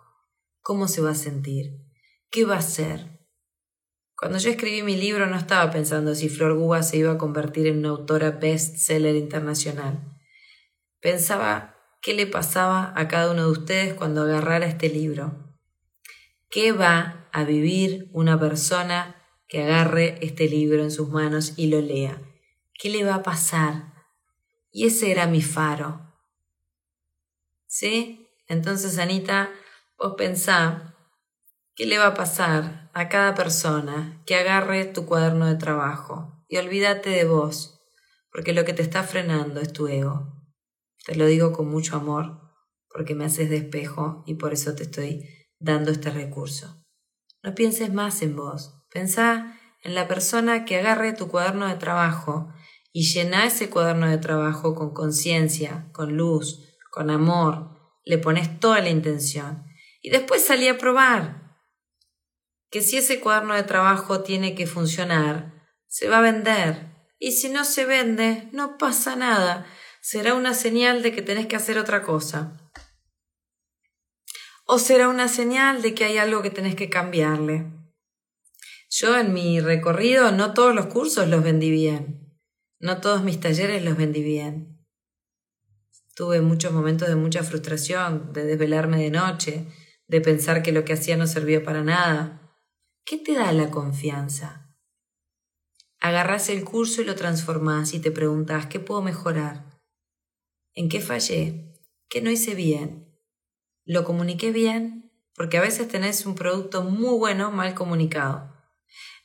¿Cómo 0.61 0.89
se 0.89 1.01
va 1.01 1.13
a 1.13 1.15
sentir? 1.15 1.87
¿Qué 2.31 2.45
va 2.45 2.57
a 2.57 2.59
hacer? 2.59 3.27
Cuando 4.15 4.37
yo 4.37 4.51
escribí 4.51 4.83
mi 4.83 4.99
libro 4.99 5.27
no 5.27 5.39
estaba 5.39 5.71
pensando 5.71 6.15
si 6.15 6.29
Flor 6.29 6.55
Guba 6.55 6.83
se 6.83 6.99
iba 6.99 7.13
a 7.13 7.19
convertir 7.19 7.67
en 7.67 7.79
una 7.79 7.89
autora 7.89 8.33
bestseller 8.33 9.17
internacional. 9.17 10.19
Pensaba 11.01 11.77
qué 12.03 12.13
le 12.13 12.27
pasaba 12.27 12.93
a 12.95 13.09
cada 13.09 13.31
uno 13.33 13.45
de 13.45 13.53
ustedes 13.53 13.95
cuando 13.95 14.25
agarrara 14.25 14.67
este 14.67 14.91
libro 14.91 15.49
¿Qué 16.51 16.73
va 16.73 17.29
a 17.33 17.45
vivir 17.45 18.11
una 18.13 18.37
persona 18.41 19.15
que 19.47 19.63
agarre 19.63 20.19
este 20.21 20.49
libro 20.49 20.83
en 20.83 20.91
sus 20.91 21.09
manos 21.09 21.53
y 21.57 21.69
lo 21.69 21.81
lea? 21.81 22.21
¿Qué 22.75 22.91
le 22.91 23.05
va 23.05 23.15
a 23.15 23.23
pasar? 23.23 23.95
Y 24.73 24.89
ese 24.89 25.13
era 25.13 25.29
mi 25.29 25.43
faro. 25.43 26.13
¿Sí? 27.69 28.27
Entonces, 28.49 28.99
Anita, 28.99 29.53
vos 29.97 30.15
pensá 30.19 30.97
qué 31.77 31.87
le 31.87 31.99
va 31.99 32.09
a 32.09 32.15
pasar 32.15 32.91
a 32.95 33.09
cada 33.09 33.37
persona 33.37 34.21
que 34.27 34.35
agarre 34.35 34.87
tu 34.87 35.07
cuaderno 35.07 35.47
de 35.47 35.55
trabajo 35.55 36.45
y 36.49 36.57
olvídate 36.57 37.11
de 37.11 37.27
vos, 37.27 37.81
porque 38.33 38.53
lo 38.53 38.65
que 38.65 38.73
te 38.73 38.83
está 38.83 39.05
frenando 39.05 39.61
es 39.61 39.73
tu 39.73 39.87
ego. 39.87 40.35
Te 41.07 41.15
lo 41.15 41.27
digo 41.27 41.53
con 41.53 41.69
mucho 41.69 41.95
amor, 41.95 42.41
porque 42.93 43.15
me 43.15 43.27
haces 43.27 43.51
de 43.51 43.59
espejo 43.59 44.25
y 44.27 44.35
por 44.35 44.53
eso 44.53 44.75
te 44.75 44.83
estoy 44.83 45.40
dando 45.61 45.93
este 45.93 46.11
recurso. 46.11 46.85
No 47.43 47.55
pienses 47.55 47.93
más 47.93 48.21
en 48.23 48.35
vos, 48.35 48.83
pensá 48.91 49.57
en 49.83 49.95
la 49.95 50.09
persona 50.09 50.65
que 50.65 50.79
agarre 50.79 51.13
tu 51.13 51.29
cuaderno 51.29 51.69
de 51.69 51.77
trabajo 51.77 52.53
y 52.93 53.05
llena 53.05 53.47
ese 53.47 53.71
cuaderno 53.71 54.09
de 54.11 54.19
trabajo 54.19 54.75
con 54.75 54.93
conciencia, 54.93 55.89
con 55.93 56.17
luz, 56.17 56.77
con 56.91 57.11
amor, 57.11 57.79
le 58.05 58.19
pones 58.19 58.59
toda 58.59 58.81
la 58.81 58.91
intención. 58.91 59.65
Y 60.03 60.11
después 60.11 60.45
salí 60.45 60.67
a 60.69 60.79
probar 60.79 61.57
que 62.71 62.83
si 62.83 62.97
ese 62.97 63.21
cuaderno 63.21 63.55
de 63.55 63.63
trabajo 63.63 64.23
tiene 64.23 64.55
que 64.55 64.67
funcionar, 64.67 65.53
se 65.87 66.09
va 66.09 66.19
a 66.19 66.23
vender. 66.23 66.91
Y 67.19 67.33
si 67.33 67.49
no 67.49 67.65
se 67.65 67.85
vende, 67.85 68.49
no 68.53 68.79
pasa 68.79 69.17
nada, 69.17 69.67
será 70.01 70.35
una 70.35 70.55
señal 70.55 71.03
de 71.03 71.13
que 71.13 71.23
tenés 71.23 71.47
que 71.47 71.57
hacer 71.57 71.79
otra 71.79 72.03
cosa. 72.03 72.60
O 74.73 74.79
será 74.79 75.09
una 75.09 75.27
señal 75.27 75.83
de 75.83 75.95
que 75.95 76.05
hay 76.05 76.19
algo 76.19 76.43
que 76.43 76.51
tenés 76.51 76.77
que 76.77 76.89
cambiarle. 76.89 77.67
Yo 78.89 79.19
en 79.19 79.33
mi 79.33 79.59
recorrido 79.59 80.31
no 80.31 80.55
todos 80.55 80.77
los 80.77 80.87
cursos 80.87 81.27
los 81.27 81.43
vendí 81.43 81.73
bien, 81.73 82.39
no 82.79 83.01
todos 83.01 83.25
mis 83.25 83.41
talleres 83.41 83.85
los 83.85 83.97
vendí 83.97 84.23
bien. 84.23 84.87
Tuve 86.15 86.41
muchos 86.41 86.71
momentos 86.71 87.09
de 87.09 87.17
mucha 87.17 87.43
frustración, 87.43 88.33
de 88.33 88.45
desvelarme 88.45 89.03
de 89.03 89.11
noche, 89.11 89.67
de 90.07 90.21
pensar 90.21 90.63
que 90.63 90.71
lo 90.71 90.85
que 90.85 90.93
hacía 90.93 91.17
no 91.17 91.27
servía 91.27 91.65
para 91.65 91.83
nada. 91.83 92.55
¿Qué 93.05 93.19
te 93.19 93.35
da 93.35 93.51
la 93.51 93.73
confianza? 93.73 94.73
Agarrás 95.99 96.49
el 96.49 96.63
curso 96.63 97.03
y 97.03 97.07
lo 97.07 97.17
transformás 97.17 97.93
y 97.93 97.99
te 97.99 98.13
preguntás 98.13 98.67
¿qué 98.67 98.79
puedo 98.79 99.03
mejorar? 99.03 99.81
¿En 100.75 100.89
qué 100.89 101.01
fallé? 101.01 101.75
¿Qué 102.09 102.23
no 102.23 102.31
hice 102.31 102.55
bien? 102.55 103.10
¿Lo 103.85 104.05
comuniqué 104.05 104.51
bien? 104.53 105.11
Porque 105.35 105.59
a 105.59 105.63
veces 105.63 105.89
tenés 105.89 106.27
un 106.27 106.35
producto 106.35 106.83
muy 106.83 107.17
bueno 107.19 107.51
mal 107.51 107.75
comunicado. 107.75 108.53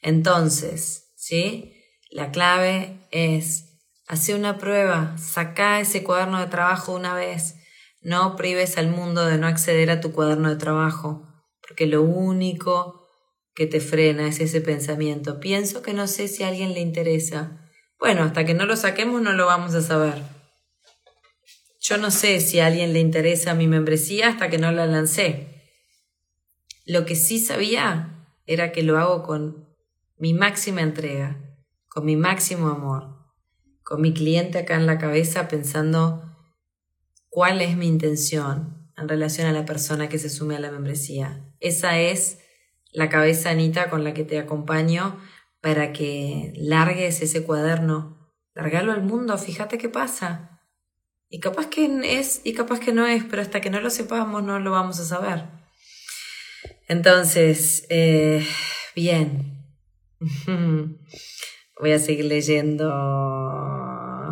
Entonces, 0.01 1.11
¿sí? 1.15 1.73
La 2.09 2.31
clave 2.31 2.99
es 3.11 3.79
hacer 4.07 4.35
una 4.35 4.57
prueba, 4.57 5.17
saca 5.17 5.79
ese 5.79 6.03
cuaderno 6.03 6.39
de 6.39 6.47
trabajo 6.47 6.93
una 6.93 7.13
vez, 7.13 7.55
no 8.01 8.35
prives 8.35 8.77
al 8.77 8.87
mundo 8.87 9.25
de 9.25 9.37
no 9.37 9.47
acceder 9.47 9.89
a 9.89 9.99
tu 9.99 10.11
cuaderno 10.11 10.49
de 10.49 10.57
trabajo, 10.57 11.27
porque 11.67 11.87
lo 11.87 12.03
único 12.03 13.09
que 13.55 13.65
te 13.65 13.79
frena 13.79 14.27
es 14.27 14.39
ese 14.39 14.61
pensamiento. 14.61 15.39
Pienso 15.39 15.81
que 15.81 15.93
no 15.93 16.07
sé 16.07 16.27
si 16.27 16.43
a 16.43 16.49
alguien 16.49 16.73
le 16.73 16.81
interesa. 16.81 17.65
Bueno, 17.97 18.23
hasta 18.23 18.45
que 18.45 18.53
no 18.53 18.65
lo 18.65 18.75
saquemos 18.75 19.21
no 19.21 19.33
lo 19.33 19.47
vamos 19.47 19.73
a 19.73 19.81
saber. 19.81 20.34
Yo 21.87 21.99
no 21.99 22.09
sé 22.09 22.39
si 22.39 22.59
a 22.59 22.65
alguien 22.65 22.93
le 22.93 22.99
interesa 22.99 23.53
mi 23.53 23.67
membresía 23.67 24.29
hasta 24.29 24.49
que 24.49 24.57
no 24.57 24.71
la 24.71 24.87
lancé. 24.87 25.61
Lo 26.83 27.05
que 27.05 27.15
sí 27.15 27.37
sabía 27.37 28.27
era 28.47 28.71
que 28.71 28.81
lo 28.81 28.97
hago 28.97 29.21
con 29.21 29.69
mi 30.17 30.33
máxima 30.33 30.81
entrega, 30.81 31.39
con 31.87 32.03
mi 32.05 32.15
máximo 32.15 32.69
amor, 32.69 33.15
con 33.83 34.01
mi 34.01 34.15
cliente 34.15 34.57
acá 34.57 34.73
en 34.73 34.87
la 34.87 34.97
cabeza 34.97 35.47
pensando 35.47 36.23
cuál 37.29 37.61
es 37.61 37.77
mi 37.77 37.85
intención 37.85 38.91
en 38.97 39.07
relación 39.07 39.45
a 39.45 39.51
la 39.51 39.65
persona 39.65 40.09
que 40.09 40.17
se 40.17 40.31
sume 40.31 40.55
a 40.55 40.59
la 40.59 40.71
membresía. 40.71 41.53
Esa 41.59 41.99
es 41.99 42.39
la 42.93 43.09
cabeza 43.09 43.51
Anita 43.51 43.91
con 43.91 44.03
la 44.03 44.15
que 44.15 44.23
te 44.23 44.39
acompaño 44.39 45.19
para 45.61 45.93
que 45.93 46.51
largues 46.55 47.21
ese 47.21 47.43
cuaderno, 47.43 48.33
largalo 48.55 48.91
al 48.91 49.03
mundo, 49.03 49.37
fíjate 49.37 49.77
qué 49.77 49.89
pasa. 49.89 50.54
Y 51.35 51.41
capaz 51.41 51.67
que 51.67 51.85
es 52.17 52.39
y 52.45 52.53
capaz 52.53 52.79
que 52.79 52.93
no 52.93 53.05
es, 53.05 53.25
pero 53.25 53.41
hasta 53.41 53.59
que 53.59 53.69
no 53.69 53.81
lo 53.81 53.89
sepamos 53.89 54.41
no 54.41 54.57
lo 54.57 54.71
vamos 54.71 55.01
a 55.01 55.03
saber. 55.03 55.43
Entonces, 56.87 57.85
eh, 57.89 58.47
bien, 58.95 59.67
Voy 61.77 61.91
a 61.91 61.99
seguir 61.99 62.23
leyendo. 62.23 62.89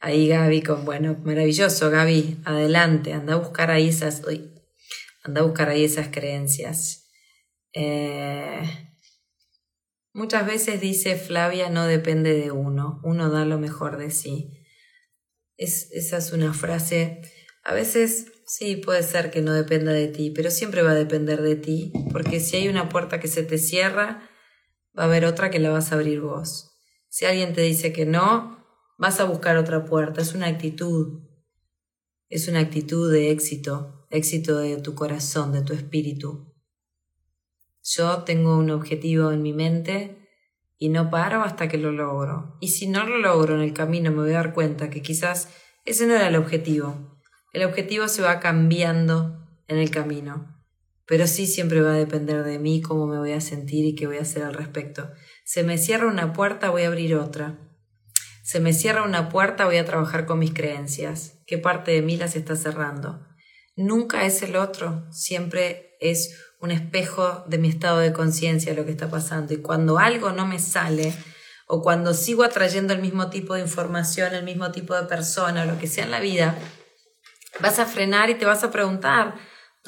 Ahí 0.00 0.28
Gaby 0.28 0.62
con, 0.62 0.86
bueno, 0.86 1.18
maravilloso 1.24 1.90
Gaby, 1.90 2.40
adelante, 2.46 3.12
anda 3.12 3.34
a 3.34 3.36
buscar 3.36 3.70
ahí 3.70 3.88
esas, 3.88 4.22
anda 5.24 5.42
a 5.42 5.44
buscar 5.44 5.68
ahí 5.68 5.84
esas 5.84 6.08
creencias. 6.08 7.10
Eh, 7.74 8.62
muchas 10.14 10.46
veces 10.46 10.80
dice 10.80 11.16
Flavia, 11.16 11.68
no 11.68 11.84
depende 11.84 12.32
de 12.32 12.50
uno, 12.50 12.98
uno 13.04 13.28
da 13.28 13.44
lo 13.44 13.58
mejor 13.58 13.98
de 13.98 14.10
sí. 14.10 14.57
Es, 15.58 15.90
esa 15.92 16.16
es 16.16 16.32
una 16.32 16.54
frase, 16.54 17.20
a 17.62 17.74
veces 17.74 18.32
sí 18.46 18.76
puede 18.76 19.02
ser 19.02 19.30
que 19.30 19.42
no 19.42 19.52
dependa 19.52 19.92
de 19.92 20.08
ti, 20.08 20.30
pero 20.30 20.50
siempre 20.50 20.80
va 20.80 20.92
a 20.92 20.94
depender 20.94 21.42
de 21.42 21.56
ti, 21.56 21.92
porque 22.10 22.40
si 22.40 22.56
hay 22.56 22.68
una 22.68 22.88
puerta 22.88 23.20
que 23.20 23.28
se 23.28 23.42
te 23.42 23.58
cierra, 23.58 24.30
va 24.98 25.02
a 25.02 25.06
haber 25.06 25.26
otra 25.26 25.50
que 25.50 25.58
la 25.58 25.68
vas 25.68 25.92
a 25.92 25.96
abrir 25.96 26.22
vos. 26.22 26.70
Si 27.10 27.26
alguien 27.26 27.52
te 27.52 27.60
dice 27.60 27.92
que 27.92 28.06
no, 28.06 28.58
vas 28.98 29.20
a 29.20 29.24
buscar 29.24 29.56
otra 29.56 29.84
puerta. 29.84 30.20
Es 30.20 30.34
una 30.34 30.46
actitud. 30.46 31.22
Es 32.28 32.48
una 32.48 32.60
actitud 32.60 33.10
de 33.10 33.30
éxito, 33.30 34.06
éxito 34.10 34.58
de 34.58 34.76
tu 34.76 34.94
corazón, 34.94 35.52
de 35.52 35.62
tu 35.62 35.72
espíritu. 35.72 36.54
Yo 37.82 38.24
tengo 38.24 38.58
un 38.58 38.70
objetivo 38.70 39.32
en 39.32 39.40
mi 39.40 39.54
mente 39.54 40.27
y 40.78 40.88
no 40.88 41.10
paro 41.10 41.42
hasta 41.42 41.68
que 41.68 41.78
lo 41.78 41.92
logro. 41.92 42.56
Y 42.60 42.68
si 42.68 42.86
no 42.86 43.04
lo 43.04 43.18
logro 43.18 43.54
en 43.54 43.62
el 43.62 43.74
camino, 43.74 44.10
me 44.10 44.22
voy 44.22 44.30
a 44.30 44.42
dar 44.42 44.54
cuenta 44.54 44.90
que 44.90 45.02
quizás 45.02 45.48
ese 45.84 46.06
no 46.06 46.14
era 46.14 46.28
el 46.28 46.36
objetivo. 46.36 47.20
El 47.52 47.64
objetivo 47.64 48.08
se 48.08 48.22
va 48.22 48.40
cambiando 48.40 49.46
en 49.66 49.78
el 49.78 49.90
camino 49.90 50.58
pero 51.08 51.26
sí 51.26 51.46
siempre 51.46 51.80
va 51.80 51.94
a 51.94 51.96
depender 51.96 52.44
de 52.44 52.58
mí 52.58 52.82
cómo 52.82 53.06
me 53.06 53.18
voy 53.18 53.32
a 53.32 53.40
sentir 53.40 53.86
y 53.86 53.94
qué 53.94 54.06
voy 54.06 54.18
a 54.18 54.22
hacer 54.22 54.42
al 54.42 54.52
respecto. 54.52 55.10
Se 55.42 55.62
me 55.62 55.78
cierra 55.78 56.06
una 56.06 56.34
puerta, 56.34 56.68
voy 56.68 56.82
a 56.82 56.88
abrir 56.88 57.16
otra. 57.16 57.58
Se 58.42 58.60
me 58.60 58.74
cierra 58.74 59.02
una 59.02 59.30
puerta, 59.30 59.64
voy 59.64 59.78
a 59.78 59.86
trabajar 59.86 60.26
con 60.26 60.38
mis 60.38 60.52
creencias. 60.52 61.40
¿Qué 61.46 61.56
parte 61.56 61.92
de 61.92 62.02
mí 62.02 62.18
las 62.18 62.36
está 62.36 62.56
cerrando? 62.56 63.26
Nunca 63.74 64.26
es 64.26 64.42
el 64.42 64.54
otro, 64.54 65.10
siempre 65.10 65.96
es 65.98 66.38
un 66.60 66.70
espejo 66.70 67.44
de 67.46 67.58
mi 67.58 67.68
estado 67.68 67.98
de 67.98 68.12
conciencia 68.12 68.74
lo 68.74 68.84
que 68.84 68.90
está 68.90 69.10
pasando. 69.10 69.54
Y 69.54 69.58
cuando 69.58 69.98
algo 69.98 70.32
no 70.32 70.46
me 70.46 70.58
sale, 70.58 71.14
o 71.66 71.82
cuando 71.82 72.14
sigo 72.14 72.44
atrayendo 72.44 72.92
el 72.94 73.00
mismo 73.00 73.30
tipo 73.30 73.54
de 73.54 73.60
información, 73.60 74.34
el 74.34 74.44
mismo 74.44 74.72
tipo 74.72 74.94
de 74.94 75.06
persona, 75.06 75.64
lo 75.64 75.78
que 75.78 75.86
sea 75.86 76.04
en 76.04 76.10
la 76.10 76.20
vida, 76.20 76.58
vas 77.60 77.78
a 77.78 77.86
frenar 77.86 78.30
y 78.30 78.34
te 78.34 78.46
vas 78.46 78.64
a 78.64 78.70
preguntar, 78.70 79.34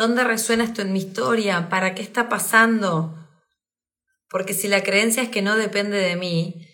¿Dónde 0.00 0.24
resuena 0.24 0.64
esto 0.64 0.80
en 0.80 0.94
mi 0.94 1.00
historia? 1.00 1.68
¿Para 1.68 1.94
qué 1.94 2.00
está 2.00 2.30
pasando? 2.30 3.18
Porque 4.30 4.54
si 4.54 4.66
la 4.66 4.82
creencia 4.82 5.22
es 5.22 5.28
que 5.28 5.42
no 5.42 5.56
depende 5.56 5.98
de 5.98 6.16
mí, 6.16 6.66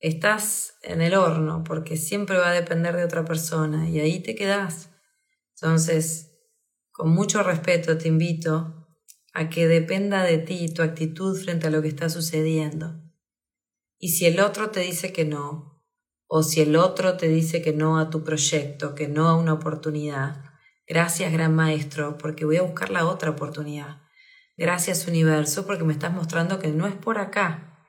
estás 0.00 0.74
en 0.82 1.00
el 1.00 1.14
horno, 1.14 1.64
porque 1.64 1.96
siempre 1.96 2.36
va 2.36 2.50
a 2.50 2.52
depender 2.52 2.94
de 2.94 3.04
otra 3.04 3.24
persona 3.24 3.88
y 3.88 4.00
ahí 4.00 4.20
te 4.20 4.34
quedas. 4.34 4.90
Entonces, 5.54 6.32
con 6.90 7.08
mucho 7.08 7.42
respeto 7.42 7.96
te 7.96 8.08
invito 8.08 8.83
a 9.34 9.50
que 9.50 9.68
dependa 9.68 10.22
de 10.22 10.38
ti 10.38 10.72
tu 10.72 10.80
actitud 10.80 11.38
frente 11.38 11.66
a 11.66 11.70
lo 11.70 11.82
que 11.82 11.88
está 11.88 12.08
sucediendo. 12.08 12.98
Y 13.98 14.08
si 14.10 14.24
el 14.24 14.40
otro 14.40 14.70
te 14.70 14.80
dice 14.80 15.12
que 15.12 15.26
no, 15.26 15.84
o 16.26 16.42
si 16.42 16.62
el 16.62 16.76
otro 16.76 17.18
te 17.18 17.28
dice 17.28 17.60
que 17.60 17.74
no 17.74 17.98
a 17.98 18.08
tu 18.08 18.24
proyecto, 18.24 18.94
que 18.94 19.08
no 19.08 19.28
a 19.28 19.36
una 19.36 19.52
oportunidad, 19.52 20.54
Gracias, 20.86 21.32
gran 21.32 21.54
maestro, 21.54 22.18
porque 22.18 22.44
voy 22.44 22.58
a 22.58 22.62
buscar 22.62 22.90
la 22.90 23.06
otra 23.06 23.30
oportunidad. 23.30 24.02
Gracias, 24.58 25.08
universo, 25.08 25.64
porque 25.64 25.82
me 25.82 25.94
estás 25.94 26.12
mostrando 26.12 26.58
que 26.58 26.68
no 26.68 26.86
es 26.86 26.94
por 26.94 27.16
acá. 27.16 27.80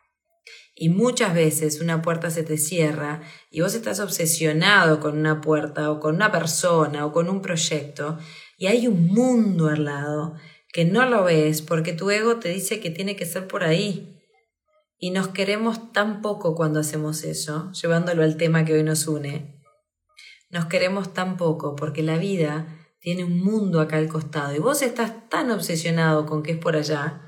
Y 0.74 0.88
muchas 0.88 1.34
veces 1.34 1.82
una 1.82 2.02
puerta 2.02 2.30
se 2.30 2.44
te 2.44 2.58
cierra 2.58 3.22
y 3.52 3.60
vos 3.60 3.76
estás 3.76 4.00
obsesionado 4.00 5.02
con 5.02 5.18
una 5.18 5.42
puerta 5.42 5.92
o 5.92 6.00
con 6.00 6.16
una 6.16 6.32
persona 6.32 7.06
o 7.06 7.12
con 7.12 7.30
un 7.30 7.42
proyecto 7.42 8.18
y 8.58 8.68
hay 8.68 8.88
un 8.88 9.08
mundo 9.08 9.68
al 9.68 9.86
lado 9.86 10.36
que 10.76 10.84
no 10.84 11.06
lo 11.06 11.24
ves 11.24 11.62
porque 11.62 11.94
tu 11.94 12.12
ego 12.12 12.36
te 12.36 12.50
dice 12.50 12.82
que 12.82 12.90
tiene 12.90 13.16
que 13.16 13.26
ser 13.26 13.48
por 13.48 13.64
ahí. 13.64 14.22
Y 14.98 15.12
nos 15.12 15.30
queremos 15.30 15.94
tan 15.94 16.22
poco 16.22 16.54
cuando 16.54 16.82
hacemos 16.82 17.24
eso, 17.24 17.72
llevándolo 17.72 18.24
al 18.24 18.36
tema 18.36 18.66
que 18.66 18.74
hoy 18.74 18.84
nos 18.84 19.08
une. 19.08 19.64
Nos 20.50 20.66
queremos 20.66 21.14
tan 21.14 21.38
poco 21.38 21.78
porque 21.78 22.04
la 22.04 22.18
vida 22.18 22.68
tiene 23.00 23.24
un 23.24 23.40
mundo 23.42 23.80
acá 23.80 23.96
al 23.96 24.10
costado 24.10 24.54
y 24.54 24.60
vos 24.60 24.82
estás 24.82 25.30
tan 25.30 25.50
obsesionado 25.50 26.26
con 26.26 26.44
que 26.44 26.52
es 26.52 26.58
por 26.58 26.76
allá 26.76 27.22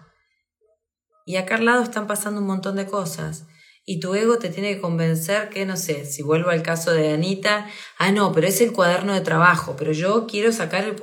y 1.25 1.37
acá 1.37 1.55
al 1.55 1.63
lado 1.63 1.83
están 1.83 2.05
pasando 2.05 2.41
un 2.41 2.47
montón 2.47 2.75
de 2.75 2.85
cosas 2.85 3.47
y 3.85 4.01
tu 4.01 4.13
ego 4.13 4.39
te 4.39 4.49
tiene 4.49 4.75
que 4.75 4.81
convencer 4.81 5.47
que, 5.47 5.65
no 5.65 5.77
sé, 5.77 6.05
si 6.05 6.21
vuelvo 6.21 6.49
al 6.49 6.63
caso 6.63 6.91
de 6.91 7.13
Anita, 7.13 7.65
ah, 7.97 8.11
no, 8.11 8.33
pero 8.33 8.47
es 8.47 8.59
el 8.59 8.73
cuaderno 8.73 9.13
de 9.13 9.21
trabajo, 9.21 9.75
pero 9.77 9.93
yo 9.93 10.27
quiero 10.27 10.51
sacar 10.51 10.83
el... 10.83 10.97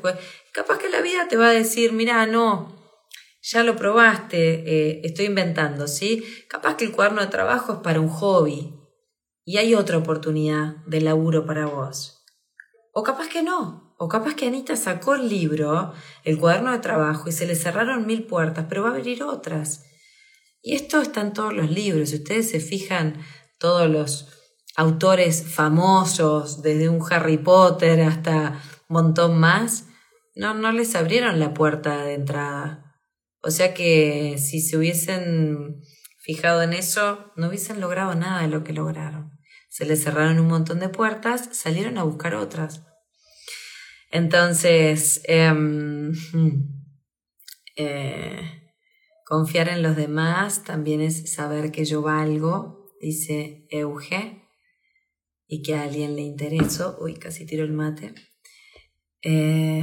Capaz 0.55 0.79
que 0.79 0.89
la 0.89 1.01
vida 1.01 1.27
te 1.29 1.37
va 1.37 1.49
a 1.49 1.53
decir, 1.53 1.93
mira, 1.93 2.25
no, 2.27 2.81
ya 3.43 3.65
lo 3.65 3.75
probaste, 3.75 4.39
eh, 4.39 5.01
estoy 5.03 5.27
inventando, 5.27 5.89
¿sí? 5.89 6.25
Capaz 6.49 6.77
que 6.77 6.85
el 6.85 6.93
cuaderno 6.93 7.23
de 7.23 7.27
trabajo 7.27 7.73
es 7.73 7.79
para 7.81 8.01
un 8.01 8.09
hobby 8.09 8.73
y 9.45 9.57
hay 9.57 9.75
otra 9.75 9.99
oportunidad 9.99 10.77
de 10.87 11.01
laburo 11.01 11.45
para 11.45 11.67
vos. 11.67 12.25
O 12.93 13.03
capaz 13.03 13.29
que 13.29 13.43
no, 13.43 13.97
o 13.99 14.09
capaz 14.09 14.35
que 14.37 14.47
Anita 14.47 14.77
sacó 14.77 15.17
el 15.17 15.29
libro, 15.29 15.93
el 16.23 16.39
cuaderno 16.39 16.71
de 16.71 16.79
trabajo 16.79 17.29
y 17.29 17.33
se 17.33 17.47
le 17.47 17.57
cerraron 17.57 18.07
mil 18.07 18.25
puertas, 18.25 18.67
pero 18.69 18.85
va 18.85 18.91
a 18.91 18.95
abrir 18.95 19.25
otras. 19.25 19.87
Y 20.63 20.77
esto 20.77 21.01
está 21.01 21.21
en 21.21 21.33
todos 21.33 21.53
los 21.53 21.69
libros. 21.69 22.11
Si 22.11 22.17
ustedes 22.19 22.49
se 22.49 22.61
fijan, 22.61 23.19
todos 23.59 23.91
los 23.91 24.29
autores 24.77 25.45
famosos, 25.53 26.63
desde 26.63 26.89
un 26.89 27.03
Harry 27.11 27.39
Potter 27.39 28.03
hasta 28.03 28.63
un 28.89 28.95
montón 28.95 29.41
más, 29.41 29.87
no, 30.35 30.55
no 30.55 30.73
les 30.73 30.95
abrieron 30.95 31.39
la 31.41 31.55
puerta 31.55 32.05
de 32.05 32.15
entrada. 32.15 33.01
O 33.41 33.51
sea 33.51 33.75
que 33.75 34.37
si 34.39 34.61
se 34.61 34.77
hubiesen 34.77 35.81
fijado 36.19 36.63
en 36.63 36.73
eso, 36.73 37.33
no 37.37 37.49
hubiesen 37.49 37.81
logrado 37.81 38.15
nada 38.15 38.43
de 38.43 38.49
lo 38.49 38.65
que 38.65 38.73
lograron. 38.73 39.33
Se 39.69 39.85
les 39.85 40.03
cerraron 40.03 40.39
un 40.39 40.49
montón 40.49 40.81
de 40.81 40.89
puertas, 40.89 41.49
salieron 41.53 41.99
a 41.99 42.05
buscar 42.05 42.35
otras. 42.35 42.85
Entonces, 44.11 45.21
em, 45.25 46.13
eh, 47.77 48.65
Confiar 49.25 49.71
en 49.71 49.83
los 49.83 49.97
demás 49.97 50.65
también 50.65 51.01
es 51.01 51.33
saber 51.33 51.73
que 51.73 51.87
yo 51.87 52.03
valgo, 52.03 52.93
dice 53.01 53.67
Euge, 53.71 54.43
y 55.47 55.63
que 55.63 55.75
a 55.75 55.85
alguien 55.85 56.15
le 56.15 56.21
intereso. 56.21 56.99
Uy, 57.01 57.15
casi 57.15 57.47
tiro 57.47 57.65
el 57.65 57.73
mate. 57.73 58.15
Eh, 59.23 59.83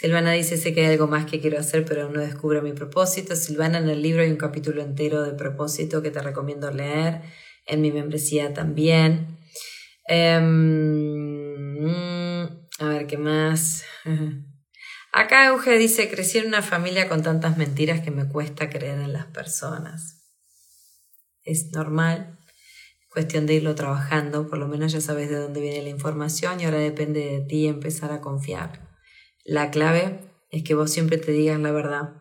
Silvana 0.00 0.30
dice, 0.30 0.56
sé 0.56 0.72
que 0.72 0.82
hay 0.82 0.92
algo 0.92 1.08
más 1.08 1.26
que 1.26 1.40
quiero 1.40 1.58
hacer, 1.58 1.84
pero 1.84 2.04
aún 2.04 2.12
no 2.12 2.20
descubro 2.20 2.62
mi 2.62 2.72
propósito. 2.72 3.34
Silvana, 3.34 3.78
en 3.78 3.88
el 3.88 4.00
libro 4.00 4.22
hay 4.22 4.30
un 4.30 4.36
capítulo 4.36 4.80
entero 4.80 5.24
de 5.24 5.32
propósito 5.32 6.02
que 6.02 6.12
te 6.12 6.22
recomiendo 6.22 6.70
leer, 6.70 7.22
en 7.66 7.80
mi 7.80 7.90
membresía 7.90 8.54
también. 8.54 9.40
Em, 10.06 11.84
a 12.78 12.88
ver, 12.90 13.08
¿qué 13.08 13.18
más? 13.18 13.84
Acá 15.12 15.48
Euge 15.48 15.76
dice, 15.78 16.08
crecí 16.08 16.38
en 16.38 16.46
una 16.46 16.62
familia 16.62 17.08
con 17.08 17.24
tantas 17.24 17.58
mentiras 17.58 18.00
que 18.00 18.12
me 18.12 18.28
cuesta 18.28 18.70
creer 18.70 19.00
en 19.00 19.12
las 19.12 19.26
personas. 19.26 20.22
Es 21.42 21.72
normal, 21.72 22.38
cuestión 23.10 23.46
de 23.46 23.54
irlo 23.54 23.74
trabajando, 23.74 24.46
por 24.48 24.58
lo 24.58 24.68
menos 24.68 24.92
ya 24.92 25.00
sabes 25.00 25.28
de 25.28 25.40
dónde 25.40 25.60
viene 25.60 25.82
la 25.82 25.88
información 25.88 26.60
y 26.60 26.66
ahora 26.66 26.78
depende 26.78 27.18
de 27.18 27.40
ti 27.40 27.66
empezar 27.66 28.12
a 28.12 28.20
confiar. 28.20 28.87
La 29.48 29.70
clave 29.70 30.20
es 30.50 30.62
que 30.62 30.74
vos 30.74 30.92
siempre 30.92 31.16
te 31.16 31.32
digas 31.32 31.58
la 31.58 31.72
verdad. 31.72 32.20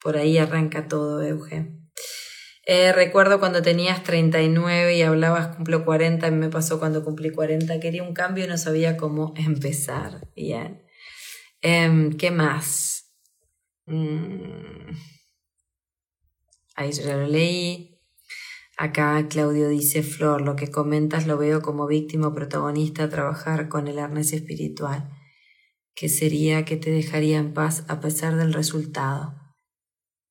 Por 0.00 0.16
ahí 0.16 0.38
arranca 0.38 0.88
todo, 0.88 1.22
Euge. 1.22 1.70
Eh, 2.64 2.90
recuerdo 2.94 3.38
cuando 3.38 3.60
tenías 3.60 4.02
39 4.02 4.96
y 4.96 5.02
hablabas 5.02 5.56
cumplo 5.56 5.84
40, 5.84 6.30
me 6.30 6.48
pasó 6.48 6.78
cuando 6.78 7.04
cumplí 7.04 7.28
40, 7.28 7.80
quería 7.80 8.02
un 8.02 8.14
cambio 8.14 8.46
y 8.46 8.48
no 8.48 8.56
sabía 8.56 8.96
cómo 8.96 9.34
empezar. 9.36 10.26
Bien. 10.34 10.82
Em, 11.60 12.16
¿Qué 12.16 12.30
más? 12.30 13.12
Mm. 13.84 14.88
Ahí 16.76 16.92
ya 16.92 17.14
lo 17.14 17.26
leí. 17.26 18.00
Acá 18.78 19.28
Claudio 19.28 19.68
dice, 19.68 20.02
Flor, 20.02 20.40
lo 20.40 20.56
que 20.56 20.70
comentas 20.70 21.26
lo 21.26 21.36
veo 21.36 21.60
como 21.60 21.86
víctima 21.86 22.28
o 22.28 22.34
protagonista 22.34 23.10
trabajar 23.10 23.68
con 23.68 23.86
el 23.86 23.98
arnés 23.98 24.32
espiritual, 24.32 25.10
que 25.94 26.08
sería 26.08 26.64
que 26.64 26.76
te 26.76 26.90
dejaría 26.90 27.38
en 27.38 27.54
paz 27.54 27.84
a 27.88 28.00
pesar 28.00 28.36
del 28.36 28.52
resultado. 28.52 29.34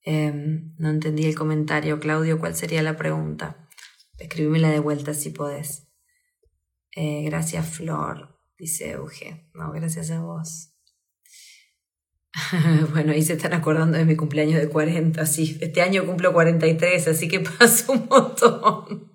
Em, 0.02 0.76
no 0.78 0.90
entendí 0.90 1.26
el 1.26 1.36
comentario, 1.36 2.00
Claudio, 2.00 2.40
¿cuál 2.40 2.56
sería 2.56 2.84
la 2.84 2.98
pregunta? 2.98 3.70
Escribímela 4.18 4.70
de 4.70 4.80
vuelta 4.80 5.14
si 5.14 5.30
podés. 5.30 5.88
Eh, 6.96 7.24
gracias, 7.24 7.68
Flor, 7.68 8.40
dice 8.58 8.92
Euge. 8.92 9.50
No, 9.54 9.72
gracias 9.72 10.12
a 10.12 10.22
vos. 10.22 10.74
bueno, 12.92 13.14
ahí 13.14 13.22
se 13.22 13.34
están 13.34 13.54
acordando 13.54 13.98
de 13.98 14.06
mi 14.06 14.16
cumpleaños 14.16 14.60
de 14.60 14.70
40, 14.70 15.26
sí. 15.26 15.58
Este 15.62 15.82
año 15.82 16.06
cumplo 16.06 16.34
43, 16.34 17.08
así 17.08 17.28
que 17.28 17.40
pasa 17.60 17.92
un 17.92 18.08
montón. 18.08 19.12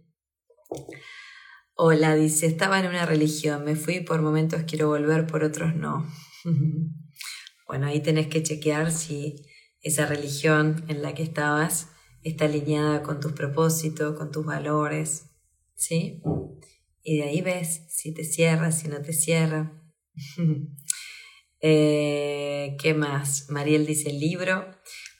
Hola, 1.81 2.13
dice, 2.13 2.45
estaba 2.45 2.77
en 2.77 2.87
una 2.87 3.05
religión, 3.05 3.63
me 3.63 3.77
fui 3.77 4.01
por 4.01 4.21
momentos 4.21 4.63
quiero 4.67 4.89
volver, 4.89 5.25
por 5.25 5.45
otros 5.45 5.73
no. 5.75 6.05
bueno, 7.67 7.87
ahí 7.87 8.01
tenés 8.01 8.27
que 8.27 8.43
chequear 8.43 8.91
si 8.91 9.45
esa 9.79 10.05
religión 10.05 10.83
en 10.89 11.01
la 11.01 11.13
que 11.13 11.23
estabas 11.23 11.87
está 12.21 12.43
alineada 12.43 13.01
con 13.01 13.21
tus 13.21 13.31
propósitos, 13.31 14.17
con 14.17 14.29
tus 14.29 14.45
valores, 14.45 15.29
¿sí? 15.73 16.21
Y 17.01 17.19
de 17.19 17.23
ahí 17.23 17.39
ves 17.39 17.85
si 17.87 18.13
te 18.13 18.25
cierra, 18.25 18.73
si 18.73 18.89
no 18.89 19.01
te 19.01 19.13
cierra. 19.13 19.81
Eh, 21.61 22.77
¿Qué 22.79 22.93
más? 22.93 23.49
Mariel 23.49 23.85
dice 23.85 24.13
libro. 24.13 24.65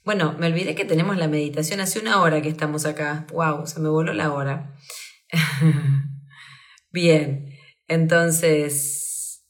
Bueno, 0.05 0.37
me 0.39 0.47
olvidé 0.47 0.73
que 0.73 0.85
tenemos 0.85 1.17
la 1.17 1.27
meditación 1.27 1.81
hace 1.81 1.99
una 1.99 2.21
hora 2.21 2.41
que 2.41 2.47
estamos 2.47 2.85
acá. 2.85 3.27
¡Wow! 3.33 3.67
Se 3.67 3.81
me 3.81 3.89
voló 3.89 4.13
la 4.13 4.31
hora. 4.31 4.73
Bien, 6.91 7.57
entonces 7.87 9.45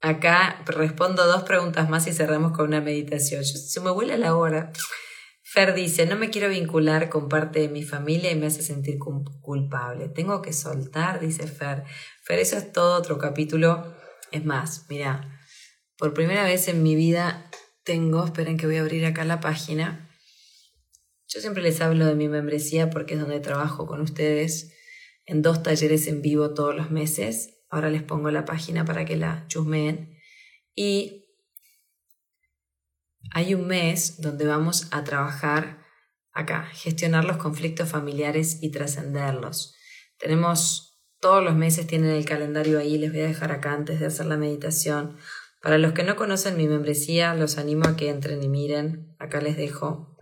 acá 0.00 0.62
respondo 0.66 1.26
dos 1.26 1.44
preguntas 1.44 1.88
más 1.88 2.06
y 2.06 2.12
cerramos 2.12 2.52
con 2.52 2.68
una 2.68 2.80
meditación. 2.80 3.44
se 3.44 3.80
me 3.80 3.90
vuela 3.90 4.16
la 4.16 4.36
hora. 4.36 4.72
Fer 5.42 5.74
dice, 5.74 6.06
no 6.06 6.16
me 6.16 6.30
quiero 6.30 6.48
vincular 6.48 7.08
con 7.08 7.28
parte 7.28 7.60
de 7.60 7.68
mi 7.68 7.82
familia 7.82 8.30
y 8.30 8.34
me 8.34 8.46
hace 8.46 8.62
sentir 8.62 8.98
culpable. 8.98 10.08
Tengo 10.08 10.42
que 10.42 10.52
soltar, 10.52 11.20
dice 11.20 11.46
Fer. 11.46 11.84
Fer, 12.24 12.38
eso 12.40 12.56
es 12.56 12.72
todo 12.72 12.96
otro 12.96 13.18
capítulo 13.18 13.94
es 14.34 14.44
más, 14.44 14.86
mira, 14.88 15.40
por 15.96 16.12
primera 16.12 16.42
vez 16.42 16.66
en 16.66 16.82
mi 16.82 16.96
vida 16.96 17.48
tengo, 17.84 18.24
esperen 18.24 18.56
que 18.56 18.66
voy 18.66 18.76
a 18.76 18.80
abrir 18.80 19.06
acá 19.06 19.24
la 19.24 19.40
página. 19.40 20.10
Yo 21.28 21.40
siempre 21.40 21.62
les 21.62 21.80
hablo 21.80 22.06
de 22.06 22.16
mi 22.16 22.28
membresía 22.28 22.90
porque 22.90 23.14
es 23.14 23.20
donde 23.20 23.38
trabajo 23.38 23.86
con 23.86 24.00
ustedes 24.00 24.72
en 25.26 25.42
dos 25.42 25.62
talleres 25.62 26.06
en 26.06 26.22
vivo 26.22 26.54
todos 26.54 26.74
los 26.74 26.90
meses. 26.90 27.58
Ahora 27.68 27.90
les 27.90 28.02
pongo 28.02 28.30
la 28.30 28.44
página 28.44 28.84
para 28.84 29.04
que 29.04 29.16
la 29.16 29.46
chusmeen. 29.48 30.18
Y 30.74 31.24
hay 33.32 33.54
un 33.54 33.66
mes 33.66 34.20
donde 34.20 34.46
vamos 34.46 34.88
a 34.90 35.04
trabajar 35.04 35.82
acá, 36.32 36.68
gestionar 36.72 37.24
los 37.24 37.36
conflictos 37.36 37.88
familiares 37.88 38.58
y 38.60 38.70
trascenderlos. 38.70 39.74
Tenemos 40.18 40.94
todos 41.20 41.42
los 41.42 41.54
meses 41.54 41.86
tienen 41.86 42.10
el 42.10 42.26
calendario 42.26 42.78
ahí, 42.78 42.98
les 42.98 43.10
voy 43.10 43.22
a 43.22 43.28
dejar 43.28 43.50
acá 43.50 43.72
antes 43.72 43.98
de 43.98 44.06
hacer 44.06 44.26
la 44.26 44.36
meditación. 44.36 45.16
Para 45.62 45.78
los 45.78 45.94
que 45.94 46.02
no 46.02 46.16
conocen 46.16 46.58
mi 46.58 46.68
membresía, 46.68 47.34
los 47.34 47.56
animo 47.56 47.88
a 47.88 47.96
que 47.96 48.10
entren 48.10 48.42
y 48.42 48.48
miren. 48.48 49.16
Acá 49.18 49.40
les 49.40 49.56
dejo 49.56 50.18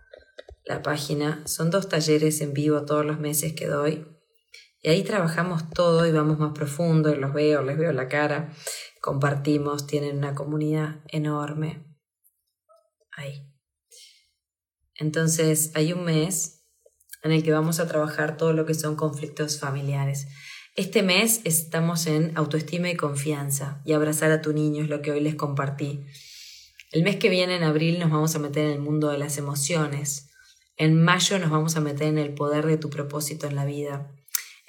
la 0.63 0.81
página. 0.81 1.45
Son 1.45 1.69
dos 1.69 1.89
talleres 1.89 2.39
en 2.39 2.53
vivo 2.53 2.85
todos 2.85 3.05
los 3.05 3.19
meses 3.19 3.51
que 3.51 3.67
doy. 3.67 4.07
Y 4.83 4.89
ahí 4.89 5.03
trabajamos 5.03 5.69
todo 5.69 6.05
y 6.05 6.11
vamos 6.11 6.39
más 6.39 6.51
profundo, 6.51 7.15
los 7.15 7.33
veo, 7.33 7.63
les 7.63 7.77
veo 7.77 7.93
la 7.93 8.09
cara, 8.09 8.53
compartimos, 9.01 9.87
tienen 9.87 10.17
una 10.17 10.35
comunidad 10.35 10.99
enorme. 11.07 11.85
Ahí. 13.13 13.49
Entonces, 14.95 15.71
hay 15.75 15.93
un 15.93 16.03
mes 16.03 16.65
en 17.23 17.31
el 17.31 17.43
que 17.43 17.53
vamos 17.53 17.79
a 17.79 17.87
trabajar 17.87 18.35
todo 18.35 18.51
lo 18.51 18.65
que 18.65 18.73
son 18.73 18.97
conflictos 18.97 19.57
familiares. 19.57 20.27
Este 20.75 21.01
mes 21.01 21.39
estamos 21.45 22.05
en 22.05 22.37
autoestima 22.37 22.89
y 22.89 22.97
confianza 22.97 23.81
y 23.85 23.93
abrazar 23.93 24.31
a 24.31 24.41
tu 24.41 24.51
niño 24.51 24.83
es 24.83 24.89
lo 24.89 25.01
que 25.01 25.11
hoy 25.11 25.21
les 25.21 25.35
compartí. 25.35 26.05
El 26.91 27.03
mes 27.03 27.15
que 27.15 27.29
viene, 27.29 27.55
en 27.55 27.63
abril, 27.63 27.99
nos 27.99 28.11
vamos 28.11 28.35
a 28.35 28.39
meter 28.39 28.65
en 28.65 28.73
el 28.73 28.79
mundo 28.79 29.09
de 29.09 29.17
las 29.17 29.37
emociones. 29.37 30.29
En 30.75 31.01
mayo 31.01 31.39
nos 31.39 31.51
vamos 31.51 31.77
a 31.77 31.79
meter 31.79 32.07
en 32.07 32.17
el 32.17 32.33
poder 32.33 32.65
de 32.65 32.77
tu 32.77 32.89
propósito 32.89 33.47
en 33.47 33.55
la 33.55 33.63
vida. 33.63 34.11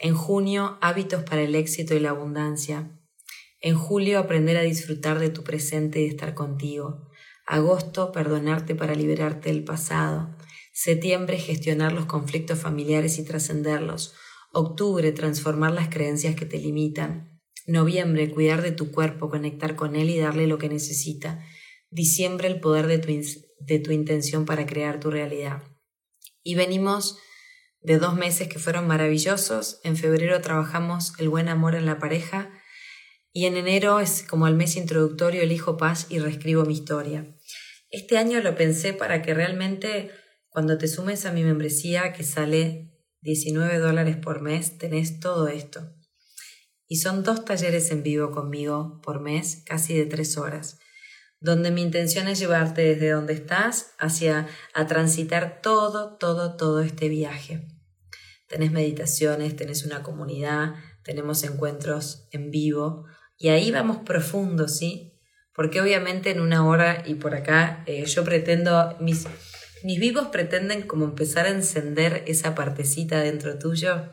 En 0.04 0.14
junio, 0.14 0.76
hábitos 0.82 1.22
para 1.22 1.40
el 1.40 1.54
éxito 1.54 1.94
y 1.94 1.98
la 1.98 2.10
abundancia. 2.10 2.90
En 3.58 3.74
julio, 3.74 4.18
aprender 4.18 4.58
a 4.58 4.60
disfrutar 4.60 5.18
de 5.18 5.30
tu 5.30 5.44
presente 5.44 6.02
y 6.02 6.04
estar 6.04 6.34
contigo. 6.34 7.08
Agosto, 7.46 8.12
perdonarte 8.12 8.74
para 8.74 8.94
liberarte 8.94 9.48
del 9.48 9.64
pasado. 9.64 10.36
Septiembre, 10.74 11.38
gestionar 11.38 11.94
los 11.94 12.04
conflictos 12.04 12.58
familiares 12.58 13.18
y 13.18 13.24
trascenderlos. 13.24 14.12
Octubre, 14.52 15.10
transformar 15.12 15.72
las 15.72 15.88
creencias 15.88 16.36
que 16.36 16.44
te 16.44 16.58
limitan. 16.58 17.40
Noviembre, 17.66 18.30
cuidar 18.30 18.60
de 18.60 18.72
tu 18.72 18.90
cuerpo, 18.90 19.30
conectar 19.30 19.74
con 19.74 19.96
él 19.96 20.10
y 20.10 20.18
darle 20.18 20.46
lo 20.46 20.58
que 20.58 20.68
necesita. 20.68 21.42
Diciembre, 21.88 22.48
el 22.48 22.60
poder 22.60 22.88
de 22.88 22.98
tu, 22.98 23.08
de 23.60 23.78
tu 23.78 23.90
intención 23.90 24.44
para 24.44 24.66
crear 24.66 25.00
tu 25.00 25.10
realidad. 25.10 25.62
Y 26.42 26.56
venimos 26.56 27.16
de 27.84 27.98
dos 27.98 28.16
meses 28.16 28.48
que 28.48 28.58
fueron 28.58 28.86
maravillosos. 28.86 29.78
En 29.84 29.96
febrero 29.96 30.40
trabajamos 30.40 31.12
el 31.18 31.28
buen 31.28 31.48
amor 31.48 31.74
en 31.74 31.86
la 31.86 31.98
pareja 31.98 32.50
y 33.32 33.46
en 33.46 33.56
enero 33.56 34.00
es 34.00 34.22
como 34.22 34.48
el 34.48 34.54
mes 34.54 34.76
introductorio, 34.76 35.42
elijo 35.42 35.76
paz 35.76 36.06
y 36.08 36.18
reescribo 36.18 36.64
mi 36.64 36.72
historia. 36.72 37.36
Este 37.90 38.16
año 38.16 38.40
lo 38.40 38.56
pensé 38.56 38.94
para 38.94 39.22
que 39.22 39.34
realmente 39.34 40.10
cuando 40.48 40.78
te 40.78 40.88
sumes 40.88 41.26
a 41.26 41.32
mi 41.32 41.44
membresía 41.44 42.12
que 42.12 42.24
sale 42.24 42.90
19 43.20 43.78
dólares 43.78 44.16
por 44.16 44.40
mes, 44.40 44.78
tenés 44.78 45.20
todo 45.20 45.48
esto. 45.48 45.92
Y 46.86 46.96
son 46.96 47.22
dos 47.22 47.44
talleres 47.44 47.90
en 47.90 48.02
vivo 48.02 48.30
conmigo 48.30 49.00
por 49.02 49.20
mes, 49.20 49.62
casi 49.66 49.94
de 49.94 50.06
tres 50.06 50.36
horas, 50.38 50.78
donde 51.40 51.70
mi 51.70 51.82
intención 51.82 52.28
es 52.28 52.38
llevarte 52.38 52.82
desde 52.82 53.10
donde 53.10 53.34
estás 53.34 53.94
hacia 53.98 54.46
a 54.74 54.86
transitar 54.86 55.60
todo, 55.60 56.16
todo, 56.16 56.56
todo 56.56 56.80
este 56.80 57.08
viaje. 57.08 57.73
Tenés 58.46 58.72
meditaciones, 58.72 59.56
tenés 59.56 59.84
una 59.84 60.02
comunidad, 60.02 60.74
tenemos 61.02 61.42
encuentros 61.44 62.28
en 62.30 62.50
vivo, 62.50 63.06
y 63.36 63.48
ahí 63.48 63.70
vamos 63.70 63.98
profundo, 63.98 64.68
¿sí? 64.68 65.20
Porque 65.52 65.80
obviamente 65.80 66.30
en 66.30 66.40
una 66.40 66.66
hora 66.66 67.02
y 67.06 67.14
por 67.14 67.34
acá 67.34 67.84
eh, 67.86 68.04
yo 68.06 68.24
pretendo, 68.24 68.96
mis, 69.00 69.26
mis 69.82 70.00
vivos 70.00 70.28
pretenden 70.28 70.82
como 70.82 71.04
empezar 71.04 71.46
a 71.46 71.50
encender 71.50 72.24
esa 72.26 72.54
partecita 72.54 73.20
dentro 73.20 73.58
tuyo 73.58 74.10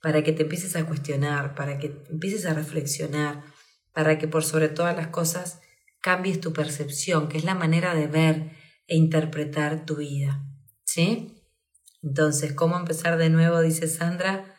para 0.00 0.22
que 0.22 0.32
te 0.32 0.42
empieces 0.42 0.76
a 0.76 0.84
cuestionar, 0.84 1.54
para 1.54 1.78
que 1.78 2.04
empieces 2.10 2.46
a 2.46 2.54
reflexionar, 2.54 3.42
para 3.92 4.18
que 4.18 4.28
por 4.28 4.44
sobre 4.44 4.68
todas 4.68 4.96
las 4.96 5.08
cosas 5.08 5.60
cambies 6.00 6.40
tu 6.40 6.52
percepción, 6.52 7.28
que 7.28 7.38
es 7.38 7.44
la 7.44 7.54
manera 7.54 7.94
de 7.94 8.06
ver 8.06 8.50
e 8.86 8.96
interpretar 8.96 9.86
tu 9.86 9.96
vida. 9.96 10.44
¿Sí? 10.84 11.33
Entonces, 12.04 12.52
¿cómo 12.52 12.76
empezar 12.76 13.16
de 13.16 13.30
nuevo? 13.30 13.60
Dice 13.60 13.88
Sandra. 13.88 14.54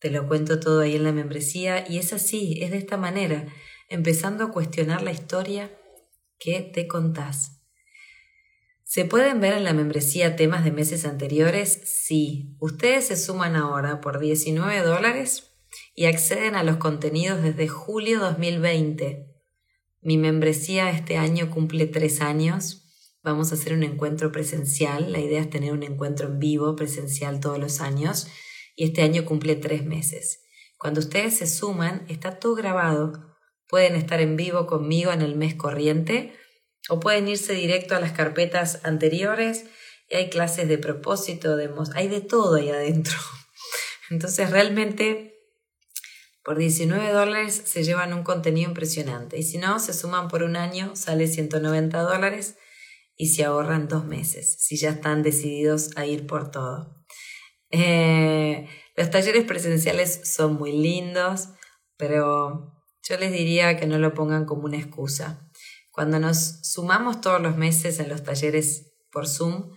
Te 0.00 0.10
lo 0.10 0.26
cuento 0.26 0.58
todo 0.58 0.80
ahí 0.80 0.96
en 0.96 1.04
la 1.04 1.12
membresía 1.12 1.88
y 1.88 1.98
es 1.98 2.12
así, 2.12 2.58
es 2.62 2.70
de 2.70 2.78
esta 2.78 2.96
manera, 2.96 3.46
empezando 3.88 4.44
a 4.44 4.50
cuestionar 4.50 5.02
la 5.02 5.12
historia 5.12 5.70
que 6.38 6.62
te 6.62 6.88
contás. 6.88 7.60
¿Se 8.82 9.04
pueden 9.04 9.40
ver 9.40 9.52
en 9.52 9.64
la 9.64 9.72
membresía 9.72 10.34
temas 10.34 10.64
de 10.64 10.72
meses 10.72 11.04
anteriores? 11.04 11.80
Sí. 11.84 12.56
Ustedes 12.58 13.06
se 13.06 13.16
suman 13.16 13.54
ahora 13.54 14.00
por 14.00 14.18
19 14.18 14.80
dólares 14.80 15.52
y 15.94 16.06
acceden 16.06 16.56
a 16.56 16.64
los 16.64 16.78
contenidos 16.78 17.42
desde 17.42 17.68
julio 17.68 18.18
2020. 18.18 19.26
Mi 20.00 20.18
membresía 20.18 20.90
este 20.90 21.18
año 21.18 21.50
cumple 21.50 21.86
tres 21.86 22.20
años. 22.20 22.79
Vamos 23.22 23.52
a 23.52 23.54
hacer 23.54 23.74
un 23.74 23.82
encuentro 23.82 24.32
presencial. 24.32 25.12
La 25.12 25.20
idea 25.20 25.42
es 25.42 25.50
tener 25.50 25.72
un 25.72 25.82
encuentro 25.82 26.26
en 26.26 26.38
vivo 26.38 26.74
presencial 26.74 27.38
todos 27.40 27.58
los 27.58 27.82
años 27.82 28.28
y 28.74 28.84
este 28.84 29.02
año 29.02 29.26
cumple 29.26 29.56
tres 29.56 29.84
meses. 29.84 30.42
Cuando 30.78 31.00
ustedes 31.00 31.36
se 31.36 31.46
suman, 31.46 32.06
está 32.08 32.38
todo 32.38 32.54
grabado. 32.54 33.36
Pueden 33.68 33.94
estar 33.94 34.20
en 34.20 34.36
vivo 34.36 34.66
conmigo 34.66 35.12
en 35.12 35.20
el 35.20 35.36
mes 35.36 35.54
corriente 35.54 36.34
o 36.88 36.98
pueden 36.98 37.28
irse 37.28 37.52
directo 37.52 37.94
a 37.94 38.00
las 38.00 38.12
carpetas 38.12 38.80
anteriores 38.84 39.66
y 40.08 40.16
hay 40.16 40.30
clases 40.30 40.66
de 40.66 40.78
propósito, 40.78 41.56
de 41.56 41.70
hay 41.94 42.08
de 42.08 42.22
todo 42.22 42.54
ahí 42.54 42.70
adentro. 42.70 43.18
Entonces 44.10 44.50
realmente 44.50 45.34
por 46.42 46.56
19 46.56 47.12
dólares 47.12 47.62
se 47.66 47.84
llevan 47.84 48.14
un 48.14 48.22
contenido 48.22 48.70
impresionante 48.70 49.36
y 49.38 49.42
si 49.42 49.58
no, 49.58 49.78
se 49.78 49.92
suman 49.92 50.28
por 50.28 50.42
un 50.42 50.56
año, 50.56 50.96
sale 50.96 51.26
190 51.26 52.00
dólares 52.00 52.56
y 53.20 53.26
se 53.26 53.44
ahorran 53.44 53.86
dos 53.86 54.06
meses, 54.06 54.56
si 54.60 54.78
ya 54.78 54.92
están 54.92 55.22
decididos 55.22 55.90
a 55.96 56.06
ir 56.06 56.26
por 56.26 56.50
todo. 56.50 57.04
Eh, 57.70 58.66
los 58.96 59.10
talleres 59.10 59.44
presenciales 59.44 60.22
son 60.24 60.54
muy 60.54 60.72
lindos, 60.72 61.50
pero 61.98 62.82
yo 63.02 63.18
les 63.18 63.30
diría 63.30 63.76
que 63.76 63.86
no 63.86 63.98
lo 63.98 64.14
pongan 64.14 64.46
como 64.46 64.62
una 64.62 64.78
excusa. 64.78 65.50
Cuando 65.90 66.18
nos 66.18 66.60
sumamos 66.62 67.20
todos 67.20 67.42
los 67.42 67.58
meses 67.58 68.00
en 68.00 68.08
los 68.08 68.24
talleres 68.24 68.90
por 69.12 69.28
Zoom, 69.28 69.74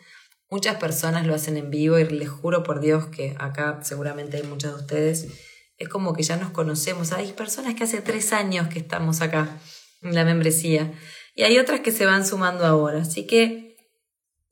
muchas 0.50 0.78
personas 0.78 1.28
lo 1.28 1.36
hacen 1.36 1.58
en 1.58 1.70
vivo 1.70 2.00
y 2.00 2.06
les 2.06 2.30
juro 2.30 2.64
por 2.64 2.80
Dios 2.80 3.08
que 3.08 3.36
acá 3.40 3.82
seguramente 3.84 4.38
hay 4.38 4.44
muchos 4.44 4.74
de 4.74 4.82
ustedes, 4.84 5.28
es 5.76 5.90
como 5.90 6.14
que 6.14 6.24
ya 6.24 6.38
nos 6.38 6.52
conocemos. 6.52 7.12
Hay 7.12 7.34
personas 7.34 7.76
que 7.76 7.84
hace 7.84 8.00
tres 8.00 8.32
años 8.32 8.70
que 8.70 8.80
estamos 8.80 9.20
acá 9.20 9.60
en 10.02 10.16
la 10.16 10.24
membresía 10.24 10.94
y 11.36 11.44
hay 11.44 11.58
otras 11.58 11.82
que 11.82 11.92
se 11.92 12.06
van 12.06 12.26
sumando 12.26 12.66
ahora. 12.66 13.02
Así 13.02 13.26
que 13.26 13.78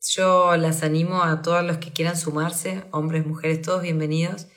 yo 0.09 0.55
las 0.57 0.83
animo 0.83 1.23
a 1.23 1.41
todos 1.41 1.63
los 1.63 1.77
que 1.77 1.91
quieran 1.93 2.17
sumarse, 2.17 2.83
hombres, 2.91 3.25
mujeres, 3.25 3.61
todos 3.61 3.83
bienvenidos. 3.83 4.47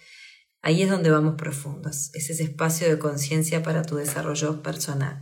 Ahí 0.63 0.83
es 0.83 0.89
donde 0.89 1.11
vamos 1.11 1.35
profundos, 1.37 2.11
es 2.15 2.31
ese 2.31 2.45
espacio 2.45 2.89
de 2.89 2.99
conciencia 2.99 3.63
para 3.63 3.83
tu 3.83 3.97
desarrollo 3.97 4.63
personal. 4.63 5.21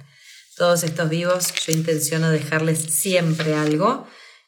Todos 0.57 0.85
estos 0.85 1.11
vivos 1.11 1.53
yo 1.67 1.73
intenciono 1.73 2.31
dejarles 2.31 2.79
siempre 2.79 3.55
algo 3.55 4.07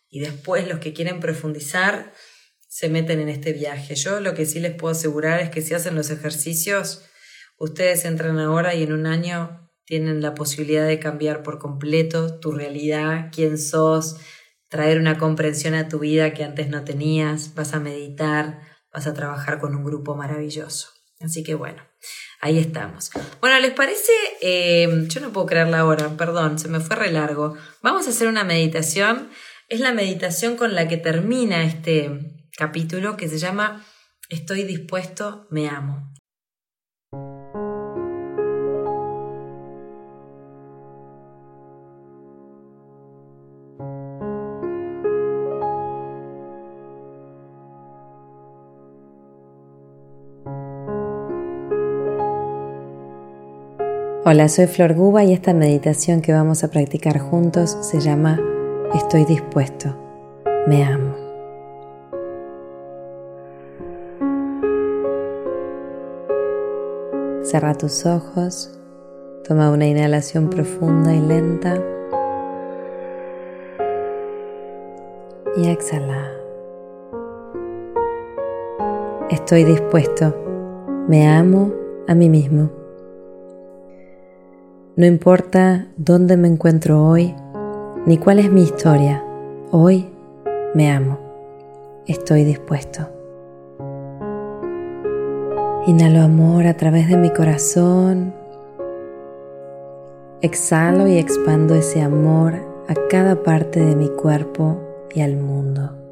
y 0.09 0.21
después 0.21 0.69
los 0.69 0.79
que 0.79 0.93
quieren 0.93 1.19
profundizar 1.19 2.13
se 2.69 2.89
meten 2.89 3.19
en 3.19 3.29
este 3.29 3.53
viaje. 3.53 3.97
Yo 3.97 4.21
lo 4.21 4.35
que 4.35 4.47
sí 4.47 4.61
les 4.61 4.75
puedo 4.75 4.93
asegurar 4.93 5.41
es 5.41 5.51
que 5.51 5.63
si 5.63 5.75
hacen 5.75 5.97
los 5.97 6.11
ejercicios, 6.11 7.03
ustedes 7.57 8.05
entran 8.05 8.39
ahora 8.39 8.75
y 8.75 8.85
en 8.85 8.93
un 8.93 9.07
año 9.07 9.64
tienen 9.87 10.23
la 10.23 10.35
posibilidad 10.35 10.87
de 10.87 10.99
cambiar 10.99 11.43
por 11.43 11.59
completo 11.59 12.39
tu 12.41 12.53
realidad, 12.53 13.31
quién 13.33 13.59
sos, 13.59 14.17
traer 14.69 14.99
una 14.99 15.19
comprensión 15.19 15.75
a 15.75 15.89
tu 15.89 15.99
vida 15.99 16.35
que 16.35 16.45
antes 16.45 16.69
no 16.69 16.85
tenías, 16.85 17.55
vas 17.55 17.75
a 17.75 17.81
meditar, 17.81 18.61
vas 18.93 19.07
a 19.07 19.15
trabajar 19.15 19.61
con 19.61 19.75
un 19.75 19.85
grupo 19.85 20.17
maravilloso. 20.17 20.89
Así 21.21 21.43
que 21.43 21.55
bueno, 21.55 21.83
ahí 22.41 22.59
estamos. 22.59 23.11
Bueno, 23.41 23.59
¿les 23.61 23.73
parece? 23.73 24.13
Eh, 24.41 25.07
yo 25.09 25.21
no 25.21 25.33
puedo 25.33 25.47
creer 25.47 25.69
la 25.69 25.85
hora, 25.85 26.17
perdón, 26.17 26.59
se 26.59 26.69
me 26.69 26.81
fue 26.81 26.97
re 26.97 27.13
largo. 27.13 27.57
Vamos 27.83 28.07
a 28.07 28.11
hacer 28.11 28.29
una 28.29 28.45
meditación. 28.45 29.31
Es 29.69 29.81
la 29.81 29.93
meditación 29.93 30.57
con 30.57 30.75
la 30.75 30.89
que 30.89 30.97
termina 30.97 31.65
este 31.65 32.49
capítulo 32.57 33.17
que 33.17 33.29
se 33.29 33.39
llama 33.39 33.85
Estoy 34.29 34.65
dispuesto, 34.65 35.47
me 35.51 35.69
amo. 35.69 36.14
Hola, 54.27 54.49
soy 54.49 54.69
Flor 54.69 54.95
Guba 54.95 55.23
y 55.23 55.35
esta 55.35 55.53
meditación 55.53 56.23
que 56.23 56.33
vamos 56.33 56.65
a 56.65 56.69
practicar 56.69 57.19
juntos 57.19 57.77
se 57.83 58.01
llama 58.01 58.41
Estoy 58.95 59.27
dispuesto, 59.27 59.95
me 60.67 60.83
amo. 60.83 61.15
Cerra 67.43 67.75
tus 67.75 68.07
ojos, 68.07 68.71
toma 69.47 69.71
una 69.71 69.87
inhalación 69.87 70.49
profunda 70.49 71.15
y 71.15 71.21
lenta 71.21 71.79
y 75.55 75.69
exhala. 75.69 76.33
Estoy 79.29 79.65
dispuesto, 79.65 80.35
me 81.09 81.29
amo 81.29 81.75
a 82.09 82.15
mí 82.15 82.31
mismo. 82.31 82.84
No 84.97 85.07
importa 85.07 85.89
dónde 85.97 86.37
me 86.37 86.47
encuentro 86.47 87.05
hoy, 87.05 87.35
ni 88.07 88.17
cuál 88.17 88.39
es 88.39 88.53
mi 88.53 88.63
historia, 88.63 89.25
hoy 89.73 90.09
me 90.73 90.89
amo. 90.89 91.19
Estoy 92.07 92.45
dispuesto. 92.45 93.09
Inhalo 95.89 96.21
amor 96.21 96.69
a 96.69 96.77
través 96.77 97.09
de 97.09 97.17
mi 97.17 97.31
corazón. 97.31 98.35
Exhalo 100.43 101.09
y 101.09 101.19
expando 101.19 101.75
ese 101.75 102.01
amor 102.01 102.55
a 102.87 102.95
cada 103.11 103.43
parte 103.43 103.85
de 103.85 103.97
mi 103.97 104.11
cuerpo 104.11 104.79
y 105.13 105.23
al 105.23 105.37
mundo. 105.37 106.04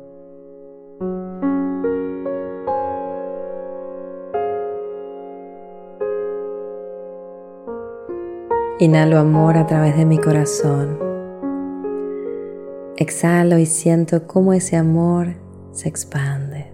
Inhalo 8.82 9.18
amor 9.18 9.56
a 9.58 9.64
través 9.64 9.96
de 9.96 10.04
mi 10.04 10.18
corazón. 10.18 10.98
Exhalo 12.96 13.58
y 13.58 13.64
siento 13.64 14.26
cómo 14.26 14.54
ese 14.54 14.76
amor 14.76 15.34
se 15.70 15.88
expande. 15.88 16.72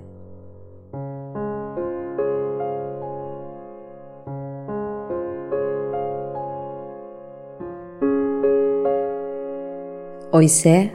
Hoy 10.32 10.48
sé 10.48 10.94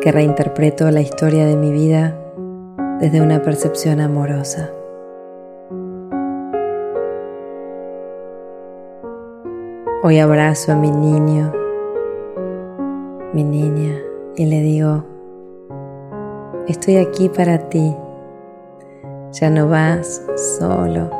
que 0.00 0.10
reinterpreto 0.10 0.90
la 0.90 1.00
historia 1.00 1.46
de 1.46 1.54
mi 1.54 1.70
vida 1.70 2.18
desde 2.98 3.20
una 3.20 3.40
percepción 3.40 4.00
amorosa. 4.00 4.72
Hoy 10.08 10.20
abrazo 10.20 10.72
a 10.72 10.74
mi 10.74 10.90
niño, 10.90 11.52
mi 13.34 13.44
niña, 13.44 13.94
y 14.36 14.46
le 14.46 14.62
digo, 14.62 15.04
estoy 16.66 16.96
aquí 16.96 17.28
para 17.28 17.68
ti, 17.68 17.94
ya 19.32 19.50
no 19.50 19.68
vas 19.68 20.24
solo, 20.34 21.10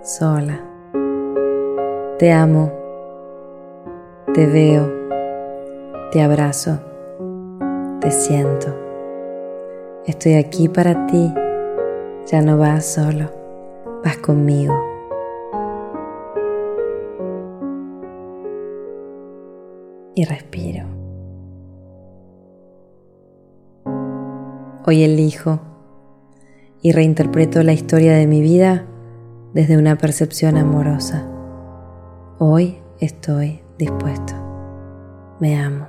sola. 0.00 0.58
Te 2.18 2.32
amo, 2.32 2.72
te 4.32 4.46
veo, 4.46 4.90
te 6.10 6.22
abrazo, 6.22 6.78
te 8.00 8.10
siento. 8.10 8.68
Estoy 10.06 10.36
aquí 10.36 10.70
para 10.70 11.06
ti, 11.08 11.30
ya 12.24 12.40
no 12.40 12.56
vas 12.56 12.86
solo, 12.86 13.28
vas 14.02 14.16
conmigo. 14.16 14.93
Y 20.14 20.24
respiro. 20.24 20.86
Hoy 24.86 25.02
elijo 25.02 25.60
y 26.82 26.92
reinterpreto 26.92 27.62
la 27.62 27.72
historia 27.72 28.14
de 28.14 28.26
mi 28.26 28.42
vida 28.42 28.84
desde 29.54 29.76
una 29.76 29.96
percepción 29.96 30.56
amorosa. 30.56 31.26
Hoy 32.38 32.78
estoy 33.00 33.62
dispuesto. 33.78 34.34
Me 35.40 35.58
amo. 35.58 35.86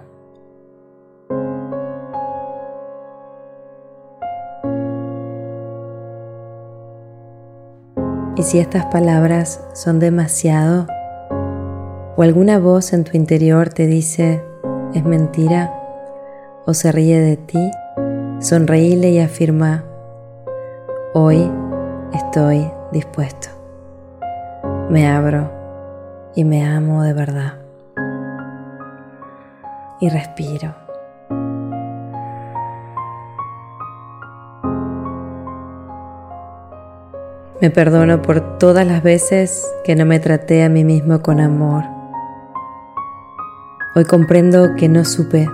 Y 8.38 8.43
si 8.43 8.59
estas 8.59 8.86
palabras 8.88 9.61
son 9.73 9.99
demasiado, 9.99 10.88
o 12.16 12.24
alguna 12.24 12.59
voz 12.59 12.93
en 12.93 13.03
tu 13.03 13.18
interior 13.18 13.70
te 13.70 13.88
dice, 13.88 14.41
es 14.93 15.03
mentira, 15.03 15.74
o 16.66 16.74
se 16.74 16.91
ríe 16.91 17.20
de 17.20 17.38
ti, 17.38 17.72
sonreíle 18.39 19.09
y 19.09 19.20
afirma, 19.20 19.84
hoy 21.13 21.51
estoy 22.13 22.72
dispuesto. 22.91 23.49
Me 24.89 25.07
abro 25.07 25.51
y 26.36 26.45
me 26.45 26.63
amo 26.66 27.03
de 27.03 27.13
verdad. 27.13 27.53
Y 29.99 30.09
respiro. 30.09 30.76
Me 37.61 37.72
perdono 37.72 38.22
por 38.22 38.57
todas 38.57 38.86
las 38.86 39.01
veces 39.01 39.66
que 39.86 39.95
no 39.95 40.05
me 40.05 40.20
traté 40.20 40.63
a 40.63 40.70
mí 40.70 40.84
mismo 40.84 41.22
con 41.22 41.39
amor. 41.39 41.94
Hoy 43.97 44.03
comprendo 44.03 44.75
que 44.75 44.89
no 44.89 45.05
supe 45.05 45.47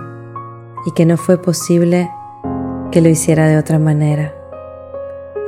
y 0.84 0.90
que 0.94 1.06
no 1.06 1.16
fue 1.16 1.40
posible 1.40 2.10
que 2.90 3.00
lo 3.00 3.08
hiciera 3.08 3.46
de 3.46 3.56
otra 3.56 3.78
manera. 3.78 4.34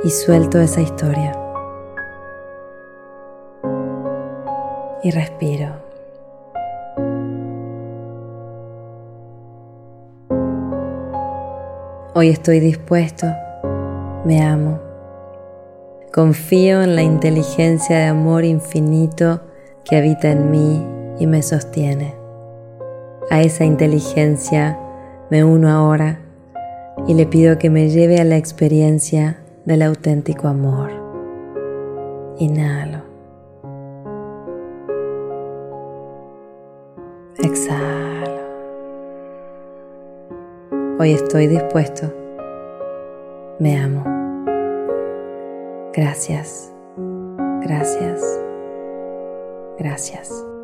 Y 0.05 0.11
suelto 0.11 0.61
esa 0.61 0.79
historia. 0.79 1.37
Y 5.03 5.11
respiro. 5.11 5.73
Hoy 12.13 12.29
estoy 12.29 12.61
dispuesto, 12.61 13.27
me 14.23 14.41
amo. 14.41 14.79
Confío 16.13 16.81
en 16.81 16.95
la 16.95 17.01
inteligencia 17.01 17.97
de 17.97 18.05
amor 18.05 18.45
infinito 18.45 19.41
que 19.83 19.97
habita 19.97 20.31
en 20.31 20.49
mí 20.49 20.87
y 21.19 21.27
me 21.27 21.43
sostiene. 21.43 22.24
A 23.29 23.41
esa 23.41 23.65
inteligencia 23.65 24.79
me 25.29 25.43
uno 25.43 25.69
ahora 25.69 26.19
y 27.07 27.13
le 27.13 27.25
pido 27.25 27.57
que 27.57 27.69
me 27.69 27.89
lleve 27.89 28.19
a 28.19 28.23
la 28.23 28.37
experiencia 28.37 29.37
del 29.65 29.81
auténtico 29.81 30.47
amor. 30.47 30.91
Inhalo. 32.37 33.03
Exhalo. 37.39 38.45
Hoy 40.99 41.13
estoy 41.13 41.47
dispuesto. 41.47 42.13
Me 43.59 43.77
amo. 43.77 44.03
Gracias. 45.93 46.71
Gracias. 47.61 48.21
Gracias. 49.77 50.54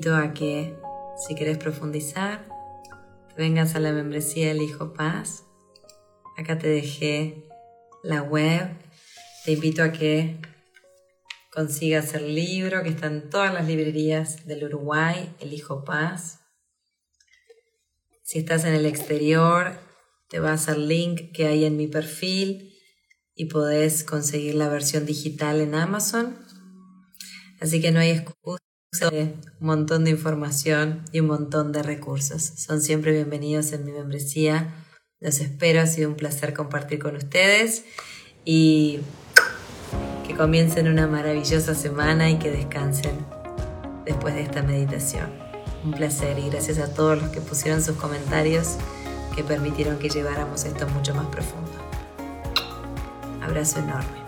Invito 0.00 0.16
a 0.16 0.32
que 0.32 0.78
si 1.14 1.34
quieres 1.34 1.58
profundizar, 1.58 2.48
te 3.28 3.34
vengas 3.36 3.74
a 3.74 3.80
la 3.80 3.92
membresía 3.92 4.50
El 4.50 4.62
Hijo 4.62 4.94
Paz. 4.94 5.44
Acá 6.38 6.56
te 6.56 6.68
dejé 6.68 7.46
la 8.02 8.22
web. 8.22 8.70
Te 9.44 9.52
invito 9.52 9.82
a 9.82 9.92
que 9.92 10.40
consigas 11.52 12.14
el 12.14 12.34
libro 12.34 12.82
que 12.82 12.88
está 12.88 13.08
en 13.08 13.28
todas 13.28 13.52
las 13.52 13.66
librerías 13.66 14.46
del 14.46 14.64
Uruguay, 14.64 15.36
El 15.38 15.52
Hijo 15.52 15.84
Paz. 15.84 16.40
Si 18.22 18.38
estás 18.38 18.64
en 18.64 18.72
el 18.72 18.86
exterior, 18.86 19.78
te 20.30 20.40
vas 20.40 20.70
al 20.70 20.88
link 20.88 21.30
que 21.34 21.46
hay 21.46 21.66
en 21.66 21.76
mi 21.76 21.88
perfil 21.88 22.72
y 23.34 23.50
podés 23.50 24.02
conseguir 24.04 24.54
la 24.54 24.70
versión 24.70 25.04
digital 25.04 25.60
en 25.60 25.74
Amazon. 25.74 26.38
Así 27.60 27.82
que 27.82 27.92
no 27.92 28.00
hay 28.00 28.12
excusa 28.12 28.59
un 28.92 29.40
montón 29.60 30.04
de 30.04 30.10
información 30.10 31.04
y 31.12 31.20
un 31.20 31.28
montón 31.28 31.70
de 31.70 31.82
recursos. 31.82 32.42
Son 32.42 32.82
siempre 32.82 33.12
bienvenidos 33.12 33.72
en 33.72 33.84
mi 33.84 33.92
membresía. 33.92 34.74
Los 35.20 35.40
espero, 35.40 35.80
ha 35.80 35.86
sido 35.86 36.08
un 36.08 36.16
placer 36.16 36.52
compartir 36.52 36.98
con 36.98 37.14
ustedes 37.14 37.84
y 38.44 39.00
que 40.26 40.34
comiencen 40.34 40.88
una 40.88 41.06
maravillosa 41.06 41.74
semana 41.74 42.30
y 42.30 42.38
que 42.38 42.50
descansen 42.50 43.12
después 44.04 44.34
de 44.34 44.42
esta 44.42 44.62
meditación. 44.62 45.30
Un 45.84 45.92
placer 45.92 46.38
y 46.38 46.50
gracias 46.50 46.78
a 46.78 46.92
todos 46.92 47.22
los 47.22 47.30
que 47.30 47.40
pusieron 47.40 47.82
sus 47.82 47.96
comentarios 47.96 48.76
que 49.36 49.44
permitieron 49.44 49.98
que 49.98 50.08
lleváramos 50.08 50.64
esto 50.64 50.88
mucho 50.88 51.14
más 51.14 51.26
profundo. 51.26 51.70
Abrazo 53.40 53.78
enorme. 53.78 54.19